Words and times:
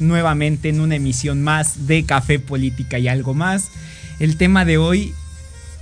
nuevamente 0.00 0.70
en 0.70 0.80
una 0.80 0.96
emisión 0.96 1.40
más 1.44 1.86
de 1.86 2.04
Café 2.04 2.40
Política 2.40 2.98
y 2.98 3.06
algo 3.06 3.32
más. 3.32 3.68
El 4.18 4.36
tema 4.36 4.64
de 4.64 4.76
hoy 4.76 5.14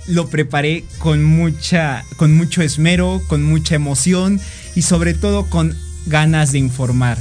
lo 0.05 0.27
preparé 0.27 0.83
con 0.99 1.23
mucha 1.23 2.05
con 2.17 2.37
mucho 2.37 2.61
esmero, 2.61 3.23
con 3.25 3.41
mucha 3.41 3.73
emoción 3.73 4.39
y 4.75 4.83
sobre 4.83 5.15
todo 5.15 5.49
con 5.49 5.75
ganas 6.05 6.51
de 6.51 6.59
informar. 6.59 7.17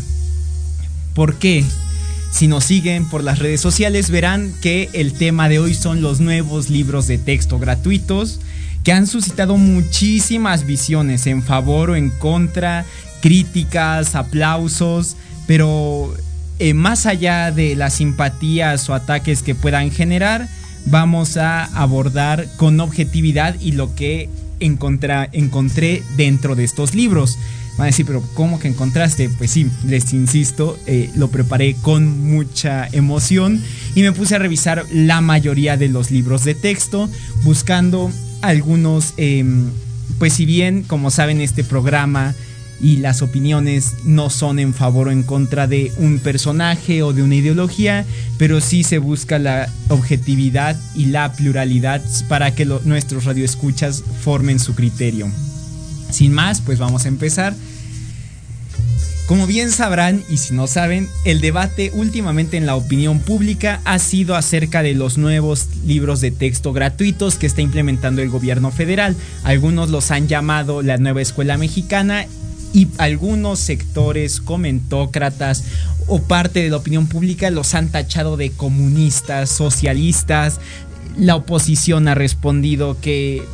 ¿Por 1.15 1.37
qué? 1.37 1.65
Si 2.31 2.47
nos 2.47 2.65
siguen 2.65 3.09
por 3.09 3.25
las 3.25 3.39
redes 3.39 3.63
sociales 3.63 4.11
verán 4.11 4.53
que 4.61 4.91
el 4.93 5.15
tema 5.15 5.49
de 5.49 5.61
hoy 5.61 5.73
son 5.73 6.03
los 6.03 6.21
nuevos 6.21 6.69
libros 6.69 7.07
de 7.07 7.17
texto 7.17 7.59
gratuitos 7.59 8.39
que 8.85 8.93
han 8.93 9.07
suscitado 9.07 9.57
muchísimas 9.57 10.67
visiones 10.67 11.27
en 11.27 11.43
favor 11.43 11.89
o 11.89 11.97
en 11.97 12.11
contra, 12.11 12.85
críticas, 13.23 14.15
aplausos, 14.15 15.17
pero 15.47 16.15
eh, 16.63 16.75
más 16.75 17.07
allá 17.07 17.51
de 17.51 17.75
las 17.75 17.95
simpatías 17.95 18.89
o 18.89 18.95
ataques 18.95 19.43
que 19.43 19.57
puedan 19.57 19.91
generar, 19.91 20.47
vamos 20.87 21.37
a 21.37 21.65
abordar 21.65 22.47
con 22.57 22.79
objetividad 22.79 23.57
y 23.59 23.73
lo 23.73 23.97
que 23.97 24.29
encontré 24.61 26.05
dentro 26.17 26.55
de 26.55 26.63
estos 26.63 26.95
libros. 26.95 27.37
Van 27.79 27.87
a 27.87 27.87
decir, 27.87 28.07
pero 28.07 28.23
¿cómo 28.35 28.61
que 28.61 28.69
encontraste? 28.69 29.29
Pues 29.29 29.51
sí, 29.51 29.67
les 29.89 30.13
insisto, 30.13 30.79
eh, 30.87 31.11
lo 31.17 31.33
preparé 31.33 31.75
con 31.83 32.31
mucha 32.31 32.87
emoción 32.93 33.61
y 33.97 34.03
me 34.03 34.13
puse 34.13 34.37
a 34.37 34.39
revisar 34.39 34.85
la 34.93 35.21
mayoría 35.21 35.77
de 35.77 35.89
los 35.89 36.13
libros 36.13 36.45
de 36.45 36.55
texto, 36.55 37.11
buscando 37.43 38.09
algunos, 38.41 39.15
em, 39.17 39.65
pues 40.21 40.35
si 40.35 40.47
bien, 40.47 40.85
como 40.85 41.11
saben, 41.11 41.41
este 41.41 41.65
programa 41.65 42.37
y 42.83 42.97
las 42.97 43.23
opiniones 43.23 43.95
no 44.05 44.29
son 44.29 44.59
en 44.59 44.75
favor 44.75 45.09
o 45.09 45.13
en 45.13 45.23
contra 45.23 45.69
de 45.69 45.93
un 45.97 46.19
personaje 46.19 47.03
o 47.03 47.13
de 47.13 47.23
una 47.23 47.37
ideología, 47.37 48.05
pero 48.39 48.61
sí 48.61 48.83
se 48.83 48.99
busca 48.99 49.39
la 49.39 49.73
objetividad 49.89 50.77
y 50.97 51.07
la 51.07 51.33
pluralidad 51.33 52.03
para 52.29 52.55
que 52.55 52.67
nuestros 52.67 53.25
radioescuchas 53.25 54.03
formen 54.23 54.59
su 54.59 54.75
criterio. 54.75 55.31
Sin 56.11 56.33
más, 56.33 56.61
pues 56.61 56.81
vamos 56.81 57.05
a 57.05 57.09
empezar. 57.09 57.55
Como 59.27 59.47
bien 59.47 59.71
sabrán, 59.71 60.23
y 60.29 60.37
si 60.37 60.53
no 60.53 60.67
saben, 60.67 61.09
el 61.25 61.41
debate 61.41 61.93
últimamente 61.95 62.57
en 62.57 62.67
la 62.67 62.75
opinión 62.75 63.21
pública 63.21 63.81
ha 63.85 64.01
sido 64.01 64.35
acerca 64.35 64.83
de 64.83 64.95
los 64.95 65.17
nuevos 65.17 65.69
libros 65.87 66.21
de 66.21 66.33
texto 66.33 66.73
gratuitos 66.73 67.37
que 67.37 67.47
está 67.47 67.63
implementando 67.63 68.21
el 68.21 68.29
gobierno 68.29 68.73
federal. 68.73 69.15
Algunos 69.45 69.89
los 69.89 70.11
han 70.11 70.27
llamado 70.27 70.83
la 70.83 70.99
nueva 70.99 71.23
escuela 71.23 71.57
mexicana 71.57 72.27
y 72.73 72.89
algunos 72.99 73.59
sectores 73.59 74.41
comentócratas 74.41 75.65
o 76.07 76.23
parte 76.23 76.63
de 76.63 76.71
la 76.71 76.79
opinión 76.79 77.07
pública 77.07 77.51
los 77.51 77.75
han 77.75 77.91
tachado 77.91 78.37
de 78.37 78.51
comunistas, 78.51 79.51
socialistas. 79.51 80.61
La 81.17 81.37
oposición 81.37 82.09
ha 82.09 82.15
respondido 82.15 82.97
que 83.01 83.37
eh, 83.37 83.45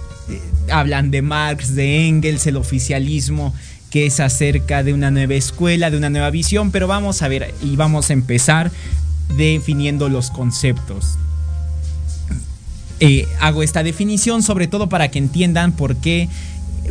hablan 0.70 1.10
de 1.10 1.22
Marx, 1.22 1.75
de 1.75 2.06
Engels, 2.06 2.47
el 2.47 2.56
oficialismo 2.56 3.55
que 3.91 4.06
es 4.06 4.20
acerca 4.20 4.83
de 4.83 4.92
una 4.92 5.10
nueva 5.10 5.34
escuela, 5.34 5.91
de 5.91 5.97
una 5.97 6.10
nueva 6.10 6.30
visión, 6.30 6.70
pero 6.70 6.86
vamos 6.86 7.22
a 7.22 7.28
ver 7.28 7.55
y 7.62 7.77
vamos 7.77 8.10
a 8.10 8.12
empezar 8.12 8.70
definiendo 9.36 10.08
los 10.08 10.30
conceptos. 10.30 11.16
Eh, 13.00 13.27
hago 13.41 13.62
esta 13.62 13.82
definición 13.82 14.42
sobre 14.42 14.66
todo 14.66 14.88
para 14.88 15.08
que 15.08 15.19
entiendan 15.19 15.72
por 15.72 15.97
qué 15.97 16.28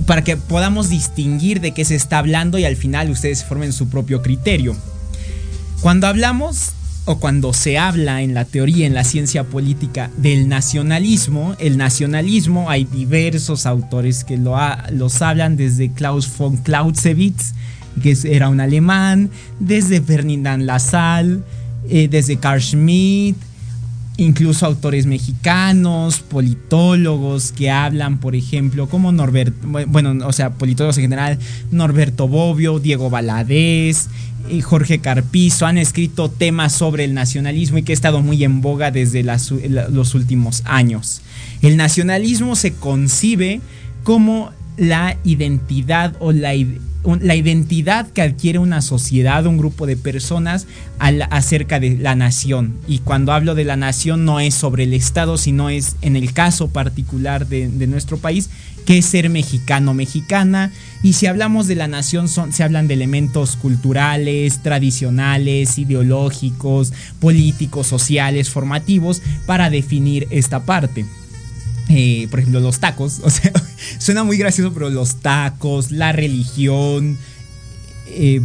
para 0.07 0.23
que 0.23 0.37
podamos 0.37 0.89
distinguir 0.89 1.59
de 1.61 1.73
qué 1.73 1.85
se 1.85 1.95
está 1.95 2.17
hablando 2.17 2.57
y 2.57 2.65
al 2.65 2.77
final 2.77 3.11
ustedes 3.11 3.43
formen 3.43 3.73
su 3.73 3.89
propio 3.89 4.23
criterio. 4.23 4.75
Cuando 5.81 6.07
hablamos 6.07 6.71
o 7.05 7.19
cuando 7.19 7.53
se 7.53 7.77
habla 7.77 8.21
en 8.21 8.33
la 8.33 8.45
teoría, 8.45 8.87
en 8.87 8.93
la 8.93 9.03
ciencia 9.03 9.43
política 9.43 10.09
del 10.17 10.47
nacionalismo, 10.47 11.55
el 11.59 11.77
nacionalismo 11.77 12.69
hay 12.69 12.85
diversos 12.85 13.65
autores 13.65 14.23
que 14.23 14.37
lo 14.37 14.57
los 14.91 15.21
hablan, 15.21 15.57
desde 15.57 15.91
Klaus 15.91 16.29
von 16.37 16.57
Clausewitz, 16.57 17.53
que 18.01 18.17
era 18.25 18.49
un 18.49 18.61
alemán, 18.61 19.29
desde 19.59 20.01
Ferdinand 20.01 20.63
Lassalle, 20.63 21.39
eh, 21.89 22.07
desde 22.09 22.37
Carl 22.37 22.61
Schmitt, 22.61 23.37
incluso 24.17 24.65
autores 24.65 25.05
mexicanos, 25.05 26.19
politólogos 26.19 27.51
que 27.51 27.69
hablan, 27.69 28.19
por 28.19 28.35
ejemplo, 28.35 28.89
como 28.89 29.11
Norberto, 29.11 29.55
bueno, 29.87 30.27
o 30.27 30.33
sea, 30.33 30.51
politólogos 30.51 30.97
en 30.97 31.03
general, 31.03 31.39
Norberto 31.71 32.27
Bobbio, 32.27 32.79
Diego 32.79 33.09
Valadez, 33.09 34.09
y 34.49 34.61
Jorge 34.61 34.99
Carpizo 34.99 35.65
han 35.65 35.77
escrito 35.77 36.29
temas 36.29 36.73
sobre 36.73 37.03
el 37.03 37.13
nacionalismo 37.13 37.77
y 37.77 37.83
que 37.83 37.91
ha 37.91 37.93
estado 37.93 38.21
muy 38.21 38.43
en 38.43 38.61
boga 38.61 38.91
desde 38.91 39.23
los 39.23 40.15
últimos 40.15 40.63
años. 40.65 41.21
El 41.61 41.77
nacionalismo 41.77 42.55
se 42.55 42.73
concibe 42.73 43.61
como 44.03 44.51
la 44.77 45.17
identidad 45.23 46.15
o 46.19 46.31
la, 46.31 46.53
la 47.21 47.35
identidad 47.35 48.07
que 48.09 48.21
adquiere 48.21 48.59
una 48.59 48.81
sociedad, 48.81 49.45
un 49.45 49.57
grupo 49.57 49.85
de 49.85 49.97
personas 49.97 50.67
acerca 50.99 51.79
de 51.79 51.97
la 51.97 52.15
nación. 52.15 52.75
Y 52.87 52.99
cuando 52.99 53.31
hablo 53.31 53.55
de 53.55 53.63
la 53.63 53.75
nación 53.75 54.25
no 54.25 54.39
es 54.39 54.53
sobre 54.53 54.83
el 54.83 54.93
Estado, 54.93 55.37
sino 55.37 55.69
es 55.69 55.95
en 56.01 56.15
el 56.15 56.33
caso 56.33 56.69
particular 56.69 57.47
de, 57.47 57.87
nuestro 57.87 58.17
país, 58.17 58.49
que 58.85 58.99
es 58.99 59.05
ser 59.05 59.29
mexicano, 59.29 59.93
mexicana. 59.93 60.71
Y 61.01 61.13
si 61.13 61.27
hablamos 61.27 61.67
de 61.67 61.75
la 61.75 61.87
nación, 61.87 62.27
son, 62.27 62.53
se 62.53 62.63
hablan 62.63 62.87
de 62.87 62.95
elementos 62.95 63.55
culturales, 63.55 64.61
tradicionales, 64.63 65.77
ideológicos, 65.77 66.93
políticos, 67.19 67.87
sociales, 67.87 68.49
formativos, 68.49 69.21
para 69.45 69.69
definir 69.69 70.27
esta 70.29 70.63
parte. 70.63 71.05
Eh, 71.89 72.27
por 72.29 72.39
ejemplo, 72.39 72.59
los 72.59 72.79
tacos, 72.79 73.19
o 73.23 73.29
sea, 73.29 73.51
suena 73.97 74.23
muy 74.23 74.37
gracioso, 74.37 74.73
pero 74.73 74.89
los 74.89 75.17
tacos, 75.17 75.91
la 75.91 76.11
religión, 76.11 77.17
eh, 78.07 78.41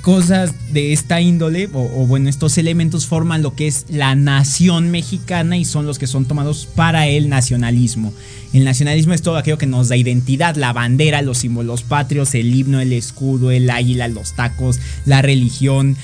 cosas 0.00 0.52
de 0.72 0.92
esta 0.92 1.20
índole, 1.20 1.68
o, 1.74 2.06
bueno, 2.06 2.30
estos 2.30 2.56
elementos 2.56 3.06
forman 3.06 3.42
lo 3.42 3.54
que 3.54 3.66
es 3.66 3.84
la 3.90 4.14
nación 4.14 4.90
mexicana 4.90 5.58
y 5.58 5.64
son 5.66 5.84
los 5.86 5.98
que 5.98 6.06
son 6.06 6.24
tomados 6.24 6.66
para 6.66 7.06
el 7.06 7.28
nacionalismo. 7.28 8.14
El 8.54 8.64
nacionalismo 8.64 9.12
es 9.12 9.20
todo 9.20 9.36
aquello 9.36 9.58
que 9.58 9.66
nos 9.66 9.88
da 9.88 9.96
identidad, 9.96 10.56
la 10.56 10.72
bandera, 10.72 11.20
los 11.20 11.38
símbolos 11.38 11.82
patrios, 11.82 12.34
el 12.34 12.54
himno, 12.54 12.80
el 12.80 12.92
escudo, 12.94 13.50
el 13.50 13.68
águila, 13.68 14.08
los 14.08 14.34
tacos, 14.34 14.78
la 15.04 15.20
religión, 15.20 15.96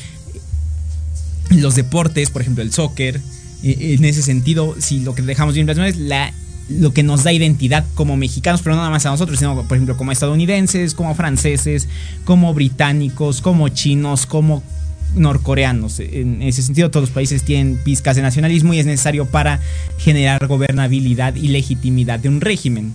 los 1.50 1.75
deportes, 1.75 2.31
por 2.31 2.43
ejemplo, 2.43 2.62
el 2.62 2.72
soccer 2.72 3.22
eh, 3.62 3.96
en 3.98 4.04
ese 4.04 4.22
sentido, 4.22 4.76
si 4.78 5.00
lo 5.00 5.14
que 5.14 5.22
dejamos 5.22 5.54
bien 5.54 5.66
plasmado 5.66 5.91
es 5.91 5.96
la, 5.96 6.32
lo 6.69 6.92
que 6.92 7.02
nos 7.02 7.24
da 7.24 7.32
identidad 7.32 7.84
como 7.94 8.16
mexicanos, 8.16 8.62
pero 8.62 8.76
no 8.76 8.82
nada 8.82 8.91
más 8.91 9.06
a 9.06 9.10
nosotros, 9.10 9.38
sino 9.38 9.62
por 9.62 9.76
ejemplo 9.76 9.96
como 9.96 10.12
estadounidenses, 10.12 10.94
como 10.94 11.14
franceses, 11.14 11.88
como 12.24 12.54
británicos, 12.54 13.41
como 13.41 13.69
chinos, 13.69 14.26
como 14.26 14.62
norcoreanos. 15.14 16.00
En 16.00 16.42
ese 16.42 16.62
sentido, 16.62 16.91
todos 16.91 17.08
los 17.08 17.14
países 17.14 17.42
tienen 17.42 17.78
pizcas 17.82 18.16
de 18.16 18.22
nacionalismo 18.22 18.74
y 18.74 18.78
es 18.78 18.86
necesario 18.86 19.26
para 19.26 19.60
generar 19.98 20.46
gobernabilidad 20.46 21.34
y 21.34 21.48
legitimidad 21.48 22.20
de 22.20 22.28
un 22.28 22.40
régimen. 22.40 22.94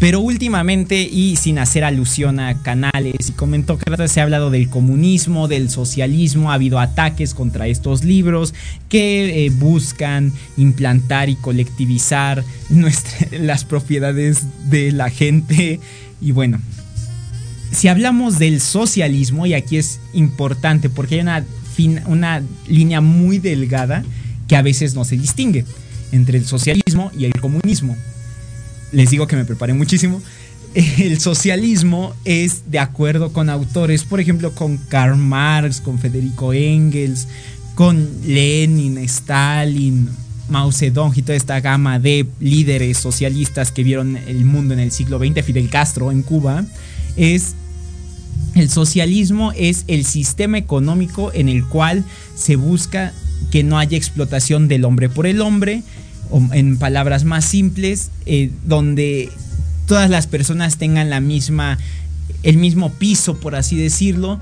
Pero 0.00 0.20
últimamente, 0.20 1.02
y 1.02 1.36
sin 1.36 1.58
hacer 1.58 1.84
alusión 1.84 2.40
a 2.40 2.62
canales 2.62 3.28
y 3.28 3.32
comentócratas, 3.32 4.10
se 4.10 4.20
ha 4.20 4.22
hablado 4.22 4.50
del 4.50 4.70
comunismo, 4.70 5.46
del 5.46 5.68
socialismo, 5.68 6.50
ha 6.50 6.54
habido 6.54 6.80
ataques 6.80 7.34
contra 7.34 7.66
estos 7.66 8.02
libros 8.02 8.54
que 8.88 9.44
eh, 9.44 9.50
buscan 9.50 10.32
implantar 10.56 11.28
y 11.28 11.36
colectivizar 11.36 12.42
las 13.30 13.64
propiedades 13.66 14.46
de 14.70 14.90
la 14.90 15.10
gente. 15.10 15.80
Y 16.22 16.32
bueno, 16.32 16.62
si 17.70 17.88
hablamos 17.88 18.38
del 18.38 18.62
socialismo, 18.62 19.44
y 19.44 19.52
aquí 19.52 19.76
es 19.76 20.00
importante 20.14 20.88
porque 20.88 21.16
hay 21.16 21.20
una, 21.20 21.44
una 22.06 22.42
línea 22.66 23.02
muy 23.02 23.38
delgada 23.38 24.02
que 24.48 24.56
a 24.56 24.62
veces 24.62 24.94
no 24.94 25.04
se 25.04 25.18
distingue 25.18 25.66
entre 26.10 26.38
el 26.38 26.46
socialismo 26.46 27.12
y 27.14 27.26
el 27.26 27.38
comunismo 27.38 27.98
les 28.92 29.10
digo 29.10 29.26
que 29.26 29.36
me 29.36 29.44
preparé 29.44 29.74
muchísimo. 29.74 30.20
El 30.74 31.20
socialismo 31.20 32.14
es 32.24 32.70
de 32.70 32.78
acuerdo 32.78 33.32
con 33.32 33.50
autores, 33.50 34.04
por 34.04 34.20
ejemplo, 34.20 34.52
con 34.54 34.76
Karl 34.76 35.16
Marx, 35.16 35.80
con 35.80 35.98
Federico 35.98 36.52
Engels, 36.52 37.26
con 37.74 38.08
Lenin, 38.26 38.98
Stalin, 38.98 40.08
Mao 40.48 40.72
Zedong 40.72 41.12
y 41.16 41.22
toda 41.22 41.36
esta 41.36 41.60
gama 41.60 41.98
de 41.98 42.26
líderes 42.40 42.98
socialistas 42.98 43.72
que 43.72 43.84
vieron 43.84 44.16
el 44.16 44.44
mundo 44.44 44.74
en 44.74 44.80
el 44.80 44.90
siglo 44.90 45.18
XX, 45.18 45.44
Fidel 45.44 45.70
Castro 45.70 46.10
en 46.10 46.22
Cuba, 46.22 46.64
es 47.16 47.54
el 48.54 48.68
socialismo 48.68 49.52
es 49.52 49.84
el 49.86 50.04
sistema 50.04 50.58
económico 50.58 51.30
en 51.32 51.48
el 51.48 51.64
cual 51.64 52.04
se 52.34 52.56
busca 52.56 53.12
que 53.50 53.62
no 53.62 53.78
haya 53.78 53.96
explotación 53.96 54.68
del 54.68 54.84
hombre 54.84 55.08
por 55.08 55.26
el 55.26 55.40
hombre, 55.40 55.82
en 56.52 56.76
palabras 56.78 57.24
más 57.24 57.44
simples, 57.44 58.10
eh, 58.26 58.50
donde 58.66 59.30
todas 59.86 60.10
las 60.10 60.26
personas 60.26 60.76
tengan 60.76 61.10
la 61.10 61.20
misma, 61.20 61.78
el 62.42 62.56
mismo 62.56 62.90
piso, 62.90 63.38
por 63.38 63.54
así 63.54 63.76
decirlo, 63.76 64.40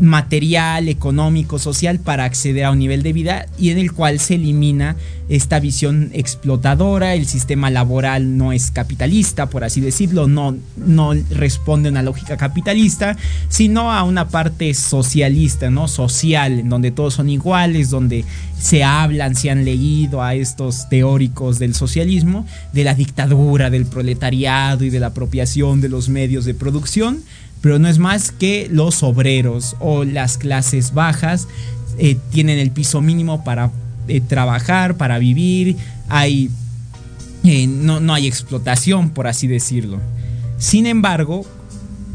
material, 0.00 0.88
económico, 0.88 1.58
social 1.58 2.00
para 2.00 2.24
acceder 2.24 2.64
a 2.64 2.70
un 2.72 2.78
nivel 2.78 3.02
de 3.02 3.12
vida 3.12 3.46
y 3.58 3.70
en 3.70 3.78
el 3.78 3.92
cual 3.92 4.18
se 4.18 4.34
elimina 4.34 4.96
esta 5.28 5.58
visión 5.58 6.10
explotadora, 6.12 7.14
el 7.14 7.26
sistema 7.26 7.70
laboral 7.70 8.36
no 8.36 8.52
es 8.52 8.70
capitalista, 8.70 9.48
por 9.48 9.64
así 9.64 9.80
decirlo, 9.80 10.26
no, 10.26 10.56
no 10.76 11.14
responde 11.30 11.88
a 11.88 11.92
una 11.92 12.02
lógica 12.02 12.36
capitalista, 12.36 13.16
sino 13.48 13.90
a 13.90 14.02
una 14.02 14.28
parte 14.28 14.74
socialista, 14.74 15.70
¿no? 15.70 15.88
Social, 15.88 16.60
en 16.60 16.68
donde 16.68 16.90
todos 16.90 17.14
son 17.14 17.30
iguales, 17.30 17.88
donde 17.88 18.24
se 18.58 18.84
hablan, 18.84 19.34
se 19.34 19.50
han 19.50 19.64
leído 19.64 20.22
a 20.22 20.34
estos 20.34 20.88
teóricos 20.90 21.58
del 21.58 21.74
socialismo, 21.74 22.46
de 22.72 22.84
la 22.84 22.94
dictadura, 22.94 23.70
del 23.70 23.86
proletariado 23.86 24.84
y 24.84 24.90
de 24.90 25.00
la 25.00 25.08
apropiación 25.08 25.80
de 25.80 25.88
los 25.88 26.08
medios 26.10 26.44
de 26.44 26.54
producción, 26.54 27.22
pero 27.64 27.78
no 27.78 27.88
es 27.88 27.98
más 27.98 28.30
que 28.30 28.68
los 28.70 29.02
obreros 29.02 29.74
o 29.80 30.04
las 30.04 30.36
clases 30.36 30.92
bajas 30.92 31.48
eh, 31.96 32.18
tienen 32.30 32.58
el 32.58 32.70
piso 32.70 33.00
mínimo 33.00 33.42
para 33.42 33.70
eh, 34.06 34.20
trabajar, 34.20 34.98
para 34.98 35.18
vivir, 35.18 35.78
hay, 36.10 36.50
eh, 37.42 37.66
no, 37.66 38.00
no 38.00 38.12
hay 38.12 38.26
explotación, 38.26 39.08
por 39.08 39.26
así 39.26 39.46
decirlo. 39.46 39.98
Sin 40.58 40.84
embargo, 40.84 41.46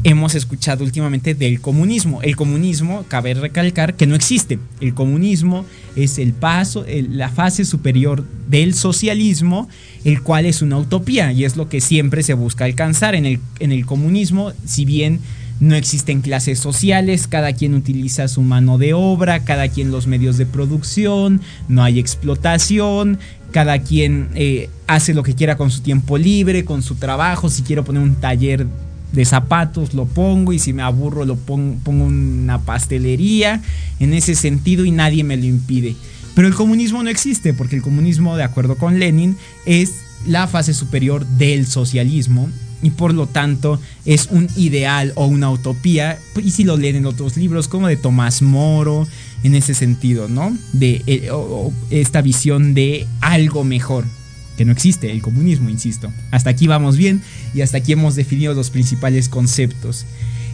hemos 0.04 0.34
escuchado 0.34 0.84
últimamente 0.84 1.34
del 1.34 1.60
comunismo. 1.60 2.22
El 2.22 2.36
comunismo, 2.36 3.04
cabe 3.08 3.34
recalcar 3.34 3.94
que 3.94 4.06
no 4.06 4.14
existe. 4.14 4.58
El 4.80 4.94
comunismo 4.94 5.66
es 5.96 6.18
el 6.18 6.32
paso, 6.32 6.84
la 6.88 7.28
fase 7.28 7.64
superior 7.64 8.24
del 8.48 8.74
socialismo, 8.74 9.68
el 10.04 10.22
cual 10.22 10.46
es 10.46 10.62
una 10.62 10.78
utopía 10.78 11.32
y 11.32 11.44
es 11.44 11.56
lo 11.56 11.68
que 11.68 11.80
siempre 11.80 12.22
se 12.22 12.34
busca 12.34 12.64
alcanzar. 12.64 13.14
En 13.14 13.26
el, 13.26 13.40
en 13.58 13.72
el 13.72 13.84
comunismo, 13.84 14.52
si 14.64 14.84
bien 14.84 15.20
no 15.60 15.74
existen 15.74 16.22
clases 16.22 16.58
sociales, 16.58 17.26
cada 17.26 17.52
quien 17.52 17.74
utiliza 17.74 18.28
su 18.28 18.40
mano 18.40 18.78
de 18.78 18.94
obra, 18.94 19.44
cada 19.44 19.68
quien 19.68 19.90
los 19.90 20.06
medios 20.06 20.38
de 20.38 20.46
producción, 20.46 21.42
no 21.68 21.84
hay 21.84 21.98
explotación, 21.98 23.18
cada 23.50 23.80
quien 23.80 24.30
eh, 24.34 24.70
hace 24.86 25.12
lo 25.12 25.22
que 25.22 25.34
quiera 25.34 25.58
con 25.58 25.70
su 25.70 25.82
tiempo 25.82 26.16
libre, 26.16 26.64
con 26.64 26.82
su 26.82 26.94
trabajo, 26.94 27.50
si 27.50 27.62
quiero 27.62 27.84
poner 27.84 28.02
un 28.02 28.14
taller 28.14 28.66
de 29.12 29.24
zapatos 29.24 29.94
lo 29.94 30.06
pongo 30.06 30.52
y 30.52 30.58
si 30.58 30.72
me 30.72 30.82
aburro 30.82 31.24
lo 31.24 31.36
pongo, 31.36 31.76
pongo 31.82 32.04
una 32.04 32.60
pastelería 32.60 33.62
en 33.98 34.14
ese 34.14 34.34
sentido 34.34 34.84
y 34.84 34.90
nadie 34.90 35.24
me 35.24 35.36
lo 35.36 35.44
impide. 35.44 35.96
Pero 36.34 36.48
el 36.48 36.54
comunismo 36.54 37.02
no 37.02 37.10
existe 37.10 37.52
porque 37.52 37.76
el 37.76 37.82
comunismo, 37.82 38.36
de 38.36 38.44
acuerdo 38.44 38.76
con 38.76 38.98
Lenin, 38.98 39.36
es 39.66 39.92
la 40.26 40.46
fase 40.46 40.74
superior 40.74 41.26
del 41.26 41.66
socialismo 41.66 42.48
y 42.82 42.90
por 42.90 43.12
lo 43.12 43.26
tanto 43.26 43.80
es 44.04 44.28
un 44.30 44.48
ideal 44.56 45.12
o 45.16 45.26
una 45.26 45.50
utopía. 45.50 46.18
Y 46.42 46.50
si 46.50 46.64
lo 46.64 46.76
leen 46.76 46.96
en 46.96 47.06
otros 47.06 47.36
libros, 47.36 47.68
como 47.68 47.88
de 47.88 47.96
Tomás 47.96 48.42
Moro, 48.42 49.06
en 49.42 49.54
ese 49.54 49.74
sentido, 49.74 50.28
¿no? 50.28 50.56
De 50.72 51.02
eh, 51.06 51.30
esta 51.90 52.22
visión 52.22 52.74
de 52.74 53.06
algo 53.20 53.64
mejor, 53.64 54.04
que 54.60 54.66
no 54.66 54.72
existe, 54.72 55.10
el 55.10 55.22
comunismo, 55.22 55.70
insisto. 55.70 56.12
Hasta 56.32 56.50
aquí 56.50 56.66
vamos 56.66 56.98
bien 56.98 57.22
y 57.54 57.62
hasta 57.62 57.78
aquí 57.78 57.92
hemos 57.92 58.14
definido 58.14 58.52
los 58.52 58.68
principales 58.68 59.30
conceptos. 59.30 60.04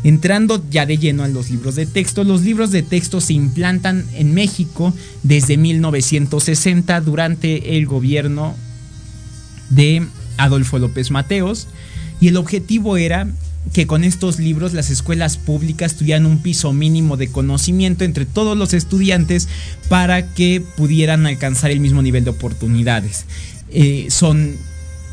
Entrando 0.05 0.65
ya 0.71 0.87
de 0.87 0.97
lleno 0.97 1.25
a 1.25 1.29
los 1.29 1.51
libros 1.51 1.75
de 1.75 1.87
texto, 1.87 2.23
los 2.23 2.43
libros 2.43 2.71
de 2.71 2.85
texto 2.85 3.21
se 3.21 3.33
implantan 3.33 4.07
en 4.15 4.33
México 4.33 4.95
desde 5.25 5.57
1960 5.57 7.01
durante 7.01 7.77
el 7.77 7.87
gobierno 7.87 8.55
de 9.71 10.07
Adolfo 10.37 10.79
López 10.79 11.11
Mateos 11.11 11.67
y 12.21 12.29
el 12.29 12.37
objetivo 12.37 12.99
era 12.99 13.27
que 13.73 13.89
con 13.89 14.05
estos 14.05 14.39
libros 14.39 14.73
las 14.73 14.91
escuelas 14.91 15.37
públicas 15.37 15.97
tuvieran 15.97 16.27
un 16.27 16.39
piso 16.39 16.73
mínimo 16.73 17.17
de 17.17 17.27
conocimiento 17.27 18.05
entre 18.05 18.25
todos 18.25 18.57
los 18.57 18.73
estudiantes 18.73 19.49
para 19.89 20.33
que 20.33 20.63
pudieran 20.77 21.27
alcanzar 21.27 21.73
el 21.73 21.81
mismo 21.81 22.03
nivel 22.03 22.23
de 22.23 22.31
oportunidades. 22.31 23.25
Eh, 23.71 24.07
son 24.11 24.57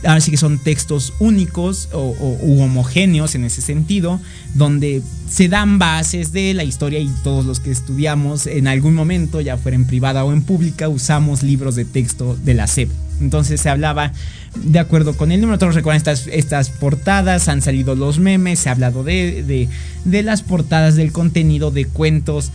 ahora 0.06 0.22
sí 0.22 0.32
que 0.32 0.38
son 0.38 0.60
textos 0.60 1.14
únicos 1.20 1.90
o, 1.94 2.16
u 2.42 2.62
homogéneos 2.62 3.36
en 3.36 3.44
ese 3.44 3.62
sentido, 3.62 4.20
donde 4.54 5.02
se 5.30 5.48
dan 5.48 5.80
bases 5.80 6.32
de 6.32 6.54
la 6.54 6.64
historia 6.64 7.00
y 7.00 7.10
todos 7.24 7.46
los 7.46 7.60
que 7.60 7.72
estudiamos 7.72 8.46
en 8.48 8.68
algún 8.68 8.94
momento, 8.94 9.42
ya 9.42 9.58
fuera 9.58 9.76
en 9.76 9.86
privada 9.86 10.24
o 10.24 10.34
en 10.34 10.44
pública, 10.44 10.90
usamos 10.90 11.44
libros 11.44 11.76
de 11.76 11.86
texto 11.86 12.38
de 12.44 12.54
la 12.54 12.68
SEP. 12.68 12.90
Entonces 13.22 13.62
se 13.62 13.70
hablaba 13.70 14.12
de 14.56 14.80
acuerdo 14.80 15.16
con 15.16 15.32
el 15.32 15.40
número. 15.40 15.60
Todos 15.60 15.76
recuerdan 15.76 15.98
estas, 15.98 16.28
estas 16.28 16.70
portadas, 16.70 17.48
han 17.48 17.62
salido 17.62 17.96
los 17.96 18.20
memes, 18.20 18.60
se 18.60 18.70
ha 18.70 18.74
hablado 18.74 19.04
de, 19.04 19.44
de, 19.44 19.70
de 20.04 20.24
las 20.24 20.42
portadas 20.42 20.96
del 20.96 21.12
contenido 21.12 21.72
de 21.72 21.86
cuentos 21.86 22.52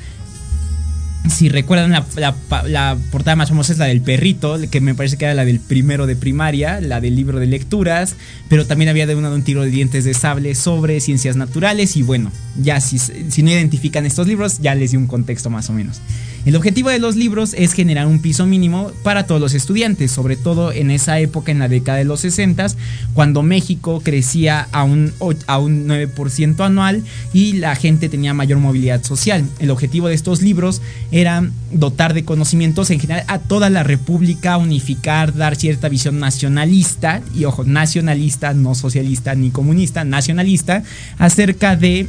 si 1.38 1.49
recuerdan, 1.49 1.93
la, 2.17 2.96
portada 3.12 3.37
más 3.37 3.50
famosa 3.50 3.73
es 3.73 3.79
la 3.79 3.85
del 3.85 4.00
perrito, 4.00 4.58
que 4.73 4.81
me 4.81 4.96
parece 4.96 5.17
que 5.17 5.25
era 5.25 5.35
la 5.35 5.44
del 5.44 5.61
primero 5.61 6.08
de 6.08 6.17
primaria, 6.17 6.81
la 6.81 7.00
del 7.00 7.14
libro 7.14 7.38
de 7.38 7.46
lecturas, 7.46 8.17
pero 8.49 8.67
también 8.67 8.88
había 8.88 9.06
de 9.06 9.14
una 9.14 9.31
de 9.31 9.37
un 9.37 9.44
tiro 9.44 9.62
de 9.62 9.70
dientes 9.70 10.05
de 10.05 10.14
sable 10.14 10.56
sobre 10.56 10.99
ciencias 10.99 11.37
naturales 11.37 11.96
y 11.96 12.02
bueno, 12.02 12.32
ya 12.61 12.81
si, 12.81 12.99
si 12.99 13.44
no 13.44 13.50
identifican 13.50 14.05
estos 14.05 14.26
libros, 14.26 14.58
ya 14.58 14.75
les 14.75 14.90
di 14.90 14.96
un 14.96 15.06
contexto 15.06 15.49
más 15.49 15.70
o 15.70 15.73
menos. 15.73 16.00
El 16.44 16.56
objetivo 16.56 16.88
de 16.88 16.99
los 16.99 17.17
libros 17.17 17.55
es 17.55 17.73
generar 17.73 18.06
un 18.06 18.20
piso 18.20 18.46
mínimo 18.46 18.90
para 19.02 19.26
todos 19.26 19.40
los 19.40 19.55
estudiantes, 19.55 20.11
sobre 20.11 20.37
todo 20.37 20.73
en 20.73 20.90
esa 20.90 21.19
época, 21.19 21.52
en 21.52 21.58
la 21.58 21.69
década 21.69 21.99
de 21.99 22.05
los 22.05 22.20
60, 22.20 22.69
cuando 23.12 23.43
México 23.43 24.00
crecía 24.02 24.69
a 24.73 24.85
un, 24.85 25.12
a 25.46 25.58
un 25.58 25.87
9% 25.87 26.64
anual 26.64 27.02
y 27.32 27.55
la 27.55 27.75
gente 27.75 28.08
tenía 28.08 28.35
mayor 28.35 28.58
movilidad 28.58 29.02
social. 29.02 29.44
El 29.58 29.70
objetivo 29.70 30.08
de 30.08 30.14
estos 30.14 30.40
libros 30.40 30.81
era 31.11 31.49
dotar 31.73 32.14
de 32.14 32.25
conocimientos 32.25 32.90
en 32.90 33.00
general 33.00 33.25
a 33.29 33.38
toda 33.38 33.69
la 33.69 33.82
República, 33.82 34.56
unificar, 34.56 35.35
dar 35.35 35.56
cierta 35.56 35.88
visión 35.88 36.19
nacionalista, 36.19 37.20
y 37.35 37.44
ojo, 37.44 37.64
nacionalista, 37.64 38.55
no 38.55 38.75
socialista 38.75 39.35
ni 39.35 39.50
comunista, 39.50 40.05
nacionalista, 40.05 40.82
acerca 41.19 41.76
de 41.76 42.08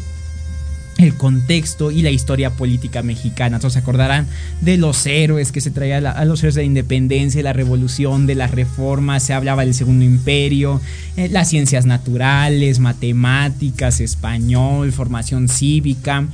el 0.99 1.15
contexto 1.15 1.91
y 1.91 2.01
la 2.01 2.11
historia 2.11 2.51
política 2.51 3.01
mexicana. 3.01 3.59
Todos 3.59 3.73
se 3.73 3.79
acordarán 3.79 4.27
de 4.59 4.77
los 4.77 5.05
héroes 5.05 5.51
que 5.51 5.61
se 5.61 5.71
traían 5.71 6.05
a 6.05 6.25
los 6.25 6.41
héroes 6.41 6.55
de 6.55 6.61
la 6.61 6.65
independencia, 6.65 7.41
la 7.41 7.53
revolución, 7.53 8.27
de 8.27 8.35
las 8.35 8.51
reformas, 8.51 9.23
se 9.23 9.33
hablaba 9.33 9.63
del 9.63 9.73
segundo 9.73 10.03
imperio, 10.03 10.81
eh, 11.15 11.29
las 11.29 11.49
ciencias 11.49 11.85
naturales, 11.85 12.79
matemáticas, 12.79 14.01
español, 14.01 14.91
formación 14.91 15.47
cívica. 15.47 16.25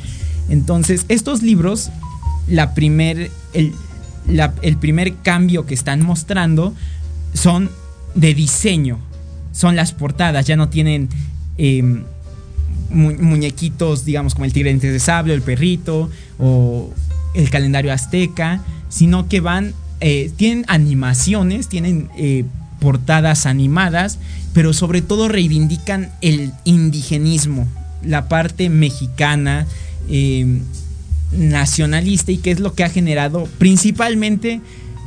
Entonces, 0.50 1.06
estos 1.10 1.44
libros, 1.44 1.92
la 2.48 2.74
primer, 2.74 3.30
el, 3.54 3.74
el 4.62 4.78
primer 4.78 5.16
cambio 5.18 5.68
que 5.68 5.76
están 5.76 6.02
mostrando 6.02 6.74
son 7.36 7.69
de 8.16 8.34
diseño, 8.34 9.00
son 9.52 9.76
las 9.76 9.94
portadas, 9.94 10.48
ya 10.48 10.56
no 10.56 10.69
tienen... 10.69 11.10
Muñequitos, 12.95 14.06
digamos, 14.06 14.33
como 14.33 14.45
el 14.45 14.54
tigre 14.54 14.73
de 14.73 14.99
sable, 14.99 15.33
el 15.33 15.42
perrito, 15.42 16.09
o 16.40 16.92
el 17.33 17.49
calendario 17.49 17.92
azteca, 17.92 18.61
sino 18.90 19.28
que 19.28 19.42
van, 19.42 19.73
eh, 19.99 20.31
tienen 20.35 20.66
animaciones, 20.68 21.68
tienen 21.68 22.09
eh, 22.18 22.45
portadas 22.80 23.45
animadas, 23.45 24.19
pero 24.54 24.73
sobre 24.73 25.02
todo 25.02 25.28
reivindican 25.28 26.11
el 26.21 26.52
indigenismo, 26.64 27.68
la 28.04 28.28
parte 28.28 28.69
mexicana, 28.69 29.68
em, 30.09 30.61
nacionalista, 31.31 32.31
y 32.31 32.37
que 32.37 32.52
es 32.52 32.59
lo 32.59 32.73
que 32.73 32.83
ha 32.83 32.90
generado 32.90 33.47
principalmente, 33.57 34.61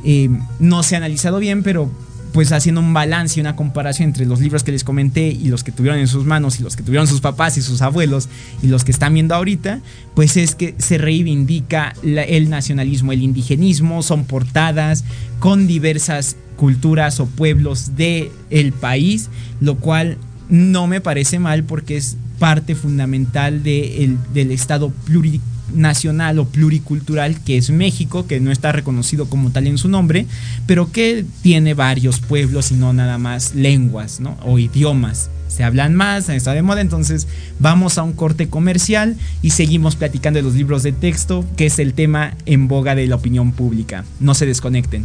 em, 0.04 0.40
no 0.59 0.83
se 0.83 0.95
ha 0.95 0.99
analizado 0.99 1.38
bien, 1.38 1.62
pero 1.62 1.90
pues 2.32 2.52
haciendo 2.52 2.80
un 2.80 2.92
balance 2.92 3.38
y 3.38 3.40
una 3.40 3.56
comparación 3.56 4.08
entre 4.08 4.26
los 4.26 4.40
libros 4.40 4.62
que 4.62 4.73
les 4.73 4.85
comenté 4.85 5.28
y 5.28 5.49
los 5.49 5.64
que 5.64 5.73
tuvieron 5.73 5.99
en 5.99 6.08
sus 6.08 6.25
manos 6.25 6.61
y 6.61 6.62
los 6.62 6.76
que 6.76 6.82
tuvieron 6.82 7.06
sus 7.06 7.20
papás 7.20 7.56
y 7.56 7.62
sus 7.62 7.82
abuelos 7.82 8.28
y 8.62 8.68
los 8.68 8.85
que 8.85 8.92
están 8.92 9.14
viendo 9.14 9.35
ahorita, 9.35 9.80
pues 10.14 10.37
es 10.37 10.54
que 10.54 10.75
se 10.78 10.99
reivindica 10.99 11.94
el 12.02 12.50
nacionalismo, 12.50 13.12
el 13.12 13.23
indigenismo, 13.23 14.02
son 14.02 14.25
portadas 14.25 15.04
con 15.38 15.66
diversas 15.66 16.37
culturas 16.56 17.20
o 17.20 17.26
pueblos 17.26 17.97
del 17.97 18.30
el 18.50 18.73
país, 18.73 19.30
lo 19.61 19.76
cual 19.76 20.18
no 20.49 20.87
me 20.87 21.00
parece 21.00 21.38
mal 21.38 21.64
porque 21.64 21.97
es 21.97 22.16
parte 22.38 22.75
fundamental 22.75 23.62
del 23.62 24.50
Estado 24.50 24.90
plurinacional 24.90 25.58
nacional 25.75 26.39
o 26.39 26.47
pluricultural 26.47 27.41
que 27.41 27.57
es 27.57 27.71
México, 27.71 28.27
que 28.27 28.41
no 28.41 28.51
está 28.51 28.73
reconocido 28.73 29.27
como 29.29 29.51
tal 29.51 29.67
en 29.67 29.79
su 29.79 29.89
nombre, 29.89 30.27
pero 30.67 30.91
que 30.93 31.25
tiene 31.43 31.75
varios 31.75 32.21
pueblos 32.21 32.71
y 32.71 32.75
no 32.75 32.93
nada 32.93 33.19
más 33.19 33.55
lenguas 33.55 34.21
¿no? 34.21 34.37
o 34.45 34.59
idiomas. 34.59 35.31
Se 35.49 35.65
hablan 35.65 35.95
más, 35.95 36.29
está 36.29 36.53
de 36.53 36.63
moda, 36.63 36.81
entonces 36.81 37.27
vamos 37.59 37.99
a 37.99 38.03
un 38.03 38.13
corte 38.13 38.49
comercial 38.49 39.17
y 39.43 39.51
seguimos 39.51 39.97
platicando 39.97 40.39
de 40.39 40.43
los 40.43 40.55
libros 40.55 40.83
de 40.83 40.93
texto, 40.93 41.45
que 41.57 41.67
es 41.67 41.79
el 41.79 41.95
tema 41.95 42.35
en 42.47 42.69
boga 42.69 42.95
de 42.95 43.07
la 43.07 43.17
opinión 43.17 43.53
pública. 43.53 44.05
No 44.21 44.35
se 44.35 44.47
desconecten. 44.47 45.05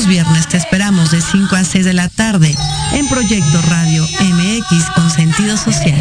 Los 0.00 0.08
viernes 0.08 0.48
te 0.48 0.56
esperamos 0.56 1.10
de 1.10 1.20
5 1.20 1.54
a 1.54 1.62
6 1.62 1.84
de 1.84 1.92
la 1.92 2.08
tarde 2.08 2.56
en 2.92 3.06
Proyecto 3.06 3.60
Radio 3.68 4.02
MX 4.02 4.90
con 4.94 5.10
sentido 5.10 5.58
social. 5.58 6.00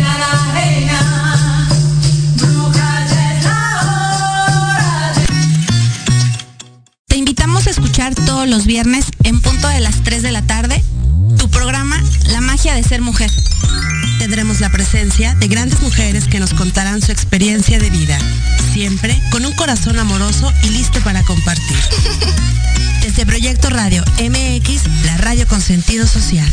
escuchar 7.68 8.15
todos 8.15 8.48
los 8.48 8.65
viernes 8.65 9.06
en 9.25 9.41
punto 9.41 9.68
de 9.68 9.82
las 9.82 10.01
3 10.03 10.24
de 10.24 10.32
la 10.32 10.41
tarde 10.44 10.82
tu 11.38 11.50
programa 11.50 12.01
La 12.27 12.39
magia 12.39 12.74
de 12.75 12.84
ser 12.84 13.01
mujer. 13.01 13.29
Tendremos 14.18 14.62
la 14.62 14.70
presencia 14.70 15.36
de 15.36 15.50
grandes 15.50 15.82
mujeres 15.82 16.25
que 16.29 16.39
nos 16.39 16.53
contarán 16.53 17.01
su 17.01 17.12
experiencia 17.12 17.79
de 17.79 17.89
vida, 17.89 18.18
siempre 18.72 19.22
con 19.29 19.46
un 19.46 19.53
corazón 19.56 20.00
amoroso 20.00 20.53
y 20.63 20.70
listo 20.70 21.01
para 21.01 21.22
compartir. 21.24 21.77
Desde 23.10 23.25
Proyecto 23.25 23.72
Radio 23.72 24.04
MX, 24.20 24.84
la 25.04 25.18
radio 25.18 25.48
con 25.48 25.62
sentido 25.62 26.06
social. 26.06 26.48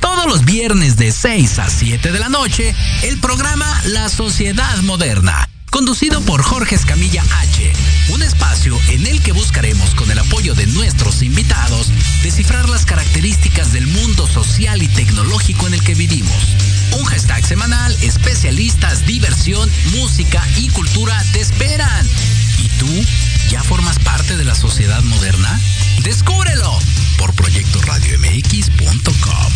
todos 0.00 0.26
los 0.26 0.46
viernes 0.46 0.96
de 0.96 1.12
6 1.12 1.58
a 1.58 1.68
7 1.68 2.10
de 2.10 2.18
la 2.18 2.30
noche 2.30 2.74
el 3.02 3.18
programa 3.18 3.66
La 3.84 4.08
Sociedad 4.08 4.78
Moderna, 4.78 5.46
conducido 5.70 6.22
por 6.22 6.42
Jorge 6.42 6.74
Escamilla 6.74 7.22
H. 7.22 7.72
Un 8.10 8.22
espacio 8.22 8.78
nuestros 10.94 11.22
invitados 11.22 11.90
descifrar 12.22 12.68
las 12.68 12.86
características 12.86 13.72
del 13.72 13.88
mundo 13.88 14.28
social 14.28 14.80
y 14.80 14.86
tecnológico 14.86 15.66
en 15.66 15.74
el 15.74 15.82
que 15.82 15.96
vivimos. 15.96 16.54
Un 16.92 17.04
hashtag 17.04 17.44
semanal, 17.44 17.92
especialistas, 18.00 19.04
diversión, 19.04 19.68
música 19.90 20.40
y 20.56 20.68
cultura 20.68 21.20
te 21.32 21.40
esperan. 21.40 22.06
¿Y 22.62 22.68
tú 22.78 22.86
ya 23.50 23.60
formas 23.64 23.98
parte 23.98 24.36
de 24.36 24.44
la 24.44 24.54
sociedad 24.54 25.02
moderna? 25.02 25.60
¡Descúbrelo! 26.04 26.78
por 27.18 27.34
proyectoradiomx.com. 27.34 29.52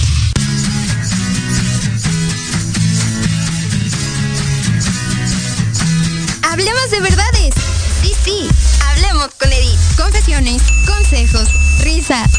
Hablemos 6.50 6.90
de 6.90 7.00
verdades. 7.00 7.54
Sí, 8.02 8.12
sí, 8.24 8.48
hablemos 8.90 9.28
con 9.38 9.52
Edith. 9.52 9.78
Confesiones, 9.96 10.62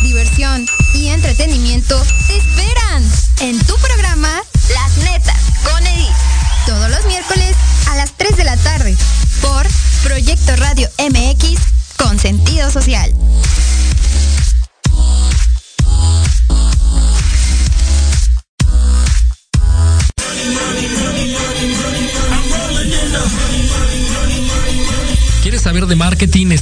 diversión 0.01 0.65
y 0.95 1.09
entretenimiento 1.09 2.01
te 2.27 2.37
esperan 2.37 3.03
en 3.41 3.59
tu 3.67 3.75
programa 3.77 4.41
Las 4.73 4.97
Netas 5.03 5.37
con 5.63 5.85
Edith. 5.85 6.07
Todos 6.65 6.89
los 6.89 7.05
miércoles 7.05 7.55
a 7.87 7.95
las 7.95 8.11
3 8.17 8.35
de 8.35 8.43
la 8.45 8.57
tarde 8.57 8.97
por 9.41 9.67
Proyecto 10.03 10.55
Radio 10.55 10.89
MX 10.97 11.61
con 11.97 12.17
sentido 12.17 12.71
social. 12.71 13.13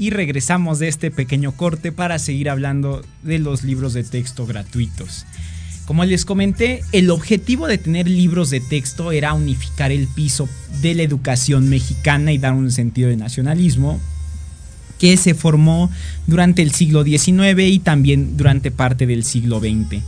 Y 0.00 0.08
regresamos 0.08 0.78
de 0.78 0.88
este 0.88 1.10
pequeño 1.10 1.52
corte 1.52 1.92
para 1.92 2.18
seguir 2.18 2.48
hablando 2.48 3.02
de 3.22 3.38
los 3.38 3.64
libros 3.64 3.92
de 3.92 4.02
texto 4.02 4.46
gratuitos. 4.46 5.26
Como 5.84 6.06
les 6.06 6.24
comenté, 6.24 6.82
el 6.92 7.10
objetivo 7.10 7.66
de 7.66 7.76
tener 7.76 8.08
libros 8.08 8.48
de 8.48 8.60
texto 8.60 9.12
era 9.12 9.34
unificar 9.34 9.92
el 9.92 10.08
piso 10.08 10.48
de 10.80 10.94
la 10.94 11.02
educación 11.02 11.68
mexicana 11.68 12.32
y 12.32 12.38
dar 12.38 12.54
un 12.54 12.72
sentido 12.72 13.10
de 13.10 13.18
nacionalismo 13.18 14.00
que 14.98 15.18
se 15.18 15.34
formó 15.34 15.90
durante 16.26 16.62
el 16.62 16.72
siglo 16.72 17.04
XIX 17.04 17.60
y 17.60 17.78
también 17.78 18.38
durante 18.38 18.70
parte 18.70 19.06
del 19.06 19.22
siglo 19.22 19.60
XX. 19.60 20.02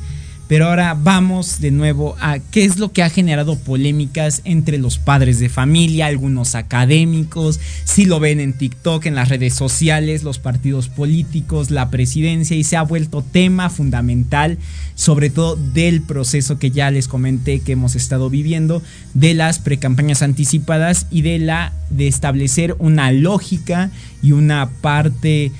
Pero 0.52 0.66
ahora 0.66 0.92
vamos 0.92 1.62
de 1.62 1.70
nuevo 1.70 2.14
a 2.20 2.38
qué 2.38 2.66
es 2.66 2.78
lo 2.78 2.92
que 2.92 3.02
ha 3.02 3.08
generado 3.08 3.58
polémicas 3.58 4.42
entre 4.44 4.76
los 4.76 4.98
padres 4.98 5.38
de 5.38 5.48
familia, 5.48 6.04
algunos 6.04 6.54
académicos, 6.54 7.58
si 7.84 8.04
lo 8.04 8.20
ven 8.20 8.38
en 8.38 8.52
TikTok, 8.52 9.06
en 9.06 9.14
las 9.14 9.30
redes 9.30 9.54
sociales, 9.54 10.24
los 10.24 10.38
partidos 10.38 10.90
políticos, 10.90 11.70
la 11.70 11.88
presidencia 11.88 12.54
y 12.54 12.64
se 12.64 12.76
ha 12.76 12.82
vuelto 12.82 13.22
tema 13.22 13.70
fundamental 13.70 14.58
sobre 14.94 15.30
todo 15.30 15.56
del 15.56 16.02
proceso 16.02 16.58
que 16.58 16.70
ya 16.70 16.90
les 16.90 17.08
comenté 17.08 17.60
que 17.60 17.72
hemos 17.72 17.94
estado 17.94 18.28
viviendo, 18.28 18.82
de 19.14 19.32
las 19.32 19.58
precampañas 19.58 20.20
anticipadas 20.20 21.06
y 21.10 21.22
de 21.22 21.38
la 21.38 21.72
de 21.88 22.08
establecer 22.08 22.76
una 22.78 23.10
lógica 23.10 23.90
y 24.20 24.32
una 24.32 24.68
parte 24.82 25.50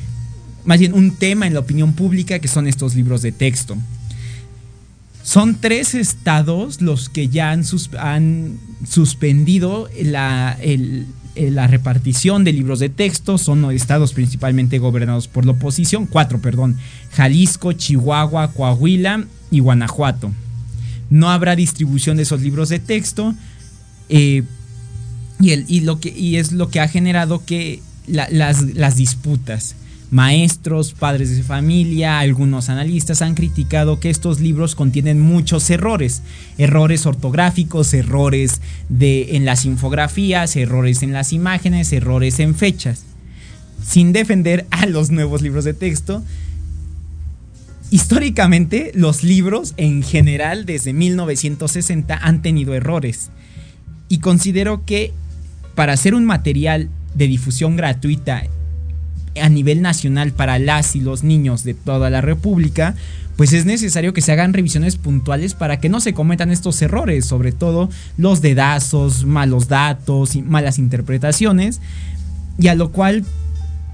más 0.67 0.79
bien 0.79 0.93
un 0.93 1.17
tema 1.17 1.47
en 1.47 1.55
la 1.55 1.61
opinión 1.61 1.95
pública 1.95 2.41
que 2.41 2.49
son 2.49 2.67
estos 2.67 2.95
libros 2.95 3.23
de 3.23 3.33
texto. 3.33 3.79
Son 5.33 5.55
tres 5.55 5.95
estados 5.95 6.83
los 6.83 7.09
que 7.09 7.29
ya 7.29 7.53
han, 7.53 7.65
suspendido 7.65 9.89
la, 10.03 10.59
repartición 11.69 12.45
de 12.45 12.53
libros 12.53 12.81
de 12.81 12.91
texto. 12.91 13.39
Son 13.39 13.71
estados 13.71 14.13
principalmente 14.13 14.79
gobernados 14.79 15.29
por 15.29 15.47
la 15.47 15.53
oposición. 15.53 16.05
Cuatro, 16.05 16.43
perdón. 16.43 16.77
Jalisco, 17.13 17.73
Chihuahua, 17.73 18.53
Coahuila 18.53 19.25
y 19.51 19.61
Guanajuato. 19.61 20.31
No 21.09 21.31
habrá 21.31 21.57
distribución 21.57 22.19
de 22.19 22.25
esos 22.25 22.43
libros 22.43 22.69
de 22.69 22.81
texto. 22.81 23.35
Eh, 24.11 24.43
y, 25.41 26.37
es 26.37 26.53
lo 26.53 26.69
que 26.69 26.81
ha 26.81 26.89
generado 26.89 27.43
que 27.47 27.81
las 28.07 28.97
disputas. 28.97 29.77
Maestros, 30.13 30.93
padres 30.93 31.35
de 31.35 31.43
familia, 31.43 32.19
algunos 32.19 32.69
analistas 32.69 33.23
han 33.23 33.35
criticado 33.35 33.99
que 33.99 34.11
estos 34.11 34.41
libros 34.41 34.75
contienen 34.75 35.19
muchos 35.19 35.71
errores, 35.71 36.23
errores 36.59 37.07
ortográficos, 37.07 37.95
errores 37.95 38.61
de, 38.91 39.37
en 39.37 39.47
las 39.47 39.65
infografías, 39.65 40.55
errores 40.55 41.03
en 41.03 41.15
las 41.15 41.33
imágenes, 41.33 41.95
errores 41.95 42.41
en 42.41 42.55
fechas. 42.55 43.07
Sin 43.83 44.13
defender 44.13 44.67
a 44.71 44.85
los 44.85 45.11
nuevos 45.11 45.41
libros 45.41 45.65
de 45.65 45.73
texto, 45.73 46.23
históricamente 47.91 48.93
los 48.95 49.25
libros 49.25 49.73
en 49.79 50.03
general 50.03 50.67
desde 50.67 50.93
1960 50.93 52.19
han 52.19 52.43
tenido 52.43 52.75
errores 52.75 53.31
y 54.11 54.19
considero 54.19 54.85
que 54.85 55.15
para 55.75 55.95
hacer 55.95 56.15
un 56.15 56.27
material 56.27 56.91
de 57.15 57.29
difusión 57.29 57.77
gratuita 57.77 58.45
a 59.41 59.49
nivel 59.49 59.83
nacional 59.83 60.33
para 60.33 60.59
las 60.59 60.97
y 60.97 61.01
los 61.01 61.23
niños 61.23 61.65
de 61.65 61.75
toda 61.75 62.11
la 62.11 62.21
República, 62.21 62.95
pues 63.37 63.53
es 63.53 63.65
necesario 63.65 64.13
que 64.13 64.21
se 64.21 64.33
hagan 64.33 64.53
revisiones 64.53 64.97
puntuales 64.97 65.55
para 65.55 65.81
que 65.81 65.89
no 65.89 66.01
se 66.01 66.13
cometan 66.13 66.51
estos 66.51 66.81
errores, 66.83 67.25
sobre 67.25 67.53
todo 67.53 67.89
los 68.19 68.43
dedazos, 68.43 69.25
malos 69.25 69.69
datos 69.69 70.37
y 70.37 70.43
malas 70.43 70.79
interpretaciones, 70.79 71.81
y 72.59 72.69
a 72.69 72.75
lo 72.75 72.93
cual 72.93 73.25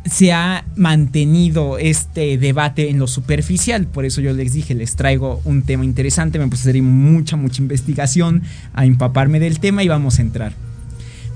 se 0.05 0.33
ha 0.33 0.65
mantenido 0.77 1.79
este 1.79 2.39
debate 2.39 2.91
en 2.91 2.99
lo 2.99 3.07
superficial, 3.07 3.87
por 3.87 4.05
eso 4.05 4.21
yo 4.21 4.33
les 4.33 4.53
dije, 4.53 4.75
les 4.75 4.97
traigo 4.97 5.41
un 5.45 5.63
tema 5.63 5.85
interesante, 5.85 6.39
me 6.39 6.49
puse 6.49 6.69
a 6.69 6.71
hacer 6.71 6.83
mucha, 6.83 7.37
mucha 7.37 7.63
investigación, 7.63 8.43
a 8.75 8.87
empaparme 8.87 9.39
del 9.39 9.61
tema 9.61 9.83
y 9.83 9.89
vamos 9.89 10.19
a 10.19 10.23
entrar. 10.23 10.68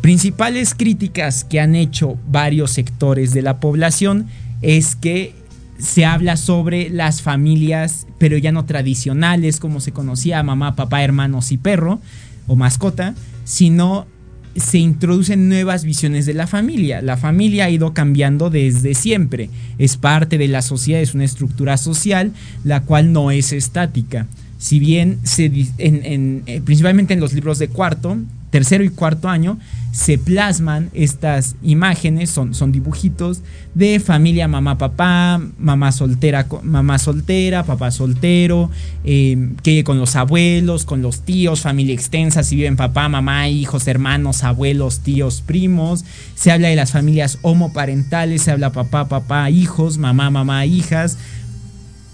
Principales 0.03 0.75
críticas 0.75 1.45
que 1.45 1.61
han 1.61 1.77
hecho 1.77 2.19
varios 2.29 2.73
sectores 2.73 3.33
de 3.33 3.41
la 3.41 3.61
población 3.61 4.27
es 4.61 4.97
que 4.97 5.33
se 5.79 6.05
habla 6.05 6.37
sobre 6.37 6.91
las 6.91 7.23
familias, 7.23 8.09
pero 8.19 8.37
ya 8.37 8.51
no 8.51 8.65
tradicionales, 8.65 9.61
como 9.61 9.79
se 9.79 9.93
conocía 9.93 10.43
mamá, 10.43 10.75
papá, 10.75 11.05
hermanos 11.05 11.53
y 11.53 11.57
perro 11.57 12.01
o 12.49 12.57
mascota, 12.57 13.15
sino 13.45 14.09
se 14.57 14.79
introducen 14.79 15.49
nuevas 15.49 15.85
visiones 15.85 16.27
de 16.27 16.35
la 16.35 16.49
familia. 16.49 17.01
La 17.01 17.17
familia 17.17 17.67
ha 17.67 17.71
ido 17.71 17.95
cambiando 17.95 18.51
desde 18.51 18.95
siempre. 18.95 19.51
Es 19.79 19.97
parte 19.97 20.37
de 20.37 20.49
la 20.49 20.63
sociedad, 20.63 21.01
es 21.01 21.15
una 21.15 21.25
estructura 21.25 21.77
social, 21.77 22.33
la 22.65 22.83
cual 22.83 23.13
no 23.13 23.31
es 23.31 23.53
estática. 23.53 24.27
Si 24.59 24.81
bien 24.81 25.21
se, 25.23 25.45
eh, 25.79 26.61
principalmente 26.65 27.15
en 27.15 27.21
los 27.21 27.33
libros 27.35 27.61
de 27.61 27.69
cuarto, 27.69 28.19
tercero 28.53 28.85
y 28.85 28.91
cuarto 28.91 29.31
año, 29.31 29.59
se 29.93 30.19
plasman 30.19 30.91
estas 30.93 31.57
imágenes, 31.63 32.29
son, 32.29 32.55
son 32.55 32.71
dibujitos 32.71 33.41
de 33.75 33.99
familia 33.99 34.47
mamá 34.47 34.77
papá, 34.77 35.41
mamá 35.59 35.91
soltera, 35.91 36.47
mamá 36.63 36.99
soltera, 36.99 37.65
papá 37.65 37.91
soltero, 37.91 38.71
eh, 39.05 39.49
que 39.63 39.85
con 39.85 39.99
los 39.99 40.15
abuelos, 40.15 40.85
con 40.85 41.01
los 41.01 41.23
tíos, 41.23 41.63
familia 41.63 41.95
extensa, 41.95 42.43
si 42.43 42.57
viven 42.57 42.77
papá, 42.77 43.09
mamá, 43.09 43.49
hijos, 43.49 43.89
hermanos, 43.89 44.45
abuelos, 44.45 45.01
tíos, 45.01 45.43
primos. 45.45 46.05
Se 46.35 46.53
habla 46.53 46.69
de 46.69 46.77
las 46.77 46.93
familias 46.93 47.39
homoparentales, 47.41 48.43
se 48.43 48.51
habla 48.51 48.71
papá, 48.71 49.09
papá, 49.09 49.49
hijos, 49.49 49.97
mamá, 49.97 50.29
mamá, 50.29 50.67
hijas 50.67 51.17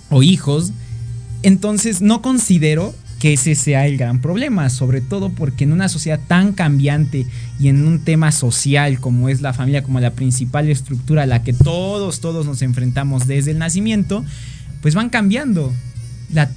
o 0.09 0.23
hijos. 0.23 0.73
Entonces 1.43 2.01
no 2.01 2.23
considero 2.23 2.95
que 3.19 3.33
ese 3.33 3.55
sea 3.55 3.87
el 3.87 3.97
gran 3.97 4.21
problema, 4.21 4.71
sobre 4.71 5.01
todo 5.01 5.31
porque 5.31 5.65
en 5.65 5.73
una 5.73 5.89
sociedad 5.89 6.21
tan 6.27 6.53
cambiante 6.53 7.27
y 7.59 7.69
en 7.69 7.87
un 7.87 8.01
tema 8.01 8.31
social 8.33 9.01
como 9.01 9.29
es 9.29 9.41
la 9.41 9.53
familia, 9.53 9.83
como 9.83 10.01
la 10.01 10.13
principal 10.13 10.69
estructura 10.69 11.23
a 11.23 11.27
la 11.27 11.43
que 11.43 11.53
todos, 11.53 12.21
todos 12.21 12.47
nos 12.47 12.63
enfrentamos 12.63 13.27
desde 13.27 13.51
el 13.51 13.59
nacimiento, 13.59 14.25
pues 14.83 14.95
van 14.95 15.11
cambiando. 15.11 15.73
La, 16.33 16.51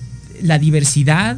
la 0.44 0.60
diversidad 0.60 1.38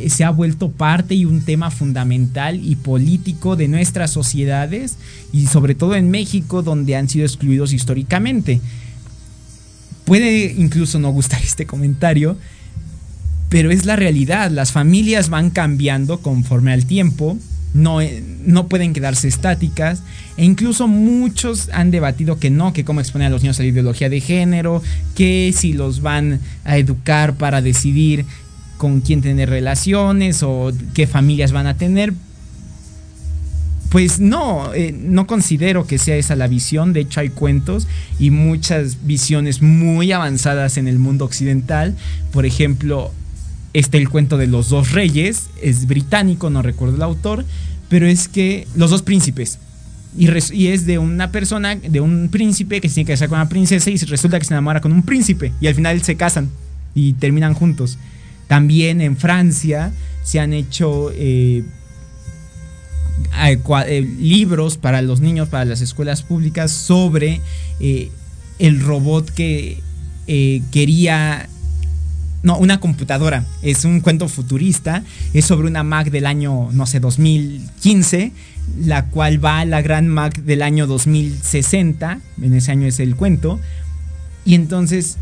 eh, 0.00 0.10
se 0.10 0.24
ha 0.24 0.30
vuelto 0.30 0.70
parte 0.70 1.14
y 1.14 1.24
un 1.24 1.42
tema 1.42 1.70
fundamental 1.70 2.60
y 2.64 2.76
político 2.76 3.56
de 3.56 3.68
nuestras 3.68 4.10
sociedades 4.10 4.96
y 5.32 5.46
sobre 5.46 5.74
todo 5.74 5.94
en 5.94 6.10
México 6.10 6.62
donde 6.62 6.96
han 6.96 7.08
sido 7.08 7.24
excluidos 7.24 7.72
históricamente. 7.72 8.60
Puede 10.04 10.54
incluso 10.56 10.98
no 10.98 11.10
gustar 11.12 11.40
este 11.44 11.66
comentario, 11.66 12.36
pero 13.50 13.70
es 13.70 13.84
la 13.84 13.96
realidad, 13.96 14.50
las 14.50 14.72
familias 14.72 15.28
van 15.28 15.50
cambiando 15.50 16.20
conforme 16.20 16.72
al 16.72 16.86
tiempo, 16.86 17.36
no, 17.74 18.00
eh, 18.00 18.22
no 18.44 18.68
pueden 18.68 18.92
quedarse 18.92 19.28
estáticas 19.28 20.02
e 20.36 20.44
incluso 20.44 20.88
muchos 20.88 21.68
han 21.72 21.90
debatido 21.90 22.38
que 22.38 22.48
no, 22.48 22.72
que 22.72 22.84
cómo 22.84 23.00
exponer 23.00 23.26
a 23.26 23.30
los 23.30 23.42
niños 23.42 23.58
a 23.58 23.62
la 23.62 23.68
ideología 23.68 24.08
de 24.08 24.20
género, 24.20 24.82
que 25.14 25.52
si 25.54 25.72
los 25.72 26.00
van 26.00 26.40
a 26.64 26.78
educar 26.78 27.34
para 27.34 27.60
decidir 27.60 28.24
con 28.78 29.00
quién 29.02 29.20
tener 29.20 29.50
relaciones 29.50 30.42
o 30.42 30.72
qué 30.94 31.06
familias 31.06 31.52
van 31.52 31.66
a 31.66 31.76
tener. 31.76 32.14
Pues 33.90 34.20
no, 34.20 34.72
eh, 34.72 34.94
no 34.96 35.26
considero 35.26 35.86
que 35.86 35.98
sea 35.98 36.16
esa 36.16 36.36
la 36.36 36.46
visión. 36.46 36.92
De 36.92 37.00
hecho, 37.00 37.20
hay 37.20 37.28
cuentos 37.28 37.88
y 38.20 38.30
muchas 38.30 39.04
visiones 39.04 39.62
muy 39.62 40.12
avanzadas 40.12 40.78
en 40.78 40.86
el 40.86 41.00
mundo 41.00 41.24
occidental. 41.24 41.96
Por 42.32 42.46
ejemplo, 42.46 43.12
este 43.72 43.98
el 43.98 44.08
cuento 44.08 44.36
de 44.36 44.46
los 44.46 44.68
dos 44.68 44.92
reyes, 44.92 45.50
es 45.62 45.86
británico, 45.86 46.50
no 46.50 46.62
recuerdo 46.62 46.96
el 46.96 47.02
autor, 47.02 47.44
pero 47.88 48.06
es 48.06 48.28
que 48.28 48.66
los 48.74 48.90
dos 48.90 49.02
príncipes. 49.02 49.58
Y, 50.16 50.66
es 50.66 50.86
de 50.86 50.98
una 50.98 51.30
persona, 51.30 51.76
de 51.76 52.00
un 52.00 52.30
príncipe 52.30 52.80
que 52.80 52.88
se 52.88 52.96
tiene 52.96 53.06
que 53.06 53.12
casar 53.12 53.28
con 53.28 53.38
una 53.38 53.48
princesa 53.48 53.90
y 53.90 53.96
resulta 53.96 54.40
que 54.40 54.44
se 54.44 54.52
enamora 54.54 54.80
con 54.80 54.92
un 54.92 55.02
príncipe 55.02 55.52
y 55.60 55.68
al 55.68 55.74
final 55.76 56.02
se 56.02 56.16
casan 56.16 56.50
y 56.94 57.12
terminan 57.12 57.54
juntos. 57.54 57.96
También 58.48 59.00
en 59.00 59.16
Francia 59.16 59.92
se 60.24 60.40
han 60.40 60.52
hecho 60.52 61.12
eh, 61.14 61.62
eh, 63.38 64.16
libros 64.18 64.78
para 64.78 65.00
los 65.02 65.20
niños, 65.20 65.48
para 65.48 65.64
las 65.64 65.80
escuelas 65.80 66.22
públicas 66.22 66.72
sobre 66.72 67.40
eh, 67.78 68.10
el 68.58 68.80
robot 68.80 69.30
que 69.30 69.80
quería 70.70 71.48
no, 72.42 72.56
una 72.58 72.80
computadora. 72.80 73.44
Es 73.62 73.84
un 73.84 74.00
cuento 74.00 74.28
futurista. 74.28 75.02
Es 75.34 75.44
sobre 75.44 75.68
una 75.68 75.82
Mac 75.82 76.10
del 76.10 76.26
año, 76.26 76.70
no 76.72 76.86
sé, 76.86 77.00
2015, 77.00 78.32
la 78.84 79.06
cual 79.06 79.44
va 79.44 79.60
a 79.60 79.64
la 79.64 79.82
gran 79.82 80.08
Mac 80.08 80.38
del 80.38 80.62
año 80.62 80.86
2060. 80.86 82.20
En 82.40 82.54
ese 82.54 82.72
año 82.72 82.86
es 82.86 83.00
el 83.00 83.16
cuento. 83.16 83.60
Y 84.44 84.54
entonces 84.54 85.18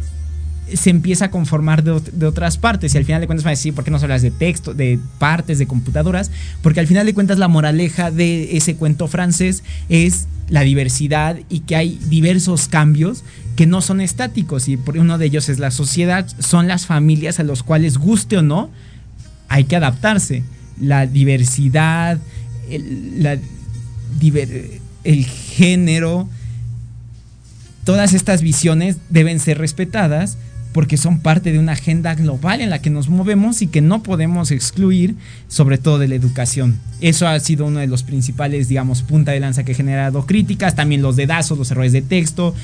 se 0.74 0.90
empieza 0.90 1.26
a 1.26 1.30
conformar 1.30 1.82
de, 1.82 2.26
otras 2.26 2.58
partes 2.58 2.94
y 2.94 2.98
al 2.98 3.04
final 3.04 3.20
de 3.20 3.26
cuentas 3.26 3.44
van 3.44 3.52
a 3.52 3.56
decir, 3.56 3.74
¿por 3.74 3.84
qué 3.84 3.90
no 3.90 3.98
hablas 3.98 4.22
de 4.22 4.30
texto, 4.30 4.74
de 4.74 4.98
partes, 5.18 5.58
de 5.58 5.66
computadoras? 5.66 6.30
Porque 6.62 6.80
al 6.80 6.86
final 6.86 7.06
de 7.06 7.14
cuentas 7.14 7.38
la 7.38 7.48
moraleja 7.48 8.10
de 8.10 8.56
ese 8.56 8.76
cuento 8.76 9.08
francés 9.08 9.62
es 9.88 10.26
la 10.48 10.62
diversidad 10.62 11.36
y 11.48 11.60
que 11.60 11.76
hay 11.76 11.98
diversos 12.08 12.68
cambios 12.68 13.24
que 13.56 13.66
no 13.66 13.80
son 13.80 14.00
estáticos 14.00 14.68
y 14.68 14.78
uno 14.94 15.18
de 15.18 15.26
ellos 15.26 15.48
es 15.48 15.58
la 15.58 15.70
sociedad, 15.70 16.26
son 16.38 16.68
las 16.68 16.86
familias 16.86 17.40
a 17.40 17.42
los 17.42 17.62
cuales 17.62 17.98
guste 17.98 18.38
o 18.38 18.42
no, 18.42 18.70
hay 19.48 19.64
que 19.64 19.76
adaptarse. 19.76 20.44
La 20.80 21.06
diversidad, 21.06 22.18
el, 22.70 23.40
el 25.04 25.24
género, 25.24 26.28
todas 27.84 28.12
estas 28.14 28.42
visiones 28.42 28.98
deben 29.10 29.40
ser 29.40 29.58
respetadas 29.58 30.38
porque 30.72 30.96
son 30.96 31.20
parte 31.20 31.52
de 31.52 31.58
una 31.58 31.72
agenda 31.72 32.14
global 32.14 32.60
en 32.60 32.70
la 32.70 32.80
que 32.80 32.90
nos 32.90 33.08
movemos 33.08 33.62
y 33.62 33.66
que 33.66 33.80
no 33.80 34.02
podemos 34.02 34.50
excluir, 34.50 35.16
sobre 35.48 35.78
todo 35.78 35.98
de 35.98 36.08
la 36.08 36.14
educación. 36.14 36.78
Eso 37.00 37.26
ha 37.26 37.38
sido 37.40 37.66
uno 37.66 37.80
de 37.80 37.86
los 37.86 38.02
principales, 38.02 38.68
digamos, 38.68 39.02
punta 39.02 39.32
de 39.32 39.40
lanza 39.40 39.64
que 39.64 39.72
ha 39.72 39.74
generado 39.74 40.26
críticas, 40.26 40.74
también 40.74 41.02
los 41.02 41.16
dedazos, 41.16 41.58
los 41.58 41.70
errores 41.70 41.92
de 41.92 42.02
texto, 42.02 42.54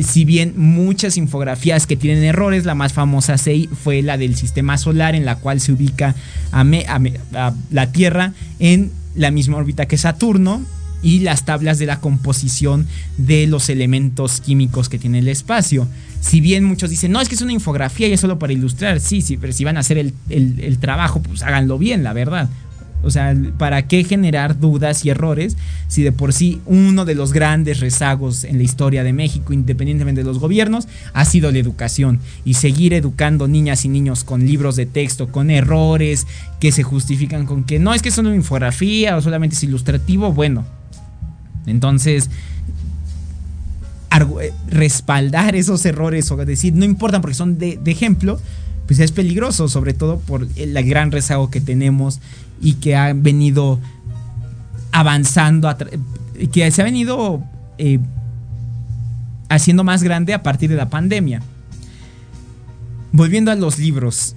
si 0.00 0.24
bien 0.24 0.54
muchas 0.56 1.16
infografías 1.16 1.86
que 1.86 1.96
tienen 1.96 2.24
errores, 2.24 2.64
la 2.64 2.74
más 2.74 2.92
famosa 2.92 3.36
fue 3.82 4.02
la 4.02 4.18
del 4.18 4.36
sistema 4.36 4.78
solar 4.78 5.14
en 5.14 5.24
la 5.24 5.36
cual 5.36 5.60
se 5.60 5.72
ubica 5.72 6.14
a 6.52 6.64
la 7.70 7.92
Tierra 7.92 8.32
en 8.58 8.90
la 9.14 9.30
misma 9.30 9.58
órbita 9.58 9.86
que 9.86 9.98
Saturno, 9.98 10.62
y 11.02 11.20
las 11.20 11.44
tablas 11.44 11.78
de 11.78 11.86
la 11.86 12.00
composición 12.00 12.86
de 13.18 13.46
los 13.46 13.68
elementos 13.68 14.40
químicos 14.40 14.88
que 14.88 14.98
tiene 14.98 15.18
el 15.18 15.28
espacio. 15.28 15.88
Si 16.20 16.40
bien 16.40 16.64
muchos 16.64 16.90
dicen, 16.90 17.12
no, 17.12 17.20
es 17.20 17.28
que 17.28 17.34
es 17.34 17.42
una 17.42 17.52
infografía 17.52 18.06
y 18.06 18.12
es 18.12 18.20
solo 18.20 18.38
para 18.38 18.52
ilustrar, 18.52 19.00
sí, 19.00 19.20
sí, 19.20 19.36
pero 19.36 19.52
si 19.52 19.64
van 19.64 19.76
a 19.76 19.80
hacer 19.80 19.98
el, 19.98 20.78
trabajo, 20.78 21.20
pues 21.20 21.42
háganlo 21.42 21.78
bien, 21.78 22.04
la 22.04 22.12
verdad. 22.12 22.48
O 23.04 23.10
sea, 23.10 23.34
¿para 23.58 23.88
qué 23.88 24.04
generar 24.04 24.60
dudas 24.60 25.04
y 25.04 25.10
errores 25.10 25.56
si 25.88 26.04
de 26.04 26.12
por 26.12 26.32
sí 26.32 26.60
uno 26.66 27.04
de 27.04 27.16
los 27.16 27.32
grandes 27.32 27.80
rezagos 27.80 28.44
en 28.44 28.58
la 28.58 28.62
historia 28.62 29.02
de 29.02 29.12
México, 29.12 29.52
independientemente 29.52 30.20
de 30.20 30.28
los 30.28 30.38
gobiernos, 30.38 30.86
ha 31.12 31.24
sido 31.24 31.50
la 31.50 31.58
educación? 31.58 32.20
Y 32.44 32.54
seguir 32.54 32.94
educando 32.94 33.48
niñas 33.48 33.84
y 33.84 33.88
niños 33.88 34.22
con 34.22 34.46
libros 34.46 34.76
de 34.76 34.86
texto, 34.86 35.26
con 35.32 35.50
errores 35.50 36.28
que 36.60 36.70
se 36.70 36.84
justifican 36.84 37.44
con 37.44 37.64
que 37.64 37.80
no 37.80 37.92
es 37.92 38.02
que 38.02 38.10
es 38.10 38.18
una 38.18 38.36
infografía 38.36 39.16
o 39.16 39.20
solamente 39.20 39.56
es 39.56 39.64
ilustrativo, 39.64 40.32
bueno, 40.32 40.64
entonces, 41.66 42.30
respaldar 44.68 45.56
esos 45.56 45.84
errores 45.86 46.30
o 46.30 46.36
decir 46.36 46.74
no 46.74 46.84
importan 46.84 47.22
porque 47.22 47.34
son 47.34 47.58
de, 47.58 47.80
ejemplo, 47.86 48.38
pues 48.86 49.00
es 49.00 49.12
peligroso, 49.12 49.68
sobre 49.68 49.94
todo 49.94 50.18
por 50.18 50.46
el 50.56 50.84
gran 50.84 51.10
rezago 51.12 51.50
que 51.50 51.60
tenemos 51.60 52.20
y 52.60 52.74
que 52.74 52.94
ha 52.94 53.12
venido 53.12 53.78
avanzando, 54.92 55.74
que 56.52 56.70
se 56.70 56.82
ha 56.82 56.84
venido 56.84 57.42
eh, 57.78 57.98
haciendo 59.48 59.84
más 59.84 60.02
grande 60.02 60.34
a 60.34 60.42
partir 60.42 60.68
de 60.68 60.76
la 60.76 60.90
pandemia. 60.90 61.40
Volviendo 63.12 63.50
a 63.50 63.54
los 63.54 63.78
libros, 63.78 64.34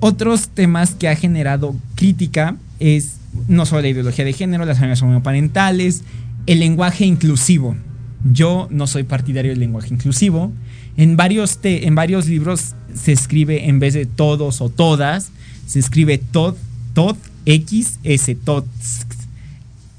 otros 0.00 0.48
temas 0.48 0.94
que 0.94 1.08
ha 1.08 1.16
generado 1.16 1.74
crítica 1.94 2.56
es 2.78 3.19
no 3.48 3.66
solo 3.66 3.82
la 3.82 3.88
ideología 3.88 4.24
de 4.24 4.32
género, 4.32 4.64
las 4.64 4.78
familias 4.78 5.02
homoparentales, 5.02 6.02
el 6.46 6.60
lenguaje 6.60 7.04
inclusivo. 7.04 7.76
Yo 8.24 8.68
no 8.70 8.86
soy 8.86 9.04
partidario 9.04 9.50
del 9.50 9.60
lenguaje 9.60 9.94
inclusivo. 9.94 10.52
En 10.96 11.16
varios, 11.16 11.58
en 11.62 11.94
varios 11.94 12.26
libros 12.26 12.74
se 12.94 13.12
escribe 13.12 13.68
en 13.68 13.78
vez 13.78 13.94
de 13.94 14.06
todos 14.06 14.60
o 14.60 14.68
todas, 14.68 15.30
se 15.66 15.78
escribe 15.78 16.18
tod, 16.18 16.56
tod, 16.94 17.16
x, 17.46 17.98
s, 18.02 18.34
tod. 18.34 18.64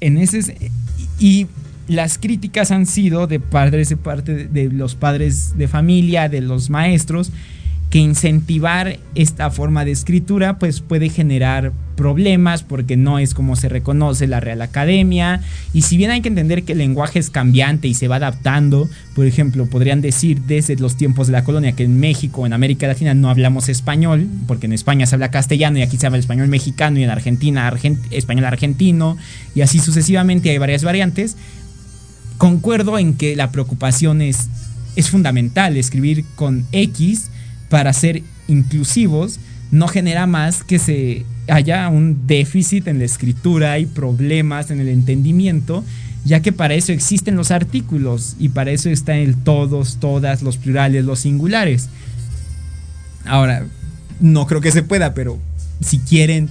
En 0.00 0.18
ese, 0.18 0.70
y 1.18 1.46
las 1.88 2.18
críticas 2.18 2.70
han 2.70 2.86
sido 2.86 3.26
de 3.26 3.40
padres 3.40 3.88
de 3.88 3.96
parte 3.96 4.46
de 4.46 4.70
los 4.70 4.94
padres 4.94 5.56
de 5.56 5.68
familia, 5.68 6.28
de 6.28 6.40
los 6.40 6.70
maestros, 6.70 7.32
que 7.92 7.98
incentivar 7.98 8.98
esta 9.14 9.50
forma 9.50 9.84
de 9.84 9.90
escritura 9.90 10.58
pues 10.58 10.80
puede 10.80 11.10
generar 11.10 11.72
problemas 11.94 12.62
porque 12.62 12.96
no 12.96 13.18
es 13.18 13.34
como 13.34 13.54
se 13.54 13.68
reconoce 13.68 14.26
la 14.26 14.40
Real 14.40 14.62
Academia 14.62 15.42
y 15.74 15.82
si 15.82 15.98
bien 15.98 16.10
hay 16.10 16.22
que 16.22 16.28
entender 16.28 16.62
que 16.62 16.72
el 16.72 16.78
lenguaje 16.78 17.18
es 17.18 17.28
cambiante 17.28 17.88
y 17.88 17.94
se 17.94 18.08
va 18.08 18.16
adaptando, 18.16 18.88
por 19.14 19.26
ejemplo, 19.26 19.66
podrían 19.66 20.00
decir 20.00 20.40
desde 20.40 20.76
los 20.76 20.96
tiempos 20.96 21.26
de 21.26 21.34
la 21.34 21.44
colonia 21.44 21.72
que 21.72 21.84
en 21.84 22.00
México 22.00 22.46
en 22.46 22.54
América 22.54 22.86
Latina 22.86 23.12
no 23.12 23.28
hablamos 23.28 23.68
español, 23.68 24.26
porque 24.46 24.64
en 24.64 24.72
España 24.72 25.04
se 25.04 25.14
habla 25.14 25.30
castellano 25.30 25.76
y 25.76 25.82
aquí 25.82 25.98
se 25.98 26.06
habla 26.06 26.16
español 26.18 26.48
mexicano 26.48 26.98
y 26.98 27.04
en 27.04 27.10
Argentina 27.10 27.70
español 28.10 28.46
argentino 28.46 29.18
y 29.54 29.60
así 29.60 29.80
sucesivamente 29.80 30.48
hay 30.48 30.56
varias 30.56 30.82
variantes. 30.82 31.36
Concuerdo 32.38 32.98
en 32.98 33.18
que 33.18 33.36
la 33.36 33.52
preocupación 33.52 34.22
es, 34.22 34.48
es 34.96 35.10
fundamental 35.10 35.76
escribir 35.76 36.24
con 36.36 36.64
X 36.72 37.28
para 37.72 37.94
ser 37.94 38.22
inclusivos 38.48 39.40
no 39.70 39.88
genera 39.88 40.26
más 40.26 40.62
que 40.62 40.78
se 40.78 41.24
haya 41.48 41.88
un 41.88 42.26
déficit 42.26 42.86
en 42.86 42.98
la 42.98 43.06
escritura 43.06 43.78
y 43.78 43.86
problemas 43.86 44.70
en 44.70 44.78
el 44.78 44.88
entendimiento, 44.88 45.82
ya 46.22 46.40
que 46.40 46.52
para 46.52 46.74
eso 46.74 46.92
existen 46.92 47.34
los 47.34 47.50
artículos 47.50 48.36
y 48.38 48.50
para 48.50 48.72
eso 48.72 48.90
están 48.90 49.16
el 49.16 49.36
todos, 49.36 49.96
todas, 50.00 50.42
los 50.42 50.58
plurales, 50.58 51.06
los 51.06 51.20
singulares. 51.20 51.88
Ahora, 53.24 53.64
no 54.20 54.46
creo 54.46 54.60
que 54.60 54.70
se 54.70 54.82
pueda, 54.82 55.14
pero 55.14 55.38
si 55.80 55.98
quieren 55.98 56.50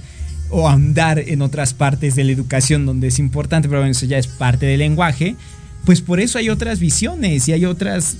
o 0.50 0.68
andar 0.68 1.20
en 1.20 1.40
otras 1.40 1.72
partes 1.72 2.16
de 2.16 2.24
la 2.24 2.32
educación 2.32 2.84
donde 2.84 3.06
es 3.06 3.20
importante, 3.20 3.68
pero 3.68 3.86
eso 3.86 4.06
ya 4.06 4.18
es 4.18 4.26
parte 4.26 4.66
del 4.66 4.80
lenguaje, 4.80 5.36
pues 5.84 6.00
por 6.00 6.18
eso 6.18 6.38
hay 6.38 6.48
otras 6.48 6.80
visiones 6.80 7.46
y 7.46 7.52
hay 7.52 7.64
otras 7.64 8.16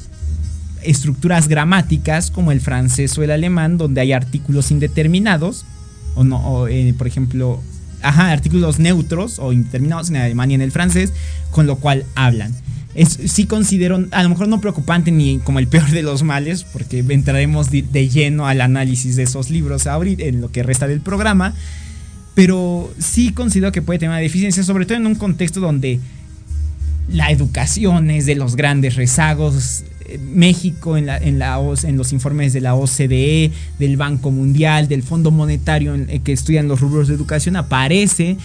estructuras 0.84 1.48
gramáticas 1.48 2.30
como 2.30 2.52
el 2.52 2.60
francés 2.60 3.16
o 3.18 3.22
el 3.22 3.30
alemán, 3.30 3.78
donde 3.78 4.00
hay 4.00 4.12
artículos 4.12 4.70
indeterminados, 4.70 5.64
o 6.14 6.24
no, 6.24 6.68
eh, 6.68 6.94
por 6.96 7.06
ejemplo, 7.06 7.60
ajá, 8.02 8.30
artículos 8.30 8.78
neutros 8.78 9.38
o 9.38 9.52
indeterminados 9.52 10.10
en 10.10 10.16
alemán 10.16 10.50
y 10.50 10.54
en 10.54 10.60
el 10.60 10.72
francés, 10.72 11.12
con 11.50 11.66
lo 11.66 11.76
cual 11.76 12.04
hablan. 12.14 12.54
Es, 12.94 13.18
sí 13.26 13.46
considero, 13.46 14.04
a 14.10 14.22
lo 14.22 14.28
mejor 14.28 14.48
no 14.48 14.60
preocupante 14.60 15.10
ni 15.10 15.38
como 15.38 15.58
el 15.58 15.66
peor 15.66 15.90
de 15.90 16.02
los 16.02 16.22
males, 16.22 16.64
porque 16.64 16.98
entraremos 17.08 17.70
de, 17.70 18.08
lleno 18.08 18.46
al 18.46 18.60
análisis 18.60 19.16
de 19.16 19.22
esos 19.22 19.48
libros 19.48 19.86
ahorita, 19.86 20.24
en 20.24 20.40
lo 20.40 20.50
que 20.50 20.62
resta 20.62 20.86
del 20.86 21.00
programa, 21.00 21.54
pero 22.34 22.92
sí 22.98 23.32
considero 23.32 23.72
que 23.72 23.82
puede 23.82 23.98
tener 23.98 24.10
una 24.10 24.18
deficiencia, 24.18 24.62
sobre 24.62 24.84
todo 24.84 24.98
en 24.98 25.06
un 25.06 25.14
contexto 25.14 25.60
donde 25.60 26.00
la 27.08 27.30
educación 27.30 28.10
es 28.10 28.26
de 28.26 28.34
los 28.34 28.56
grandes 28.56 28.96
rezagos 28.96 29.84
México 30.18 30.96
en, 30.96 31.06
la, 31.06 31.18
en, 31.18 31.38
la, 31.38 31.60
en 31.84 31.96
los 31.96 32.12
informes 32.12 32.52
de 32.52 32.60
la 32.60 32.74
OCDE, 32.74 33.50
del 33.78 33.96
Banco 33.96 34.30
Mundial, 34.30 34.88
del 34.88 35.02
Fondo 35.02 35.30
Monetario 35.30 35.94
en, 35.94 36.06
que 36.22 36.32
estudian 36.32 36.68
los 36.68 36.80
rubros 36.80 37.08
de 37.08 37.14
educación, 37.14 37.56
aparece 37.56 38.36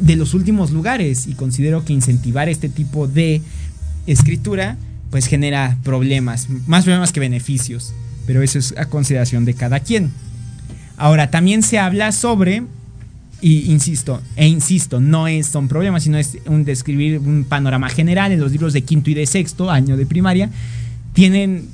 de 0.00 0.16
los 0.16 0.34
últimos 0.34 0.70
lugares 0.70 1.26
y 1.26 1.34
considero 1.34 1.84
que 1.84 1.92
incentivar 1.92 2.48
este 2.48 2.68
tipo 2.68 3.06
de 3.06 3.42
escritura 4.06 4.76
pues 5.10 5.26
genera 5.26 5.76
problemas, 5.82 6.48
más 6.66 6.84
problemas 6.84 7.12
que 7.12 7.20
beneficios, 7.20 7.92
pero 8.26 8.42
eso 8.42 8.58
es 8.58 8.74
a 8.78 8.86
consideración 8.86 9.44
de 9.44 9.54
cada 9.54 9.80
quien. 9.80 10.10
Ahora, 10.96 11.30
también 11.30 11.62
se 11.62 11.78
habla 11.78 12.12
sobre, 12.12 12.62
y 13.40 13.72
insisto, 13.72 14.20
e 14.36 14.46
insisto, 14.46 15.00
no 15.00 15.26
es, 15.26 15.46
son 15.46 15.66
problemas, 15.66 16.04
sino 16.04 16.18
es 16.18 16.38
un 16.46 16.64
describir 16.64 17.18
un 17.18 17.44
panorama 17.44 17.88
general 17.88 18.32
en 18.32 18.40
los 18.40 18.52
libros 18.52 18.72
de 18.72 18.82
quinto 18.82 19.10
y 19.10 19.14
de 19.14 19.26
sexto 19.26 19.70
año 19.70 19.96
de 19.96 20.06
primaria, 20.06 20.50
tienen, 21.12 21.68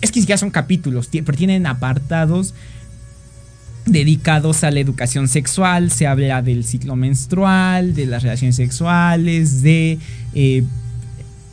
es 0.00 0.12
que 0.12 0.20
siquiera 0.20 0.38
son 0.38 0.50
capítulos, 0.50 1.08
pero 1.10 1.36
tienen 1.36 1.66
apartados 1.66 2.54
dedicados 3.86 4.64
a 4.64 4.70
la 4.70 4.80
educación 4.80 5.28
sexual, 5.28 5.90
se 5.90 6.06
habla 6.06 6.42
del 6.42 6.64
ciclo 6.64 6.96
menstrual, 6.96 7.94
de 7.94 8.06
las 8.06 8.22
relaciones 8.22 8.56
sexuales, 8.56 9.62
de 9.62 9.98
eh, 10.34 10.64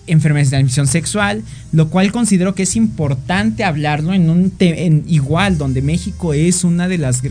enfermedades 0.08 0.52
de 0.52 0.58
transmisión 0.58 0.88
sexual, 0.88 1.44
lo 1.72 1.90
cual 1.90 2.12
considero 2.12 2.56
que 2.56 2.64
es 2.64 2.76
importante 2.76 3.64
hablarlo 3.64 4.14
en 4.14 4.30
un 4.30 4.54
en 4.60 5.04
igual, 5.08 5.58
donde 5.58 5.82
México 5.82 6.34
es 6.34 6.64
una 6.64 6.88
de 6.88 6.98
las 6.98 7.22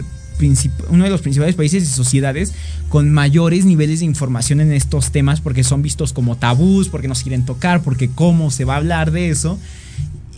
uno 0.88 1.05
de 1.05 1.11
los 1.11 1.23
principales 1.23 1.55
países 1.55 1.83
y 1.83 1.87
sociedades 1.87 2.53
con 2.88 3.12
mayores 3.12 3.64
niveles 3.64 4.01
de 4.01 4.07
información 4.07 4.61
en 4.61 4.73
estos 4.73 5.11
temas 5.11 5.40
porque 5.40 5.64
son 5.64 5.83
vistos 5.83 6.12
como 6.12 6.37
tabús, 6.37 6.88
porque 6.88 7.09
nos 7.09 7.23
quieren 7.23 7.44
tocar, 7.44 7.83
porque 7.83 8.11
cómo 8.11 8.51
se 8.51 8.64
va 8.64 8.75
a 8.75 8.79
hablar 8.79 9.11
de 9.11 9.31
eso. 9.31 9.59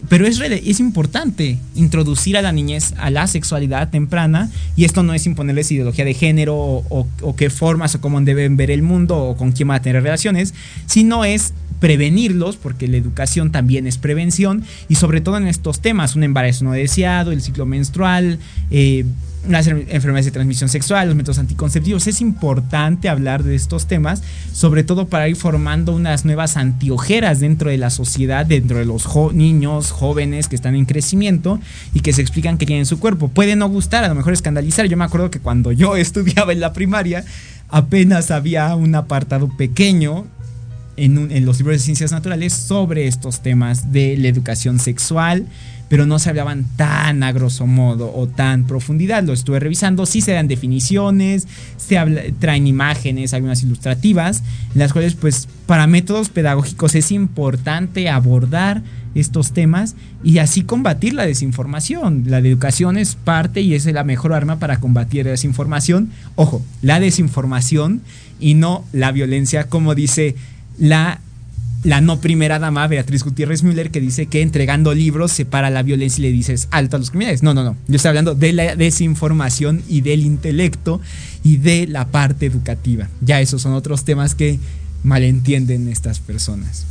Pero 0.09 0.27
es, 0.27 0.41
es 0.41 0.79
importante 0.79 1.59
introducir 1.75 2.37
a 2.37 2.43
la 2.43 2.53
niñez 2.53 2.95
a 2.99 3.11
la 3.11 3.27
sexualidad 3.27 3.91
temprana 3.91 4.51
y 4.77 4.85
esto 4.85 5.03
no 5.03 5.15
es 5.15 5.27
imponerles 5.27 5.73
ideología 5.73 6.05
de 6.05 6.15
género 6.15 6.55
o, 6.55 7.09
o 7.23 7.37
qué 7.37 7.51
formas 7.51 7.95
o 7.97 8.01
cómo 8.01 8.21
deben 8.21 8.57
ver 8.57 8.71
el 8.71 8.83
mundo 8.83 9.19
o 9.19 9.37
con 9.37 9.53
quién 9.53 9.69
van 9.69 9.79
a 9.79 9.83
tener 9.83 10.03
relaciones, 10.03 10.55
sino 10.87 11.25
es 11.25 11.55
prevenirlos, 11.81 12.57
porque 12.57 12.89
la 12.89 12.97
educación 12.97 13.53
también 13.53 13.87
es 13.87 13.99
prevención, 13.99 14.65
y 14.89 14.97
sobre 14.97 15.21
todo 15.21 15.37
en 15.37 15.47
estos 15.47 15.81
temas, 15.81 16.17
un 16.17 16.25
embarazo 16.25 16.65
no 16.65 16.73
deseado, 16.73 17.33
el 17.33 17.43
ciclo 17.43 17.67
menstrual, 17.67 18.39
eh, 18.71 19.05
las 19.49 19.67
enfermedades 19.67 20.25
de 20.25 20.31
transmisión 20.33 20.69
sexual, 20.69 21.09
los 21.09 21.17
métodos 21.17 21.39
anticonceptivos. 21.39 22.07
Es 22.07 22.21
importante 22.21 23.09
hablar 23.09 23.43
de 23.45 23.55
estos 23.55 23.87
temas, 23.87 24.23
sobre 24.53 24.85
todo 24.85 25.07
para 25.07 25.29
ir 25.29 25.37
formando 25.37 25.95
unas 25.95 26.25
nuevas 26.25 26.57
antiojeras 26.57 27.41
dentro 27.41 27.71
de 27.71 27.79
la 27.79 27.91
sociedad, 27.91 28.45
dentro 28.47 28.79
de 28.79 28.85
los 28.85 29.07
niños, 29.33 29.91
jóvenes 29.91 30.49
que 30.49 30.57
están 30.57 30.75
en 30.75 30.85
crecimiento 30.85 31.61
y 31.95 32.01
que 32.01 32.13
se 32.13 32.23
explican 32.23 32.59
que 32.59 32.67
tienen 32.67 32.87
su 32.87 32.99
cuerpo. 32.99 33.29
Puede 33.29 33.57
no 33.57 33.69
gustar, 33.69 34.05
a 34.05 34.09
lo 34.09 34.15
mejor 34.15 34.33
escandalizar. 34.33 34.87
Yo 34.87 34.97
me 34.97 35.05
acuerdo 35.05 35.31
que 35.31 35.41
cuando 35.41 35.73
yo 35.73 35.97
estudiaba 35.97 36.53
en 36.53 36.61
la 36.61 36.73
primaria, 36.73 37.25
apenas 37.69 38.31
había 38.31 38.75
un 38.75 38.95
apartado 38.95 39.49
pequeño 39.57 40.27
en, 40.97 41.45
los 41.45 41.59
libros 41.59 41.77
de 41.77 41.81
ciencias 41.81 42.13
naturales 42.13 42.53
sobre 42.53 43.07
estos 43.07 43.41
temas 43.41 43.93
de 43.93 44.17
la 44.17 44.29
educación 44.29 44.79
sexual 44.79 45.47
pero 45.89 46.07
no 46.07 46.19
se 46.19 46.31
hablaban 46.31 46.65
tan 46.77 47.23
a 47.23 47.33
grosso 47.33 47.67
modo 47.67 48.13
o 48.15 48.27
tan 48.27 48.65
profundidad. 48.65 49.23
Lo 49.23 49.33
estuve 49.33 49.61
revisando, 49.61 50.05
sí 50.05 50.21
se 50.21 50.33
dan 50.33 50.49
definiciones, 50.49 51.47
se 51.77 51.97
traen 52.41 52.67
imágenes, 52.67 53.33
algunas 53.33 53.63
ilustrativas, 53.63 54.43
las 54.75 54.93
cuales 54.93 55.15
pues 55.15 55.49
para 55.67 55.87
métodos 55.87 56.29
pedagógicos 56.29 56.95
es 56.95 57.13
importante 57.13 58.09
abordar 58.09 58.83
estos 59.15 59.53
temas 59.53 59.95
y 60.23 60.39
así 60.39 60.63
combatir 60.63 61.15
la 61.15 61.25
desinformación. 61.25 62.25
La 62.27 62.39
educación 62.39 62.99
es 62.99 63.15
parte 63.15 63.61
y 63.61 63.75
es 63.75 63.87
la 63.87 64.05
mejor 64.05 64.33
arma 64.33 64.59
para 64.59 64.79
combatir 64.79 65.25
la 65.25 65.31
desinformación. 65.31 66.11
Ojo, 66.35 66.63
la 66.83 67.01
desinformación 67.01 68.03
y 68.39 68.55
no 68.55 68.85
la 68.93 69.13
violencia, 69.13 69.69
como 69.69 69.95
dice 69.95 70.35
la 70.79 71.21
la 71.87 72.01
no 72.01 72.21
primera 72.21 72.59
dama, 72.59 72.87
Beatriz 72.89 73.23
Gutiérrez 73.23 73.63
Müller, 73.63 73.93
que 73.93 74.01
dice 74.01 74.27
que 74.27 74.43
entregando 74.43 74.93
libros 74.93 75.31
separa 75.31 75.71
la 75.71 75.85
violencia 75.85 76.21
y 76.21 76.23
le 76.23 76.33
dices 76.33 76.67
alto 76.73 76.97
a 76.97 76.99
los 76.99 77.11
criminales. 77.11 77.45
No, 77.45 77.55
no, 77.55 77.63
no. 77.63 77.77
Yo 77.87 77.97
estoy 77.97 78.09
hablando 78.09 78.35
de 78.35 78.53
la 78.53 78.75
desinformación 78.75 79.83
y 79.89 80.01
del 80.01 80.23
intelecto 80.23 81.01
y 81.45 81.59
de 81.59 81.87
la 81.87 82.09
parte 82.09 82.47
educativa. 82.47 83.09
Ya 83.21 83.41
esos 83.41 83.63
son 83.63 83.73
otros 83.75 84.05
temas 84.05 84.35
que 84.35 84.59
malentienden 85.05 85.89
estas 85.89 86.19
personas. 86.19 86.87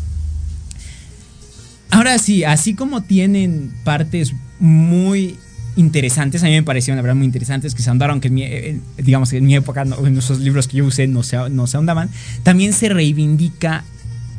Ahora 1.89 2.17
sí, 2.17 2.45
así 2.45 2.73
como 2.73 3.03
tienen 3.03 3.73
partes 3.83 4.33
muy 4.59 5.37
interesantes, 5.75 6.43
a 6.43 6.45
mí 6.45 6.53
me 6.53 6.63
parecieron 6.63 6.97
la 6.97 7.01
verdad 7.01 7.15
muy 7.15 7.25
interesantes, 7.25 7.75
que 7.75 7.81
se 7.81 7.89
ahondaron, 7.89 8.21
que 8.21 8.29
en 8.29 8.33
mi, 8.33 8.43
eh, 8.43 8.79
digamos 8.97 9.31
en 9.33 9.45
mi 9.45 9.55
época, 9.55 9.83
en 9.83 10.17
esos 10.17 10.39
libros 10.39 10.67
que 10.67 10.77
yo 10.77 10.85
usé 10.85 11.07
no 11.07 11.23
se, 11.23 11.49
no 11.49 11.67
se 11.67 11.77
ahondaban, 11.77 12.09
también 12.43 12.73
se 12.73 12.89
reivindica 12.89 13.83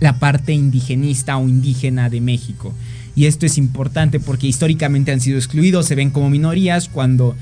la 0.00 0.18
parte 0.18 0.52
indigenista 0.52 1.36
o 1.36 1.48
indígena 1.48 2.10
de 2.10 2.20
México. 2.20 2.72
Y 3.14 3.24
esto 3.24 3.46
es 3.46 3.56
importante 3.56 4.20
porque 4.20 4.46
históricamente 4.46 5.12
han 5.12 5.20
sido 5.20 5.38
excluidos, 5.38 5.86
se 5.86 5.94
ven 5.94 6.10
como 6.10 6.28
minorías 6.28 6.88
cuando 6.88 7.34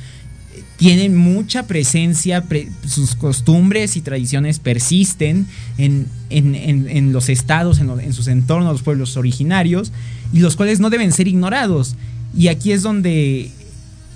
eh, 0.54 0.62
tienen 0.76 1.16
mucha 1.16 1.64
presencia, 1.66 2.44
sus 2.86 3.16
costumbres 3.16 3.96
y 3.96 4.00
tradiciones 4.00 4.60
persisten 4.60 5.46
en, 5.78 7.12
los 7.12 7.28
estados, 7.28 7.80
en, 7.80 8.12
sus 8.12 8.28
entornos, 8.28 8.72
los 8.72 8.82
pueblos 8.82 9.16
originarios, 9.16 9.92
y 10.32 10.38
los 10.38 10.56
cuales 10.56 10.78
no 10.78 10.90
deben 10.90 11.10
ser 11.12 11.26
ignorados. 11.26 11.96
Y 12.36 12.48
aquí 12.48 12.72
es 12.72 12.82
donde 12.82 13.50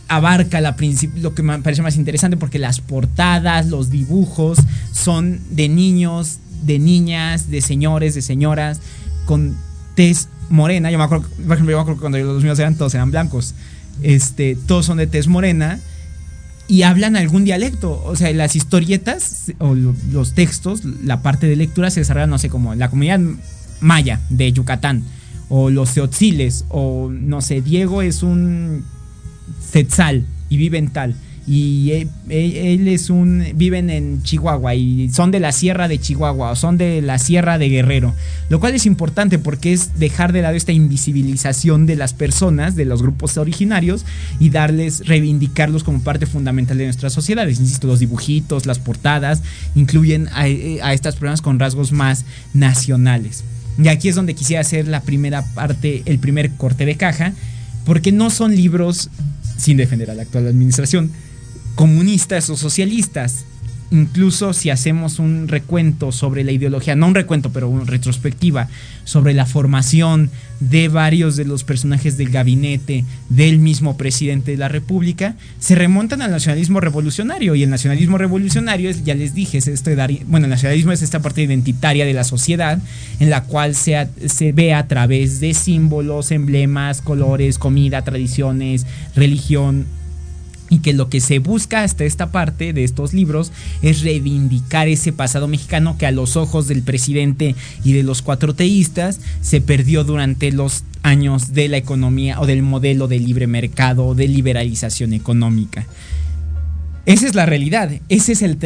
abarca 0.09 0.61
la 0.61 0.77
lo 1.17 1.35
que 1.35 1.43
me 1.43 1.59
parece 1.61 1.83
más 1.83 1.97
interesante 1.97 2.37
porque 2.37 2.59
las 2.59 2.81
portadas, 2.81 3.67
los 3.67 3.91
dibujos 3.91 4.59
son 4.93 5.41
de 5.51 5.69
niños 5.69 6.39
de 6.63 6.79
niñas, 6.79 7.51
de 7.51 7.61
señores, 7.61 8.15
de 8.15 8.23
señoras, 8.23 8.81
con 9.27 9.57
tez 9.95 10.29
morena. 10.51 10.91
Yo 10.91 10.99
me 10.99 11.05
acuerdo, 11.05 11.29
por 11.29 11.55
ejemplo, 11.55 11.71
yo 11.71 11.77
me 11.77 11.83
acuerdo 11.83 11.95
que 11.95 12.01
cuando 12.01 12.19
los 12.19 12.43
míos 12.43 12.59
eran 12.59 12.77
todos 12.77 12.95
eran 12.95 13.11
blancos. 13.11 13.55
Este, 14.03 14.57
todos 14.67 14.87
son 14.87 14.99
de 14.99 15.07
tez 15.07 15.27
morena 15.27 15.81
y 16.69 16.83
hablan 16.83 17.17
algún 17.17 17.45
dialecto. 17.45 18.03
O 18.05 18.17
sea, 18.17 18.33
las 18.33 18.57
historietas 18.57 19.53
o 19.59 19.75
los 19.75 20.35
textos, 20.35 20.85
la 20.85 21.23
parte 21.23 21.47
de 21.47 21.57
lectura 21.57 21.91
se 21.91 22.01
desarrolla, 22.01 22.27
no 22.27 22.39
sé, 22.39 22.49
como 22.49 22.75
la 22.75 22.91
comunidad 22.91 23.21
maya 23.81 24.21
de 24.29 24.53
Yucatán, 24.53 25.05
o 25.49 25.71
los 25.71 25.91
seotziles, 25.91 26.65
o 26.69 27.09
no 27.11 27.41
sé, 27.41 27.63
Diego 27.63 28.03
es 28.03 28.23
un 28.23 28.85
Setzal 29.71 30.25
y 30.49 30.57
vive 30.57 30.79
en 30.79 30.91
tal 30.91 31.15
y 31.49 32.07
él, 32.29 32.89
es 32.89 33.09
un 33.09 33.43
viven 33.55 33.89
en 33.89 34.23
Chihuahua 34.23 34.75
y 34.75 35.09
son 35.09 35.31
de 35.31 35.41
la 35.41 35.51
sierra 35.51 35.89
de 35.89 35.99
Chihuahua 35.99 36.51
o 36.51 36.57
son 36.57 36.77
de 36.77 37.01
la 37.01 37.19
sierra 37.19 37.57
de 37.57 37.71
Guerrero, 37.71 38.15
lo 38.51 38.61
cual 38.61 38.75
es 38.75 38.85
importante 38.85 39.39
porque 39.39 39.73
es 39.73 39.99
dejar 39.99 40.35
de 40.35 40.43
lado 40.43 40.57
esta 40.57 40.73
invisibilización 40.73 41.87
de 41.87 41.97
las 41.97 42.13
personas, 42.13 42.77
de 42.77 42.85
los 42.85 43.01
grupos 43.01 43.39
originarios 43.39 44.05
y 44.39 44.51
darles 44.51 45.07
reivindicarlos 45.07 45.85
como 45.85 46.03
parte 46.03 46.27
fundamental 46.27 46.77
de 46.77 46.85
nuestras 46.85 47.15
sociedades. 47.15 47.61
Insisto, 47.61 47.87
los 47.87 48.01
dibujitos, 48.01 48.67
las 48.67 48.79
portadas 48.79 49.43
incluyen 49.75 50.29
a, 50.29 50.43
a 50.43 50.93
estas 50.93 51.17
personas 51.17 51.41
con 51.41 51.59
rasgos 51.59 51.93
más 51.93 52.27
nacionales. 52.53 53.43
Y 53.83 53.89
aquí 53.89 54.11
es 54.11 54.17
donde 54.17 54.35
quisiera 54.35 54.61
hacer 54.61 54.87
la 54.87 55.01
primera 55.01 55.43
parte, 55.55 56.03
el 56.05 56.19
primer 56.19 56.51
corte 56.51 56.85
de 56.85 56.97
caja, 56.97 57.33
porque 57.87 58.13
no 58.13 58.29
son 58.29 58.55
libros 58.55 59.09
sin 59.59 59.77
defender 59.77 60.11
a 60.11 60.15
la 60.15 60.23
actual 60.23 60.47
administración 60.47 61.11
comunistas 61.75 62.51
o 62.51 62.57
socialistas. 62.57 63.45
Incluso 63.91 64.53
si 64.53 64.69
hacemos 64.69 65.19
un 65.19 65.49
recuento 65.49 66.13
sobre 66.13 66.45
la 66.45 66.53
ideología, 66.53 66.95
no 66.95 67.07
un 67.07 67.15
recuento, 67.15 67.51
pero 67.51 67.69
una 67.69 67.85
retrospectiva 67.85 68.69
sobre 69.05 69.33
la 69.33 69.47
formación 69.47 70.31
de 70.61 70.89
varios 70.89 71.37
de 71.37 71.47
los 71.47 71.65
personajes 71.65 72.19
del 72.19 72.29
gabinete 72.29 73.05
del 73.31 73.59
mismo 73.59 73.97
presidente 73.97 74.51
de 74.51 74.57
la 74.59 74.69
República, 74.69 75.37
se 75.59 75.75
remontan 75.75 76.21
al 76.21 76.31
nacionalismo 76.31 76.81
revolucionario. 76.81 77.55
Y 77.55 77.63
el 77.63 77.71
nacionalismo 77.71 78.19
revolucionario 78.19 78.91
es, 78.91 79.05
ya 79.05 79.15
les 79.15 79.35
dije, 79.35 79.59
es 79.59 79.69
esto 79.69 79.89
de 79.89 79.97
bueno, 80.27 80.45
el 80.45 80.51
nacionalismo 80.51 80.93
es 80.93 81.01
esta 81.01 81.21
parte 81.21 81.43
identitaria 81.43 82.05
de 82.05 82.13
la 82.13 82.25
sociedad 82.25 82.79
en 83.21 83.31
la 83.31 83.45
cual 83.45 83.75
se, 83.75 84.09
se 84.27 84.53
ve 84.53 84.75
a 84.75 84.87
través 84.87 85.41
de 85.41 85.55
símbolos, 85.55 86.31
emblemas, 86.31 87.01
colores, 87.01 87.59
comida, 87.59 88.03
tradiciones, 88.03 88.85
religión, 89.15 89.87
y 90.71 90.79
que 90.79 90.93
lo 90.93 91.09
que 91.09 91.21
se 91.21 91.39
busca 91.39 91.83
hasta 91.83 92.05
esta 92.05 92.31
parte 92.31 92.73
de 92.73 92.85
estos 92.85 93.15
libros 93.15 93.53
es 93.83 94.03
reivindicar 94.03 94.89
ese 94.89 95.13
pasado 95.13 95.49
mexicano 95.49 95.97
que 95.99 96.07
a 96.07 96.13
los 96.13 96.37
ojos 96.37 96.69
del 96.69 96.83
presidente 96.83 97.55
y 97.85 97.93
de 97.93 98.03
los 98.03 98.23
cuatro 98.23 98.55
teístas 98.55 99.21
se 99.41 99.61
perdió 99.61 100.05
durante 100.05 100.53
los 100.53 100.85
años 101.03 101.53
de 101.53 101.69
la 101.69 101.77
economía 101.77 102.41
o 102.41 102.47
del 102.47 102.63
modelo 102.63 103.09
de 103.09 103.19
libre 103.19 103.47
mercado, 103.47 104.15
de 104.15 104.29
liberalización 104.29 105.13
económica. 105.13 105.87
Esa 107.07 107.27
es 107.27 107.35
la 107.35 107.47
realidad, 107.47 107.91
ese 108.11 108.33
es 108.33 108.43
el, 108.43 108.59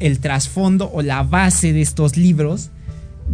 el 0.00 0.18
trasfondo 0.18 0.90
o 0.94 1.02
la 1.02 1.22
base 1.22 1.74
de 1.74 1.82
estos 1.82 2.16
libros 2.16 2.70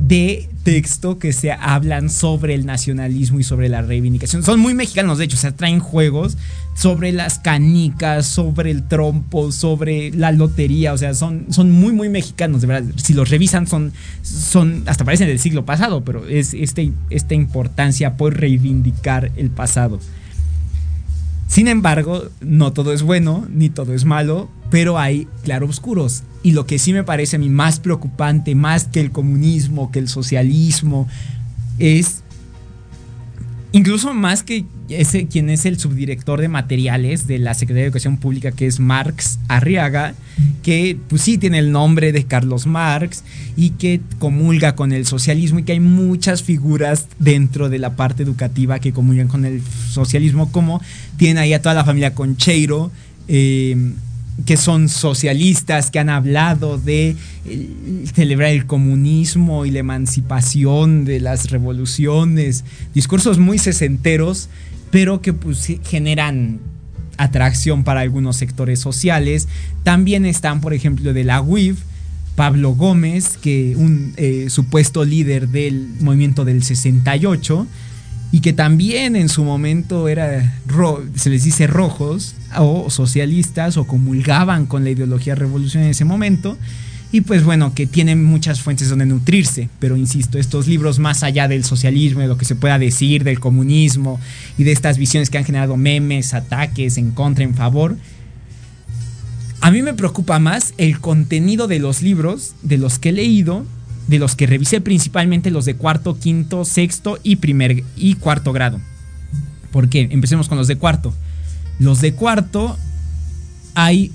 de 0.00 0.48
texto 0.62 1.18
que 1.18 1.32
se 1.32 1.52
hablan 1.52 2.10
sobre 2.10 2.54
el 2.54 2.66
nacionalismo 2.66 3.40
y 3.40 3.44
sobre 3.44 3.68
la 3.68 3.82
reivindicación. 3.82 4.42
Son 4.42 4.60
muy 4.60 4.74
mexicanos, 4.74 5.18
de 5.18 5.24
hecho, 5.24 5.36
se 5.36 5.52
traen 5.52 5.80
juegos 5.80 6.36
sobre 6.74 7.12
las 7.12 7.38
canicas, 7.38 8.26
sobre 8.26 8.70
el 8.70 8.86
trompo, 8.86 9.52
sobre 9.52 10.10
la 10.12 10.32
lotería, 10.32 10.92
o 10.92 10.98
sea, 10.98 11.14
son, 11.14 11.46
son 11.50 11.70
muy, 11.70 11.92
muy 11.92 12.08
mexicanos, 12.08 12.60
de 12.62 12.66
verdad. 12.66 12.90
Si 12.96 13.14
los 13.14 13.28
revisan, 13.28 13.66
son, 13.66 13.92
son 14.22 14.82
hasta 14.86 15.04
parecen 15.04 15.28
del 15.28 15.38
siglo 15.38 15.64
pasado, 15.64 16.04
pero 16.04 16.26
es 16.26 16.54
este, 16.54 16.92
esta 17.10 17.34
importancia 17.34 18.16
por 18.16 18.38
reivindicar 18.38 19.30
el 19.36 19.50
pasado. 19.50 20.00
Sin 21.50 21.66
embargo, 21.66 22.28
no 22.40 22.72
todo 22.72 22.92
es 22.92 23.02
bueno, 23.02 23.44
ni 23.50 23.70
todo 23.70 23.92
es 23.92 24.04
malo, 24.04 24.48
pero 24.70 25.00
hay 25.00 25.26
claroscuros. 25.42 26.22
Y 26.44 26.52
lo 26.52 26.64
que 26.64 26.78
sí 26.78 26.92
me 26.92 27.02
parece 27.02 27.34
a 27.34 27.38
mí 27.40 27.48
más 27.48 27.80
preocupante, 27.80 28.54
más 28.54 28.84
que 28.84 29.00
el 29.00 29.10
comunismo, 29.10 29.90
que 29.90 29.98
el 29.98 30.06
socialismo, 30.06 31.08
es 31.80 32.22
incluso 33.72 34.12
más 34.14 34.42
que 34.42 34.64
ese 34.88 35.26
quien 35.26 35.50
es 35.50 35.66
el 35.66 35.78
subdirector 35.78 36.40
de 36.40 36.48
materiales 36.48 37.26
de 37.26 37.38
la 37.38 37.54
Secretaría 37.54 37.82
de 37.82 37.86
Educación 37.88 38.16
Pública, 38.18 38.52
que 38.52 38.66
es 38.66 38.80
Marx 38.80 39.38
Arriaga, 39.48 40.14
que 40.62 40.98
pues 41.08 41.22
sí 41.22 41.38
tiene 41.38 41.58
el 41.58 41.72
nombre 41.72 42.12
de 42.12 42.24
Carlos 42.24 42.66
Marx 42.66 43.24
y 43.56 43.70
que 43.70 44.00
comulga 44.18 44.74
con 44.74 44.92
el 44.92 45.06
socialismo 45.06 45.60
y 45.60 45.62
que 45.62 45.72
hay 45.72 45.80
muchas 45.80 46.42
figuras 46.42 47.06
dentro 47.18 47.68
de 47.68 47.78
la 47.78 47.96
parte 47.96 48.22
educativa 48.22 48.78
que 48.78 48.92
comulgan 48.92 49.28
con 49.28 49.44
el 49.44 49.62
socialismo, 49.90 50.50
como 50.52 50.80
tiene 51.16 51.40
ahí 51.40 51.52
a 51.52 51.62
toda 51.62 51.74
la 51.74 51.84
familia 51.84 52.14
Concheiro. 52.14 52.90
Eh, 53.28 53.92
que 54.46 54.56
son 54.56 54.88
socialistas, 54.88 55.90
que 55.90 55.98
han 55.98 56.08
hablado 56.08 56.78
de 56.78 57.16
celebrar 58.14 58.50
el 58.50 58.66
comunismo 58.66 59.66
y 59.66 59.70
la 59.70 59.80
emancipación 59.80 61.04
de 61.04 61.20
las 61.20 61.50
revoluciones, 61.50 62.64
discursos 62.94 63.38
muy 63.38 63.58
sesenteros, 63.58 64.48
pero 64.90 65.20
que 65.20 65.32
pues, 65.32 65.66
generan 65.84 66.60
atracción 67.16 67.84
para 67.84 68.00
algunos 68.00 68.36
sectores 68.36 68.80
sociales. 68.80 69.46
También 69.82 70.24
están, 70.24 70.60
por 70.60 70.72
ejemplo, 70.72 71.12
de 71.12 71.24
la 71.24 71.42
UIF, 71.42 71.78
Pablo 72.34 72.74
Gómez, 72.74 73.36
que 73.36 73.74
un 73.76 74.14
eh, 74.16 74.46
supuesto 74.48 75.04
líder 75.04 75.48
del 75.48 75.90
movimiento 76.00 76.44
del 76.44 76.62
68, 76.62 77.66
y 78.32 78.40
que 78.40 78.52
también 78.52 79.16
en 79.16 79.28
su 79.28 79.44
momento 79.44 80.08
era, 80.08 80.60
se 81.16 81.30
les 81.30 81.44
dice 81.44 81.66
rojos 81.66 82.34
o 82.58 82.90
socialistas 82.90 83.76
o 83.76 83.86
comulgaban 83.86 84.66
con 84.66 84.84
la 84.84 84.90
ideología 84.90 85.34
revolucionaria 85.34 85.86
en 85.86 85.92
ese 85.92 86.04
momento. 86.04 86.56
Y 87.12 87.22
pues 87.22 87.42
bueno, 87.42 87.74
que 87.74 87.86
tienen 87.86 88.24
muchas 88.24 88.60
fuentes 88.60 88.88
donde 88.88 89.04
nutrirse, 89.04 89.68
pero 89.80 89.96
insisto, 89.96 90.38
estos 90.38 90.68
libros 90.68 91.00
más 91.00 91.24
allá 91.24 91.48
del 91.48 91.64
socialismo, 91.64 92.20
de 92.20 92.28
lo 92.28 92.38
que 92.38 92.44
se 92.44 92.54
pueda 92.54 92.78
decir, 92.78 93.24
del 93.24 93.40
comunismo 93.40 94.20
y 94.56 94.62
de 94.62 94.70
estas 94.70 94.96
visiones 94.96 95.28
que 95.28 95.38
han 95.38 95.44
generado 95.44 95.76
memes, 95.76 96.34
ataques 96.34 96.98
en 96.98 97.10
contra, 97.10 97.42
en 97.42 97.54
favor, 97.54 97.96
a 99.60 99.70
mí 99.70 99.82
me 99.82 99.92
preocupa 99.92 100.38
más 100.38 100.72
el 100.78 101.00
contenido 101.00 101.66
de 101.66 101.80
los 101.80 102.00
libros, 102.00 102.54
de 102.62 102.78
los 102.78 102.98
que 102.98 103.10
he 103.10 103.12
leído, 103.12 103.66
de 104.06 104.18
los 104.18 104.34
que 104.34 104.46
revisé 104.46 104.80
principalmente 104.80 105.50
los 105.50 105.66
de 105.66 105.74
cuarto, 105.74 106.18
quinto, 106.18 106.64
sexto 106.64 107.18
y 107.22 107.36
primer 107.36 107.84
y 107.96 108.14
cuarto 108.14 108.52
grado. 108.52 108.80
¿Por 109.70 109.88
qué? 109.88 110.08
Empecemos 110.10 110.48
con 110.48 110.56
los 110.56 110.66
de 110.66 110.76
cuarto. 110.76 111.12
Los 111.80 112.02
de 112.02 112.12
cuarto 112.12 112.76
hay 113.74 114.12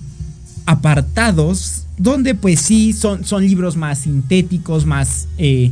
apartados 0.67 1.83
donde 1.97 2.35
pues 2.35 2.61
sí 2.61 2.93
son, 2.93 3.25
son 3.25 3.43
libros 3.43 3.75
más 3.75 3.99
sintéticos, 3.99 4.85
más, 4.85 5.27
eh, 5.39 5.71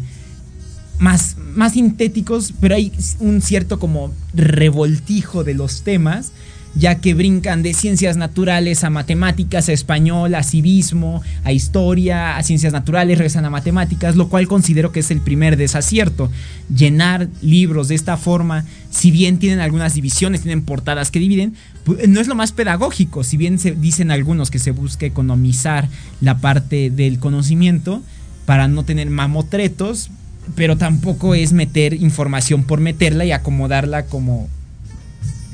más, 0.97 1.37
más 1.55 1.73
sintéticos, 1.73 2.51
pero 2.59 2.73
hay 2.75 2.91
un 3.19 3.41
cierto 3.41 3.79
como 3.79 4.11
revoltijo 4.33 5.43
de 5.43 5.53
los 5.53 5.83
temas 5.83 6.31
ya 6.75 6.95
que 6.95 7.13
brincan 7.13 7.61
de 7.61 7.73
ciencias 7.73 8.17
naturales 8.17 8.83
a 8.83 8.89
matemáticas, 8.89 9.69
a 9.69 9.73
español, 9.73 10.33
a 10.33 10.43
civismo, 10.43 11.21
a 11.43 11.51
historia, 11.51 12.35
a 12.37 12.43
ciencias 12.43 12.73
naturales, 12.73 13.17
regresan 13.17 13.45
a 13.45 13.49
matemáticas, 13.49 14.15
lo 14.15 14.27
cual 14.27 14.47
considero 14.47 14.91
que 14.91 15.01
es 15.01 15.11
el 15.11 15.21
primer 15.21 15.55
desacierto. 15.55 16.31
Llenar 16.75 17.27
libros 17.41 17.89
de 17.89 17.95
esta 17.95 18.17
forma, 18.17 18.65
si 18.89 19.11
bien 19.11 19.37
tienen 19.37 19.59
algunas 19.59 19.93
divisiones, 19.93 20.41
tienen 20.41 20.63
portadas 20.63 21.11
que 21.11 21.19
dividen, 21.19 21.53
pues, 21.83 22.07
no 22.07 22.19
es 22.19 22.27
lo 22.27 22.35
más 22.35 22.51
pedagógico, 22.51 23.23
si 23.23 23.37
bien 23.37 23.59
se 23.59 23.71
dicen 23.71 24.09
algunos 24.09 24.49
que 24.49 24.59
se 24.59 24.71
busca 24.71 25.05
economizar 25.05 25.87
la 26.21 26.39
parte 26.39 26.89
del 26.89 27.19
conocimiento 27.19 28.01
para 28.45 28.67
no 28.67 28.83
tener 28.83 29.09
mamotretos, 29.09 30.09
pero 30.55 30.75
tampoco 30.77 31.35
es 31.35 31.53
meter 31.53 31.93
información 31.93 32.63
por 32.63 32.79
meterla 32.79 33.25
y 33.25 33.31
acomodarla 33.31 34.07
como 34.07 34.49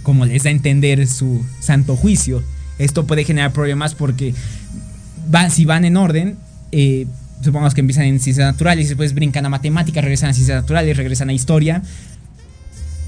como 0.04 0.26
les 0.26 0.44
da 0.44 0.50
a 0.50 0.54
entender 0.54 1.08
su 1.08 1.44
santo 1.60 1.96
juicio. 1.96 2.44
Esto 2.78 3.06
puede 3.06 3.24
generar 3.24 3.52
problemas 3.52 3.96
porque 3.96 4.34
si 5.50 5.66
van 5.66 5.86
en 5.86 5.98
orden, 5.98 6.38
eh, 6.72 7.08
supongamos 7.42 7.74
que 7.74 7.82
empiezan 7.82 8.06
en 8.06 8.20
ciencias 8.20 8.52
naturales 8.52 8.90
después 8.90 9.14
brincan 9.14 9.46
a 9.46 9.50
matemáticas, 9.50 10.04
regresan 10.04 10.30
a 10.30 10.34
ciencias 10.34 10.62
naturales, 10.62 10.98
regresan 10.98 11.30
a 11.30 11.34
historia. 11.34 11.82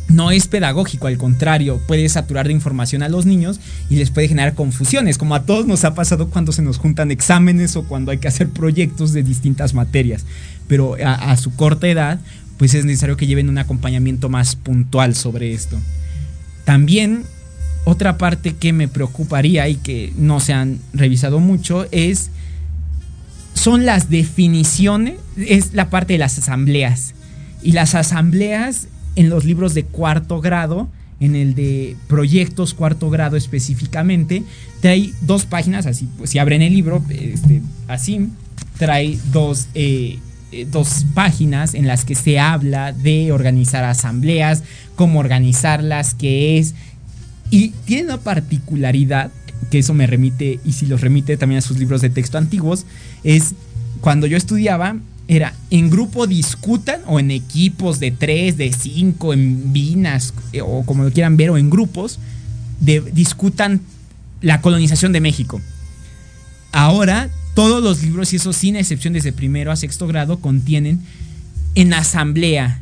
No 0.08 0.30
es 0.30 0.48
pedagógico, 0.48 1.08
al 1.08 1.18
contrario, 1.18 1.80
puede 1.88 2.10
saturar 2.10 2.48
de 2.48 2.54
información 2.54 3.02
a 3.02 3.08
los 3.08 3.26
niños 3.26 3.62
y 3.90 3.96
les 3.96 4.12
puede 4.12 4.28
generar 4.28 4.56
confusiones, 4.56 5.18
como 5.18 5.36
a 5.36 5.44
todos 5.44 5.68
nos 5.68 5.86
ha 5.86 5.96
pasado 5.96 6.30
cuando 6.30 6.52
se 6.52 6.62
nos 6.62 6.78
juntan 6.78 7.12
exámenes 7.12 7.78
o 7.78 7.84
cuando 7.84 8.12
hay 8.12 8.18
que 8.18 8.28
hacer 8.28 8.50
proyectos 8.50 9.14
de 9.14 9.24
distintas 9.24 9.74
materias. 9.74 10.26
Pero 10.68 10.98
a 11.02 11.38
su 11.38 11.56
corta 11.56 11.88
edad, 11.88 12.20
pues 12.58 12.74
es 12.74 12.84
necesario 12.86 13.18
que 13.18 13.26
lleven 13.26 13.50
un 13.50 13.58
acompañamiento 13.58 14.28
más 14.28 14.56
puntual 14.56 15.16
sobre 15.16 15.54
esto. 15.54 15.80
También 16.66 17.24
otra 17.84 18.18
parte 18.18 18.56
que 18.56 18.74
me 18.74 18.88
preocuparía 18.88 19.68
y 19.68 19.76
que 19.76 20.14
no 20.18 20.40
se 20.40 20.54
han 20.54 20.80
revisado 20.94 21.40
mucho 21.40 21.88
es 21.92 22.30
son 23.54 23.86
las 23.86 24.10
definiciones, 24.10 25.16
es 25.38 25.74
la 25.74 25.90
parte 25.90 26.14
de 26.14 26.20
las 26.20 26.38
asambleas. 26.38 27.14
Y 27.62 27.74
las 27.74 27.96
asambleas 27.96 28.88
en 29.16 29.30
los 29.30 29.46
libros 29.46 29.74
de 29.74 29.84
cuarto 29.84 30.42
grado, 30.42 30.90
en 31.20 31.36
el 31.36 31.54
de 31.54 31.96
proyectos 32.08 32.74
cuarto 32.74 33.10
grado 33.10 33.38
específicamente, 33.38 34.44
trae 34.80 35.12
dos 35.22 35.46
páginas, 35.46 35.86
así, 35.86 36.08
pues 36.18 36.32
si 36.32 36.40
abren 36.40 36.62
el 36.62 36.74
libro, 36.74 37.04
este, 37.10 37.62
así, 37.88 38.30
trae 38.78 39.20
dos, 39.32 39.68
eh, 39.76 40.18
eh, 40.52 40.68
dos 40.70 41.06
páginas 41.14 41.74
en 41.74 41.88
las 41.88 42.06
que 42.06 42.16
se 42.16 42.40
habla 42.40 42.92
de 42.92 43.32
organizar 43.32 43.84
asambleas, 43.84 44.64
cómo 44.96 45.20
organizarlas, 45.20 46.14
qué 46.14 46.58
es. 46.58 46.76
Y 47.50 47.70
tiene 47.86 48.04
una 48.04 48.18
particularidad, 48.18 49.32
que 49.70 49.80
eso 49.80 49.94
me 49.94 50.08
remite, 50.08 50.60
y 50.66 50.74
si 50.74 50.86
los 50.86 51.02
remite 51.02 51.38
también 51.38 51.60
a 51.60 51.62
sus 51.62 51.78
libros 51.78 52.02
de 52.02 52.10
texto 52.10 52.38
antiguos, 52.38 52.86
es 53.24 53.56
cuando 54.02 54.28
yo 54.28 54.36
estudiaba, 54.36 54.98
era 55.28 55.54
en 55.70 55.90
grupo 55.90 56.28
discutan 56.28 57.02
o 57.08 57.20
en 57.20 57.32
equipos 57.32 58.00
de 58.00 58.12
tres, 58.12 58.58
de 58.58 58.74
cinco, 58.74 59.32
en 59.34 59.72
vinas 59.72 60.34
eh, 60.52 60.62
o 60.62 60.84
como 60.86 61.04
lo 61.04 61.12
quieran 61.12 61.38
ver 61.38 61.52
o 61.52 61.58
en 61.58 61.70
grupos, 61.70 62.20
de, 62.82 63.00
discutan 63.00 63.80
la 64.42 64.60
colonización 64.60 65.14
de 65.14 65.22
México. 65.22 65.62
Ahora 66.74 67.30
todos 67.54 67.84
los 67.84 68.04
libros, 68.04 68.34
y 68.34 68.38
eso 68.38 68.54
sin 68.54 68.76
excepción 68.76 69.14
desde 69.14 69.34
primero 69.34 69.72
a 69.72 69.76
sexto 69.76 70.08
grado, 70.08 70.40
contienen 70.40 71.02
en 71.76 71.94
asamblea, 71.94 72.82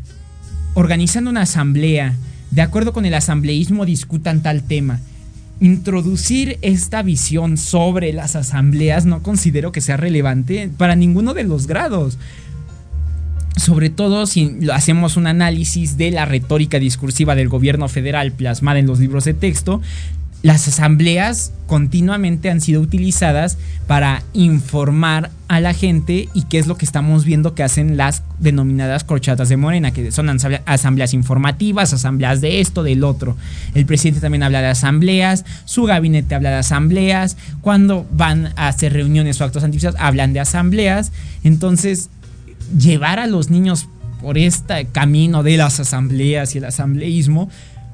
organizando 0.73 1.29
una 1.29 1.41
asamblea, 1.41 2.15
de 2.51 2.61
acuerdo 2.61 2.93
con 2.93 3.05
el 3.05 3.13
asambleísmo 3.13 3.85
discutan 3.85 4.41
tal 4.41 4.63
tema. 4.63 4.99
Introducir 5.59 6.57
esta 6.61 7.03
visión 7.03 7.57
sobre 7.57 8.13
las 8.13 8.35
asambleas 8.35 9.05
no 9.05 9.21
considero 9.21 9.71
que 9.71 9.81
sea 9.81 9.97
relevante 9.97 10.69
para 10.77 10.95
ninguno 10.95 11.33
de 11.33 11.43
los 11.43 11.67
grados. 11.67 12.17
Sobre 13.57 13.89
todo 13.89 14.25
si 14.25 14.57
hacemos 14.71 15.17
un 15.17 15.27
análisis 15.27 15.97
de 15.97 16.11
la 16.11 16.25
retórica 16.25 16.79
discursiva 16.79 17.35
del 17.35 17.49
gobierno 17.49 17.89
federal 17.89 18.31
plasmada 18.31 18.79
en 18.79 18.87
los 18.87 18.99
libros 18.99 19.25
de 19.25 19.33
texto, 19.33 19.81
las 20.41 20.67
asambleas 20.67 21.51
continuamente 21.67 22.49
han 22.49 22.61
sido 22.61 22.81
utilizadas 22.81 23.57
para 23.87 24.23
informar 24.33 25.31
a 25.49 25.59
la 25.59 25.73
gente 25.73 26.29
y 26.33 26.43
qué 26.43 26.59
es 26.59 26.67
lo 26.67 26.77
que 26.77 26.85
estamos 26.85 27.25
viendo 27.25 27.55
que 27.55 27.63
hacen 27.63 27.97
las 27.97 28.23
denominadas 28.39 29.03
corchatas 29.03 29.49
de 29.49 29.57
Morena, 29.57 29.91
que 29.91 30.11
son 30.11 30.29
asambleas 30.29 31.13
informativas, 31.13 31.91
asambleas 31.91 32.39
de 32.39 32.61
esto, 32.61 32.83
del 32.83 33.03
otro. 33.03 33.35
El 33.73 33.85
presidente 33.85 34.21
también 34.21 34.43
habla 34.43 34.61
de 34.61 34.67
asambleas, 34.67 35.43
su 35.65 35.83
gabinete 35.83 36.35
habla 36.35 36.51
de 36.51 36.57
asambleas, 36.57 37.35
cuando 37.61 38.07
van 38.11 38.53
a 38.55 38.67
hacer 38.67 38.93
reuniones 38.93 39.41
o 39.41 39.43
actos 39.43 39.63
antioficiales 39.63 39.99
hablan 39.99 40.31
de 40.33 40.39
asambleas. 40.39 41.11
Entonces, 41.43 42.09
llevar 42.77 43.19
a 43.19 43.27
los 43.27 43.49
niños 43.49 43.87
por 44.21 44.37
este 44.37 44.85
camino 44.85 45.43
de 45.43 45.57
las 45.57 45.79
asambleas 45.79 46.53
y 46.55 46.59
el 46.59 46.65
asambleísmo, 46.65 47.49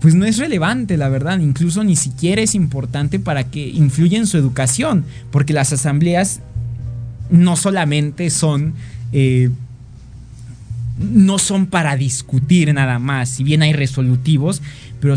pues 0.06 0.14
no 0.14 0.26
es 0.26 0.38
relevante, 0.38 0.98
la 0.98 1.10
verdad. 1.10 1.40
Incluso 1.40 1.84
ni 1.84 1.96
siquiera 1.96 2.40
es 2.40 2.54
importante 2.54 3.20
para 3.20 3.46
que 3.46 3.68
influya 3.68 4.20
en 4.20 4.28
su 4.28 4.38
educación, 4.38 5.04
porque 5.32 5.52
las 5.52 5.74
asambleas 5.74 6.42
no 7.32 7.56
solamente 7.56 8.30
son... 8.30 8.76
Eh, 9.14 9.50
no 11.00 11.40
son 11.40 11.66
para 11.66 11.98
discutir 11.98 12.72
nada 12.72 13.00
más, 13.00 13.30
si 13.30 13.44
bien 13.44 13.64
hay 13.64 13.74
resolutivos, 13.74 14.62
pero 15.02 15.16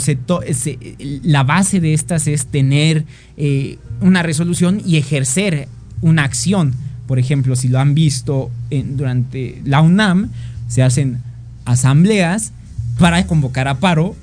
la 1.23 1.45
base 1.45 1.81
de 1.81 1.93
estas 1.93 2.27
es 2.27 2.47
tener 2.47 3.05
eh, 3.37 3.77
una 4.01 4.23
resolución 4.23 4.81
y 4.87 4.97
ejercer 4.97 5.69
una 6.01 6.25
acción. 6.25 6.73
Por 7.07 7.19
ejemplo, 7.19 7.57
si 7.57 7.69
lo 7.69 7.79
han 7.79 7.95
visto 7.95 8.51
durante 8.71 9.61
la 9.67 9.83
UNAM, 9.83 10.31
se 10.67 10.83
hacen 10.83 11.19
asambleas 11.67 12.53
para 12.99 13.27
convocar 13.27 13.69
a 13.69 13.81
paro 13.81 14.17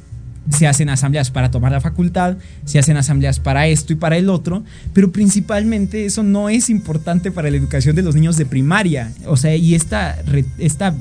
se 0.49 0.67
hacen 0.67 0.89
asambleas 0.89 1.31
para 1.31 1.51
tomar 1.51 1.71
la 1.71 1.81
facultad, 1.81 2.37
se 2.65 2.79
hacen 2.79 2.97
asambleas 2.97 3.39
para 3.39 3.67
esto 3.67 3.93
y 3.93 3.95
para 3.95 4.17
el 4.17 4.29
otro, 4.29 4.63
pero 4.93 5.11
principalmente 5.11 6.05
eso 6.05 6.23
no 6.23 6.49
es 6.49 6.69
importante 6.69 7.31
para 7.31 7.49
la 7.49 7.57
educación 7.57 7.95
de 7.95 8.03
los 8.03 8.15
niños 8.15 8.37
de 8.37 8.45
primaria. 8.45 9.11
O 9.25 9.37
sea, 9.37 9.55
y 9.55 9.75
esta, 9.75 10.17
esta 10.57 10.93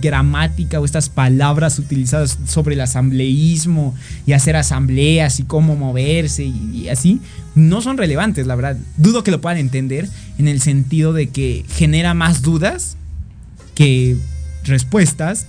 gramática 0.00 0.80
o 0.80 0.84
estas 0.84 1.08
palabras 1.08 1.78
utilizadas 1.78 2.38
sobre 2.46 2.74
el 2.74 2.80
asambleísmo 2.80 3.94
y 4.26 4.32
hacer 4.32 4.56
asambleas 4.56 5.40
y 5.40 5.44
cómo 5.44 5.76
moverse 5.76 6.44
y, 6.44 6.88
así, 6.88 7.20
no 7.54 7.80
son 7.80 7.98
relevantes, 7.98 8.46
la 8.46 8.54
verdad. 8.54 8.76
Dudo 8.96 9.24
que 9.24 9.30
lo 9.30 9.40
puedan 9.40 9.58
entender 9.58 10.08
en 10.38 10.48
el 10.48 10.60
sentido 10.60 11.12
de 11.12 11.28
que 11.28 11.64
genera 11.68 12.14
más 12.14 12.42
dudas 12.42 12.96
que 13.74 14.16
respuestas 14.64 15.46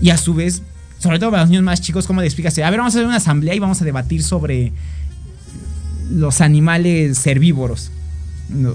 y 0.00 0.10
a 0.10 0.18
su 0.18 0.34
vez 0.34 0.62
sobre 1.06 1.20
todo 1.20 1.30
para 1.30 1.44
los 1.44 1.50
niños 1.50 1.64
más 1.64 1.80
chicos, 1.80 2.06
¿cómo 2.06 2.20
le 2.20 2.26
explicas? 2.26 2.58
A 2.58 2.68
ver, 2.68 2.80
vamos 2.80 2.94
a 2.94 2.98
hacer 2.98 3.06
una 3.06 3.16
asamblea 3.16 3.54
y 3.54 3.60
vamos 3.60 3.80
a 3.80 3.84
debatir 3.84 4.22
sobre 4.24 4.72
los 6.10 6.40
animales 6.40 7.24
herbívoros. 7.26 7.92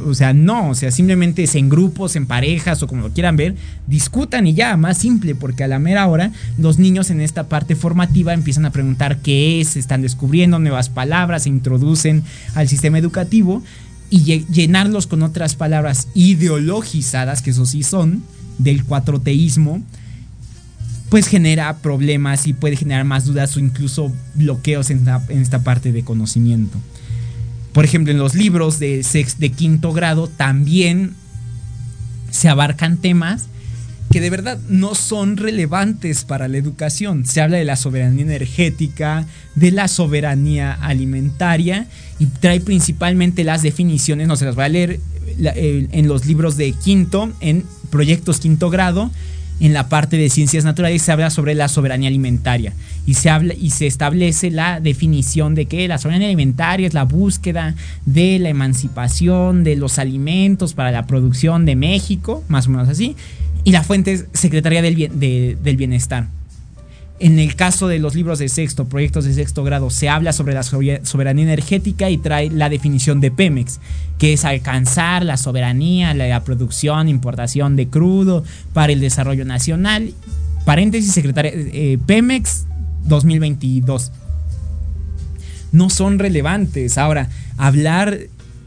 O 0.06 0.13
sea, 0.13 0.34
no, 0.34 0.70
o 0.70 0.76
sea, 0.76 0.91
simplemente 0.91 1.44
es 1.44 1.56
en 1.56 1.70
grupos, 1.70 2.15
en 2.15 2.26
parejas 2.26 2.84
o 2.84 2.88
como 2.88 3.04
lo 3.04 3.13
quieran 3.13 3.36
ver, 3.36 3.56
discutan 3.88 4.48
y 4.48 4.54
ya, 4.54 4.76
más 4.78 4.98
simple, 4.98 5.36
porque 5.36 5.63
a 5.63 5.67
la 5.67 5.80
mera 5.80 6.08
hora 6.08 6.32
los 6.58 6.80
niños 6.80 7.10
en 7.10 7.22
esta 7.22 7.50
parte 7.50 7.76
formativa 7.76 8.34
empiezan 8.34 8.65
a 8.65 8.72
preguntar 8.72 9.17
qué 9.17 9.62
es, 9.62 9.76
están 9.78 10.02
descubriendo 10.02 10.60
nuevas 10.60 10.89
palabras, 10.89 11.44
se 11.44 11.50
introducen 11.50 12.24
al 12.56 12.67
sistema 12.67 12.98
educativo 12.98 13.62
y 14.10 14.46
llenarlos 14.46 15.08
con 15.08 15.22
otras 15.22 15.56
palabras 15.56 16.10
ideologizadas, 16.13 17.41
que 17.41 17.52
eso 17.52 17.65
sí 17.65 17.84
son, 17.84 18.24
del 18.58 18.84
cuatroteísmo, 18.84 19.82
pues 21.12 21.28
genera 21.28 21.80
problemas 21.80 22.47
y 22.47 22.54
puede 22.54 22.78
generar 22.78 23.04
más 23.04 23.26
dudas 23.26 23.58
o 23.58 23.60
incluso 23.60 24.13
bloqueos 24.34 24.89
en, 24.91 25.06
esta 25.28 25.62
parte 25.62 25.91
de 25.91 26.04
conocimiento. 26.04 26.78
Por 27.74 27.84
ejemplo, 27.84 28.13
en 28.13 28.17
los 28.17 28.34
libros 28.34 28.80
de, 28.80 29.04
sex, 29.04 29.38
de 29.38 29.50
quinto 29.50 29.91
grado 29.91 30.30
también 30.30 31.15
se 32.30 32.47
abarcan 32.47 32.95
temas 32.95 33.47
que 34.10 34.21
de 34.21 34.30
verdad 34.30 34.58
no 34.69 34.95
son 34.95 35.36
relevantes 35.36 36.24
para 36.24 36.47
la 36.47 36.58
educación. 36.58 37.26
Se 37.26 37.41
habla 37.41 37.58
de 37.58 37.65
la 37.65 37.76
soberanía 37.76 38.24
energética, 38.24 39.26
de 39.56 39.71
la 39.71 39.89
soberanía 39.89 40.71
alimentaria 40.71 41.88
y 42.19 42.28
trae 42.28 42.62
principalmente 42.62 43.43
las 43.43 43.63
definiciones, 43.63 44.30
no 44.30 44.38
se 44.38 44.45
las 44.45 44.56
voy 44.56 44.63
a 44.63 44.69
leer 44.69 45.02
en 45.43 46.08
los 46.08 46.26
libros 46.26 46.56
de 46.56 46.71
quinto, 46.71 47.34
en 47.41 47.65
proyectos 47.89 48.39
quinto 48.39 48.69
grado, 48.69 49.12
en 49.62 49.74
la 49.74 49.88
parte 49.89 50.17
de 50.17 50.30
ciencias 50.30 50.65
naturales 50.65 51.04
se 51.04 51.12
habla 51.12 51.30
sobre 51.30 51.54
la 51.54 51.67
soberanía 51.67 52.10
alimentaria 52.10 52.74
y 53.06 53.13
se 53.13 53.30
habla 53.30 53.54
y 53.54 53.69
se 53.69 53.86
establece 53.88 54.50
la 54.50 54.80
definición 54.80 55.54
de 55.54 55.67
que 55.67 55.88
la 55.88 56.00
soberanía 56.00 56.28
alimentaria 56.28 56.88
es 56.88 56.95
la 56.95 57.04
búsqueda 57.04 57.76
de 58.06 58.39
la 58.39 58.50
emancipación 58.50 59.63
de 59.63 59.76
los 59.76 60.00
alimentos 60.00 60.74
para 60.74 60.91
la 60.91 61.06
producción 61.06 61.65
de 61.65 61.76
México, 61.76 62.43
más 62.47 62.67
o 62.67 62.71
menos 62.71 62.89
así, 62.89 63.15
y 63.63 63.71
la 63.71 63.84
fuente 63.84 64.13
es 64.13 64.26
Secretaría 64.34 64.82
del, 64.82 65.60
del 65.62 65.78
Bienestar. 65.78 66.28
En 67.24 67.38
el 67.38 67.56
caso 67.56 67.88
de 67.88 68.00
los 68.00 68.16
libros 68.16 68.40
de 68.40 68.50
sexto, 68.50 68.90
proyectos 68.90 69.26
de 69.26 69.36
sexto 69.36 69.64
grado, 69.64 69.92
se 69.92 70.10
habla 70.10 70.34
sobre 70.34 70.56
la 70.56 70.64
soberanía 70.64 71.44
energética 71.44 72.10
y 72.10 72.18
trae 72.18 72.50
la 72.50 72.68
definición 72.68 73.22
de 73.22 73.30
Pemex, 73.30 73.80
que 74.18 74.34
es 74.34 74.44
alcanzar 74.44 75.24
la 75.24 75.38
soberanía, 75.38 76.16
la 76.16 76.44
producción, 76.44 77.08
importación 77.08 77.76
de 77.76 77.88
crudo 77.88 78.44
para 78.74 78.92
el 78.92 79.00
desarrollo 79.02 79.46
nacional. 79.46 80.16
Paréntesis, 80.66 81.12
secretaria, 81.12 81.52
eh, 81.54 82.00
Pemex 82.08 82.66
2022. 83.04 84.12
No 85.74 85.92
son 85.92 86.18
relevantes. 86.18 86.98
Ahora, 86.98 87.30
hablar 87.56 88.18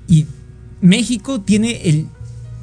y 0.07 0.27
México 0.81 1.41
tiene 1.41 1.89
el 1.89 2.07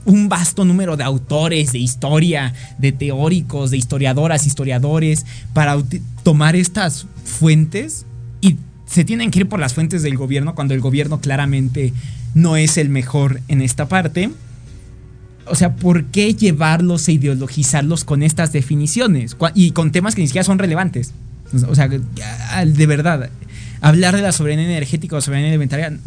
un 0.06 0.30
vasto 0.30 0.66
número 0.66 0.98
de 0.98 1.04
autores 1.04 1.72
de 1.72 1.80
historia, 1.80 2.54
de 2.78 2.92
teóricos, 2.92 3.72
de 3.72 3.78
historiadoras, 3.78 4.48
historiadores, 4.48 5.26
para 5.54 5.78
tomar 6.24 6.56
estas 6.56 7.06
fuentes 7.24 8.06
y 8.42 8.58
se 8.86 9.06
tienen 9.06 9.32
que 9.32 9.40
ir 9.40 9.50
por 9.50 9.60
las 9.60 9.74
fuentes 9.74 10.04
del 10.04 10.18
gobierno 10.18 10.56
cuando 10.56 10.74
el 10.74 10.82
gobierno 10.82 11.22
claramente 11.22 11.94
no 12.34 12.58
es 12.58 12.78
el 12.78 12.90
mejor 12.90 13.42
en 13.48 13.62
esta 13.62 13.88
parte. 13.88 14.32
O 15.46 15.56
sea, 15.56 15.76
¿por 15.76 16.06
qué 16.06 16.34
llevarlos 16.34 17.08
e 17.08 17.14
ideologizarlos 17.14 18.04
con 18.04 18.24
estas 18.24 18.52
definiciones? 18.52 19.36
Y 19.54 19.72
con 19.72 19.92
temas 19.92 20.16
que 20.16 20.22
ni 20.22 20.28
siquiera 20.28 20.44
son 20.44 20.60
relevantes. 20.60 21.14
O 21.68 21.76
sea, 21.76 21.90
de 21.90 22.86
verdad, 22.86 23.30
hablar 23.82 24.16
de 24.16 24.22
la 24.22 24.32
soberanía 24.32 24.66
energética 24.66 25.18
o 25.18 25.22
soberanía 25.22 25.50
alimentaria 25.50 25.98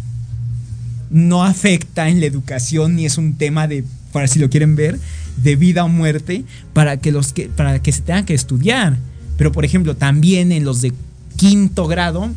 no 1.11 1.45
afecta 1.45 2.09
en 2.09 2.21
la 2.21 2.27
educación 2.27 2.97
ni 2.97 3.07
es 3.07 3.19
un 3.19 3.35
tema 3.37 3.67
de, 3.69 3.85
para 4.13 4.27
si 4.27 4.39
lo 4.39 4.51
quieren 4.51 4.77
ver, 4.77 4.99
de 5.37 5.57
vida 5.57 5.85
o 5.85 5.89
muerte 5.89 6.45
para 6.73 6.99
que, 6.99 7.13
los 7.13 7.33
que, 7.33 7.49
para 7.49 7.81
que 7.83 7.93
se 7.93 8.03
tengan 8.03 8.25
que 8.25 8.35
estudiar. 8.35 8.99
Pero 9.37 9.53
por 9.53 9.65
ejemplo, 9.65 9.97
también 9.97 10.53
en 10.53 10.65
los 10.65 10.81
de 10.81 10.93
quinto 11.37 11.87
grado 11.87 12.31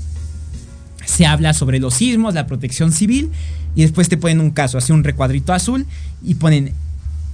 se 1.05 1.26
habla 1.26 1.53
sobre 1.53 1.80
los 1.80 1.93
sismos, 1.93 2.34
la 2.34 2.47
protección 2.47 2.91
civil 2.91 3.32
y 3.76 3.82
después 3.82 4.09
te 4.09 4.18
ponen 4.18 4.41
un 4.41 4.51
caso, 4.51 4.78
así 4.78 4.91
un 4.91 5.03
recuadrito 5.03 5.53
azul 5.53 5.86
y 6.24 6.36
ponen 6.36 6.74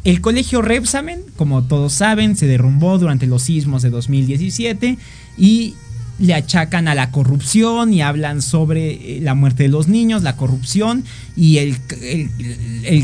el 0.04 0.20
colegio 0.20 0.62
Repsamen, 0.62 1.22
como 1.38 1.64
todos 1.64 1.94
saben, 1.94 2.36
se 2.36 2.46
derrumbó 2.46 3.00
durante 3.00 3.26
los 3.26 3.44
sismos 3.44 3.82
de 3.82 3.90
2017 3.90 4.98
y 5.38 5.76
le 6.20 6.34
achacan 6.34 6.88
a 6.88 6.96
la 6.96 7.12
corrupción 7.12 7.94
y 7.94 8.02
hablan 8.02 8.42
sobre 8.42 9.18
eh, 9.18 9.20
la 9.22 9.34
muerte 9.34 9.64
de 9.64 9.70
los 9.70 9.88
niños, 9.88 10.24
la 10.24 10.36
corrupción 10.36 11.04
y 11.36 11.58
el, 11.58 11.78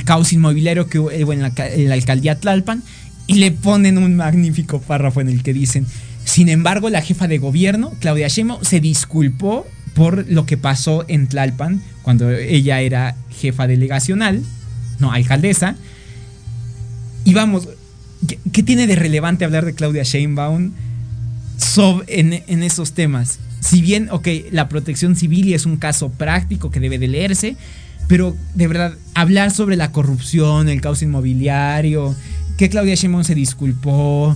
caos 0.04 0.32
inmobiliario 0.34 0.88
que 0.88 1.00
hubo 1.00 1.34
en 1.34 1.42
la, 1.42 1.52
en 1.58 1.90
la, 1.90 1.96
alcaldía 1.96 2.40
Tlalpan 2.40 2.84
y 3.28 3.36
le 3.36 3.52
ponen 3.52 3.98
un 3.98 4.16
magnífico 4.16 4.80
párrafo 4.80 5.22
en 5.22 5.30
el 5.30 5.44
que 5.44 5.54
dicen, 5.54 5.86
sin 6.24 6.50
embargo, 6.50 6.90
la 6.90 7.02
jefa 7.02 7.28
de 7.28 7.40
gobierno, 7.40 7.92
Claudia 8.00 8.28
Sheinbaum, 8.28 8.64
se 8.64 8.80
disculpó 8.80 9.66
por 9.96 10.30
lo 10.30 10.46
que 10.46 10.58
pasó 10.58 11.04
en 11.08 11.28
Tlalpan 11.28 11.82
cuando 12.04 12.30
ella 12.30 12.82
era 12.82 13.16
jefa 13.32 13.68
delegacional, 13.68 14.44
no, 15.00 15.12
alcaldesa. 15.12 15.76
Y 17.26 17.34
vamos, 17.34 17.68
¿qué, 18.52 18.64
tiene 18.64 18.88
de 18.88 18.96
relevante 18.96 19.46
hablar 19.46 19.66
de 19.66 19.74
Claudia 19.74 20.04
Sheinbaum 20.04 20.72
en, 22.08 22.64
esos 22.64 22.94
temas? 22.94 23.40
Si 23.60 23.82
bien, 23.82 24.10
ok, 24.12 24.28
la 24.52 24.70
protección 24.70 25.16
civil 25.16 25.54
es 25.54 25.66
un 25.66 25.78
caso 25.78 26.10
práctico 26.10 26.72
que 26.72 26.80
debe 26.80 26.98
de 26.98 27.08
leerse, 27.08 27.56
pero 28.08 28.36
de 28.56 28.68
verdad, 28.68 28.94
hablar 29.14 29.52
sobre 29.52 29.76
la 29.76 29.92
corrupción, 29.92 30.70
el 30.70 30.82
caos 30.82 31.02
inmobiliario, 31.02 32.16
que 32.58 32.70
Claudia 32.70 32.96
Sheinbaum 32.96 33.24
se 33.24 33.36
disculpó, 33.36 34.36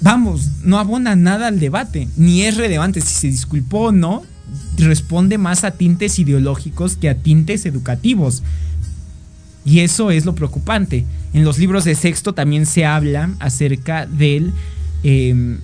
vamos, 0.00 0.48
no 0.64 0.78
abona 0.78 1.16
nada 1.16 1.48
al 1.48 1.60
debate, 1.60 2.08
ni 2.16 2.42
es 2.42 2.56
relevante 2.56 3.00
si 3.00 3.14
se 3.14 3.26
disculpó 3.28 3.86
o 3.86 3.92
no, 3.92 4.22
responde 4.76 5.38
más 5.38 5.64
a 5.64 5.72
tintes 5.72 6.18
ideológicos 6.18 6.96
que 6.96 7.08
a 7.08 7.14
tintes 7.14 7.66
educativos. 7.66 8.42
Y 9.64 9.80
eso 9.80 10.10
es 10.10 10.24
lo 10.24 10.34
preocupante. 10.34 11.04
En 11.32 11.44
los 11.44 11.58
libros 11.58 11.84
de 11.84 11.94
sexto 11.94 12.32
también 12.32 12.66
se 12.66 12.84
habla 12.84 13.30
acerca 13.38 14.06
del... 14.06 14.52
Em, 15.02 15.58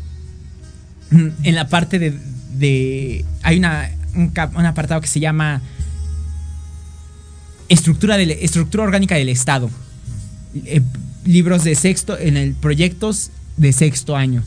en 1.11 1.55
la 1.55 1.69
parte 1.69 1.99
de... 1.99 3.25
hay 3.43 3.59
una, 3.59 3.91
un, 4.15 4.67
apartado 4.67 5.01
que 5.01 5.09
se 5.09 5.21
llama 5.21 5.61
estructura, 7.69 8.17
de, 8.17 8.39
estructura 8.43 8.85
orgánica 8.85 9.15
del 9.15 9.29
Estado. 9.29 9.71
Eh, 10.55 10.81
libros 11.25 11.65
de 11.65 11.75
sexto 11.75 12.17
en 12.19 12.37
el 12.37 12.55
proyectos 12.55 13.31
de 13.57 13.73
sexto 13.73 14.17
año. 14.17 14.43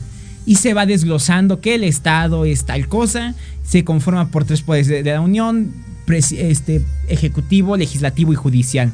Y 0.46 0.56
se 0.56 0.74
va 0.74 0.86
desglosando 0.86 1.60
que 1.60 1.74
el 1.74 1.84
Estado 1.84 2.44
es 2.44 2.64
tal 2.64 2.88
cosa, 2.88 3.34
se 3.64 3.84
conforma 3.84 4.30
por 4.30 4.44
tres 4.44 4.62
poderes 4.62 4.88
de, 4.88 5.02
la 5.02 5.20
Unión, 5.20 5.72
este, 6.08 6.82
ejecutivo, 7.08 7.76
legislativo 7.76 8.32
y 8.32 8.36
judicial. 8.36 8.92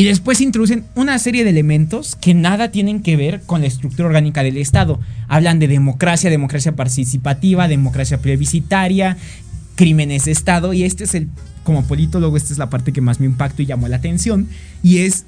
Y 0.00 0.04
después 0.04 0.40
introducen 0.40 0.86
una 0.94 1.18
serie 1.18 1.44
de 1.44 1.50
elementos 1.50 2.16
que 2.16 2.32
nada 2.32 2.70
tienen 2.70 3.02
que 3.02 3.18
ver 3.18 3.42
con 3.42 3.60
la 3.60 3.66
estructura 3.66 4.08
orgánica 4.08 4.42
del 4.42 4.56
Estado. 4.56 4.98
Hablan 5.28 5.58
de 5.58 5.68
democracia, 5.68 6.30
democracia 6.30 6.74
participativa, 6.74 7.68
democracia 7.68 8.16
plebiscitaria, 8.16 9.18
crímenes 9.74 10.24
de 10.24 10.32
Estado. 10.32 10.72
Y 10.72 10.84
este 10.84 11.04
es 11.04 11.14
el, 11.14 11.28
como 11.64 11.84
politólogo, 11.84 12.38
esta 12.38 12.54
es 12.54 12.58
la 12.58 12.70
parte 12.70 12.94
que 12.94 13.02
más 13.02 13.20
me 13.20 13.26
impactó 13.26 13.60
y 13.60 13.66
llamó 13.66 13.88
la 13.88 13.96
atención. 13.96 14.48
Y 14.82 15.00
es 15.00 15.26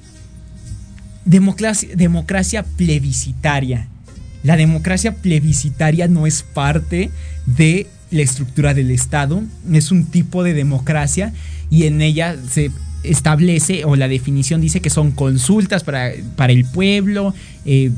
democracia, 1.23 1.89
democracia 1.95 2.63
plebiscitaria. 2.63 3.89
La 4.41 4.57
democracia 4.57 5.13
plebiscitaria 5.13 6.07
no 6.07 6.25
es 6.25 6.41
parte 6.41 7.11
de 7.45 7.85
la 8.09 8.23
estructura 8.23 8.73
del 8.73 8.89
Estado, 8.89 9.43
es 9.71 9.91
un 9.91 10.05
tipo 10.05 10.43
de 10.43 10.55
democracia 10.55 11.31
y 11.69 11.83
en 11.83 12.01
ella 12.01 12.35
se 12.49 12.71
establece 13.03 13.85
o 13.85 13.95
la 13.95 14.07
definición 14.07 14.61
dice 14.61 14.81
que 14.81 14.89
son 14.89 15.11
consultas 15.11 15.83
para, 15.83 16.11
para 16.35 16.53
el 16.53 16.65
pueblo 16.65 17.33
eh, 17.65 17.91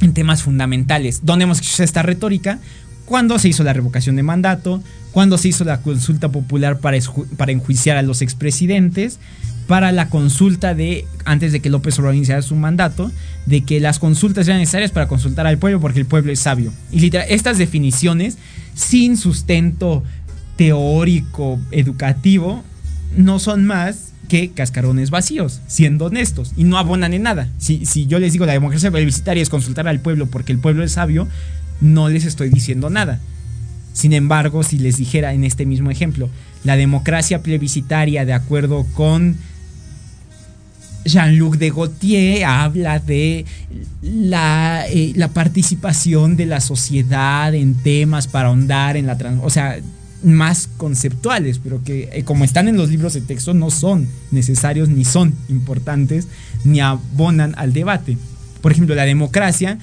en 0.00 0.14
temas 0.14 0.42
fundamentales. 0.42 1.20
¿Dónde 1.24 1.44
hemos 1.44 1.60
escuchado 1.60 1.84
esta 1.84 2.02
retórica? 2.02 2.58
Cuando 3.04 3.38
se 3.38 3.48
hizo 3.48 3.64
la 3.64 3.72
revocación 3.72 4.16
de 4.16 4.22
mandato, 4.22 4.82
cuando 5.12 5.38
se 5.38 5.48
hizo 5.48 5.64
la 5.64 5.80
consulta 5.80 6.28
popular 6.28 6.78
para, 6.78 6.98
para 7.36 7.52
enjuiciar 7.52 7.96
a 7.96 8.02
los 8.02 8.20
expresidentes, 8.20 9.18
para 9.66 9.92
la 9.92 10.08
consulta 10.08 10.74
de, 10.74 11.06
antes 11.24 11.52
de 11.52 11.60
que 11.60 11.70
López 11.70 11.98
Obrador 11.98 12.16
iniciara 12.16 12.42
su 12.42 12.54
mandato, 12.56 13.10
de 13.46 13.62
que 13.62 13.80
las 13.80 13.98
consultas 13.98 14.46
eran 14.46 14.60
necesarias 14.60 14.90
para 14.90 15.08
consultar 15.08 15.46
al 15.46 15.58
pueblo 15.58 15.80
porque 15.80 16.00
el 16.00 16.06
pueblo 16.06 16.32
es 16.32 16.40
sabio. 16.40 16.72
Y 16.90 17.00
literal, 17.00 17.26
estas 17.30 17.58
definiciones, 17.58 18.38
sin 18.74 19.16
sustento 19.16 20.02
teórico, 20.56 21.58
educativo, 21.70 22.64
no 23.16 23.38
son 23.38 23.66
más 23.66 24.07
que 24.28 24.50
cascarones 24.50 25.10
vacíos, 25.10 25.60
siendo 25.66 26.06
honestos, 26.06 26.52
y 26.56 26.64
no 26.64 26.78
abonan 26.78 27.14
en 27.14 27.22
nada. 27.22 27.48
Si, 27.58 27.86
si 27.86 28.06
yo 28.06 28.18
les 28.18 28.32
digo 28.32 28.46
la 28.46 28.52
democracia 28.52 28.90
plebiscitaria 28.90 29.42
es 29.42 29.48
consultar 29.48 29.88
al 29.88 30.00
pueblo 30.00 30.26
porque 30.26 30.52
el 30.52 30.58
pueblo 30.58 30.84
es 30.84 30.92
sabio, 30.92 31.26
no 31.80 32.08
les 32.08 32.24
estoy 32.24 32.50
diciendo 32.50 32.90
nada. 32.90 33.20
Sin 33.92 34.12
embargo, 34.12 34.62
si 34.62 34.78
les 34.78 34.96
dijera 34.96 35.32
en 35.32 35.44
este 35.44 35.66
mismo 35.66 35.90
ejemplo, 35.90 36.30
la 36.62 36.76
democracia 36.76 37.42
plebiscitaria 37.42 38.24
de 38.24 38.32
acuerdo 38.32 38.86
con 38.94 39.36
Jean-Luc 41.04 41.56
de 41.56 41.70
Gautier 41.70 42.44
habla 42.44 42.98
de 42.98 43.44
la, 44.02 44.84
eh, 44.88 45.12
la, 45.16 45.28
participación 45.28 46.36
de 46.36 46.46
la 46.46 46.60
sociedad 46.60 47.54
en 47.54 47.74
temas 47.74 48.28
para 48.28 48.48
ahondar 48.48 48.96
en 48.96 49.06
la 49.06 49.16
o 49.42 49.50
sea, 49.50 49.78
más 50.22 50.68
conceptuales, 50.76 51.60
pero 51.62 51.82
que 51.82 52.08
eh, 52.12 52.24
como 52.24 52.44
están 52.44 52.68
en 52.68 52.76
los 52.76 52.90
libros 52.90 53.14
de 53.14 53.20
texto 53.20 53.54
no 53.54 53.70
son 53.70 54.08
necesarios 54.30 54.88
ni 54.88 55.04
son 55.04 55.34
importantes 55.48 56.28
ni 56.64 56.80
abonan 56.80 57.54
al 57.56 57.72
debate. 57.72 58.16
Por 58.60 58.72
ejemplo, 58.72 58.94
la 58.94 59.04
democracia, 59.04 59.78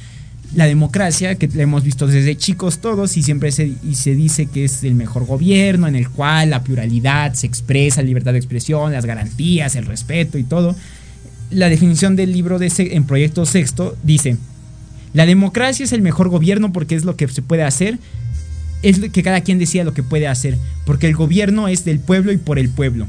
la 0.54 0.66
democracia 0.66 1.36
que 1.36 1.48
la 1.48 1.64
hemos 1.64 1.84
visto 1.84 2.08
desde 2.08 2.36
chicos 2.36 2.80
todos 2.80 3.16
y 3.18 3.24
siempre 3.24 3.52
se, 3.52 3.74
y 3.84 3.96
se 3.96 4.16
dice 4.16 4.48
que 4.48 4.66
es 4.66 4.84
el 4.84 4.96
mejor 4.96 5.26
gobierno 5.26 5.88
en 5.88 5.96
el 5.96 6.10
cual 6.10 6.50
la 6.50 6.64
pluralidad 6.64 7.34
se 7.34 7.48
expresa, 7.48 8.02
libertad 8.02 8.34
de 8.34 8.40
expresión, 8.40 8.92
las 8.92 9.06
garantías, 9.06 9.76
el 9.76 9.86
respeto 9.86 10.38
y 10.38 10.44
todo 10.44 10.76
la 11.52 11.70
definición 11.70 12.16
del 12.16 12.34
libro 12.34 12.60
de 12.60 12.72
en 12.78 13.06
Proyecto 13.06 13.46
Sexto 13.46 13.96
dice, 14.04 14.38
la 15.14 15.26
democracia 15.26 15.84
es 15.84 15.94
el 15.94 16.02
mejor 16.02 16.30
gobierno 16.30 16.74
porque 16.74 16.96
es 16.96 17.06
lo 17.06 17.16
que 17.16 17.28
se 17.28 17.42
puede 17.42 17.64
hacer, 17.64 17.98
es 18.90 19.00
que 19.00 19.24
cada 19.24 19.42
quien 19.42 19.60
decida 19.60 19.84
lo 19.84 19.94
que 19.94 20.04
puede 20.04 20.28
hacer, 20.28 20.58
porque 20.86 21.08
el 21.08 21.16
gobierno 21.16 21.68
es 21.68 21.86
del 21.86 22.00
pueblo 22.00 22.32
y 22.32 22.38
por 22.38 22.60
el 22.60 22.70
pueblo. 22.70 23.08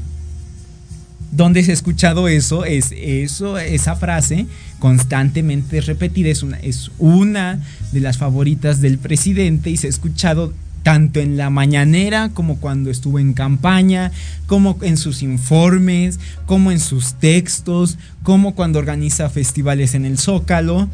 ¿Dónde 1.31 1.63
se 1.63 1.71
ha 1.71 1.73
escuchado 1.73 2.27
eso? 2.27 2.65
Es 2.65 2.91
eso, 2.95 3.57
esa 3.57 3.95
frase 3.95 4.47
constantemente 4.79 5.81
repetida, 5.81 6.29
es 6.29 6.41
una, 6.41 6.57
es 6.57 6.91
una 6.97 7.59
de 7.91 7.99
las 7.99 8.17
favoritas 8.17 8.81
del 8.81 8.97
presidente 8.97 9.69
y 9.69 9.77
se 9.77 9.87
ha 9.87 9.89
escuchado 9.89 10.53
tanto 10.83 11.19
en 11.19 11.35
la 11.35 11.49
mañanera 11.49 12.29
como 12.33 12.59
cuando 12.59 12.89
estuvo 12.89 13.19
en 13.19 13.33
campaña, 13.33 14.11
como 14.45 14.77
en 14.81 14.95
sus 14.95 15.21
informes, 15.21 16.19
como 16.45 16.71
en 16.71 16.79
sus 16.79 17.15
textos, 17.15 17.97
como 18.23 18.55
cuando 18.55 18.79
organiza 18.79 19.29
festivales 19.29 19.95
en 19.95 20.05
el 20.05 20.17
Zócalo. 20.17 20.87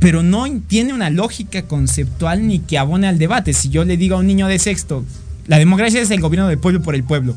Pero 0.00 0.22
no 0.22 0.46
tiene 0.66 0.92
una 0.92 1.10
lógica 1.10 1.62
conceptual 1.62 2.46
ni 2.46 2.58
que 2.58 2.78
abone 2.78 3.06
al 3.06 3.18
debate. 3.18 3.52
Si 3.52 3.68
yo 3.68 3.84
le 3.84 3.96
digo 3.96 4.16
a 4.16 4.18
un 4.18 4.26
niño 4.26 4.48
de 4.48 4.58
sexto, 4.58 5.04
la 5.46 5.58
democracia 5.58 6.00
es 6.00 6.10
el 6.10 6.20
gobierno 6.20 6.48
del 6.48 6.58
pueblo 6.58 6.82
por 6.82 6.94
el 6.94 7.04
pueblo. 7.04 7.36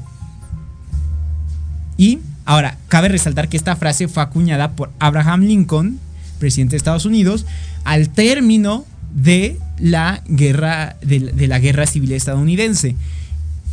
Y 1.97 2.19
ahora, 2.45 2.77
cabe 2.87 3.09
resaltar 3.09 3.49
que 3.49 3.57
esta 3.57 3.75
frase 3.75 4.07
fue 4.07 4.23
acuñada 4.23 4.71
por 4.71 4.91
Abraham 4.99 5.41
Lincoln, 5.41 5.99
presidente 6.39 6.71
de 6.71 6.77
Estados 6.77 7.05
Unidos, 7.05 7.45
al 7.83 8.09
término 8.09 8.85
de 9.13 9.59
la 9.79 10.21
guerra, 10.27 10.95
de, 11.01 11.47
la 11.47 11.59
guerra 11.59 11.85
civil 11.85 12.11
estadounidense. 12.13 12.95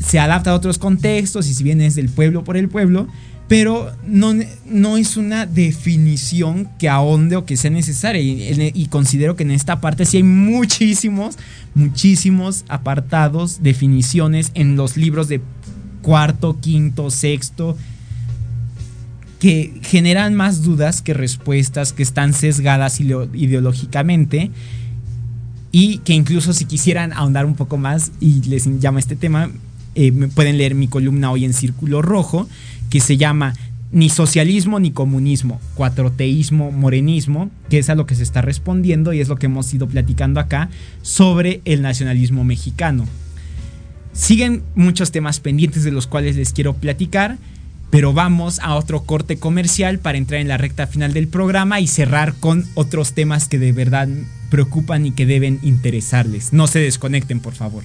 Se 0.04 0.18
adapta 0.18 0.50
a 0.50 0.54
otros 0.54 0.78
contextos 0.78 1.48
y 1.48 1.54
si 1.54 1.62
bien 1.62 1.80
es 1.80 1.94
del 1.94 2.08
pueblo 2.08 2.44
por 2.44 2.56
el 2.56 2.68
pueblo, 2.68 3.08
pero 3.50 3.90
no, 4.06 4.32
no 4.64 4.96
es 4.96 5.16
una 5.16 5.44
definición 5.44 6.68
que 6.78 6.88
ahonde 6.88 7.34
o 7.34 7.44
que 7.44 7.56
sea 7.56 7.72
necesaria. 7.72 8.22
Y, 8.22 8.70
y, 8.72 8.86
considero 8.86 9.34
que 9.34 9.42
en 9.42 9.50
esta 9.50 9.80
parte 9.80 10.06
sí 10.06 10.18
hay 10.18 10.22
muchísimos, 10.22 11.36
muchísimos 11.74 12.64
apartados, 12.68 13.60
definiciones 13.60 14.52
en 14.54 14.76
los 14.76 14.96
libros 14.96 15.26
de 15.26 15.40
cuarto, 16.00 16.60
quinto, 16.60 17.10
sexto, 17.10 17.76
que 19.40 19.80
generan 19.82 20.36
más 20.36 20.62
dudas 20.62 21.02
que 21.02 21.12
respuestas, 21.12 21.92
que 21.92 22.04
están 22.04 22.34
sesgadas 22.34 23.00
ideológicamente 23.00 24.52
y 25.72 25.98
que 25.98 26.12
incluso 26.12 26.52
si 26.52 26.66
quisieran 26.66 27.12
ahondar 27.12 27.46
un 27.46 27.56
poco 27.56 27.78
más 27.78 28.12
y 28.20 28.42
les 28.42 28.66
llama 28.78 29.00
este 29.00 29.16
tema, 29.16 29.50
eh, 29.94 30.12
pueden 30.34 30.58
leer 30.58 30.74
mi 30.74 30.88
columna 30.88 31.30
hoy 31.30 31.44
en 31.44 31.52
Círculo 31.52 32.02
Rojo, 32.02 32.48
que 32.90 33.00
se 33.00 33.16
llama 33.16 33.54
Ni 33.92 34.08
socialismo 34.08 34.78
ni 34.78 34.92
comunismo, 34.92 35.60
cuatroteísmo, 35.74 36.70
morenismo, 36.70 37.50
que 37.68 37.78
es 37.78 37.90
a 37.90 37.94
lo 37.94 38.06
que 38.06 38.14
se 38.14 38.22
está 38.22 38.42
respondiendo 38.42 39.12
y 39.12 39.20
es 39.20 39.28
lo 39.28 39.36
que 39.36 39.46
hemos 39.46 39.72
ido 39.74 39.88
platicando 39.88 40.40
acá 40.40 40.68
sobre 41.02 41.60
el 41.64 41.82
nacionalismo 41.82 42.44
mexicano. 42.44 43.06
Siguen 44.12 44.62
muchos 44.74 45.12
temas 45.12 45.40
pendientes 45.40 45.84
de 45.84 45.92
los 45.92 46.06
cuales 46.06 46.36
les 46.36 46.52
quiero 46.52 46.74
platicar, 46.74 47.38
pero 47.90 48.12
vamos 48.12 48.60
a 48.60 48.76
otro 48.76 49.02
corte 49.02 49.38
comercial 49.38 49.98
para 49.98 50.18
entrar 50.18 50.40
en 50.40 50.48
la 50.48 50.56
recta 50.56 50.86
final 50.86 51.12
del 51.12 51.28
programa 51.28 51.80
y 51.80 51.86
cerrar 51.86 52.34
con 52.34 52.64
otros 52.74 53.14
temas 53.14 53.48
que 53.48 53.58
de 53.58 53.72
verdad 53.72 54.08
preocupan 54.50 55.06
y 55.06 55.12
que 55.12 55.26
deben 55.26 55.58
interesarles. 55.62 56.52
No 56.52 56.66
se 56.66 56.78
desconecten, 56.78 57.40
por 57.40 57.54
favor. 57.54 57.84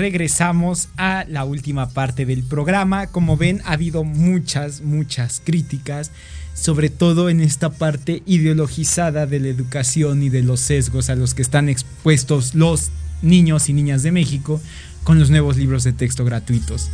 Regresamos 0.00 0.88
a 0.96 1.26
la 1.28 1.44
última 1.44 1.90
parte 1.90 2.24
del 2.24 2.42
programa. 2.42 3.08
Como 3.08 3.36
ven, 3.36 3.60
ha 3.66 3.72
habido 3.72 4.02
muchas, 4.02 4.80
muchas 4.80 5.42
críticas, 5.44 6.10
sobre 6.54 6.88
todo 6.88 7.28
en 7.28 7.40
esta 7.40 7.68
parte 7.68 8.22
ideologizada 8.24 9.26
de 9.26 9.40
la 9.40 9.48
educación 9.48 10.22
y 10.22 10.30
de 10.30 10.42
los 10.42 10.60
sesgos 10.60 11.10
a 11.10 11.16
los 11.16 11.34
que 11.34 11.42
están 11.42 11.68
expuestos 11.68 12.54
los 12.54 12.90
niños 13.20 13.68
y 13.68 13.74
niñas 13.74 14.02
de 14.02 14.10
México 14.10 14.58
con 15.04 15.18
los 15.18 15.28
nuevos 15.28 15.58
libros 15.58 15.84
de 15.84 15.92
texto 15.92 16.24
gratuitos. 16.24 16.88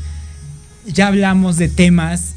Ya 0.92 1.07
hablamos 1.07 1.59
de 1.59 1.68
temas 1.68 2.34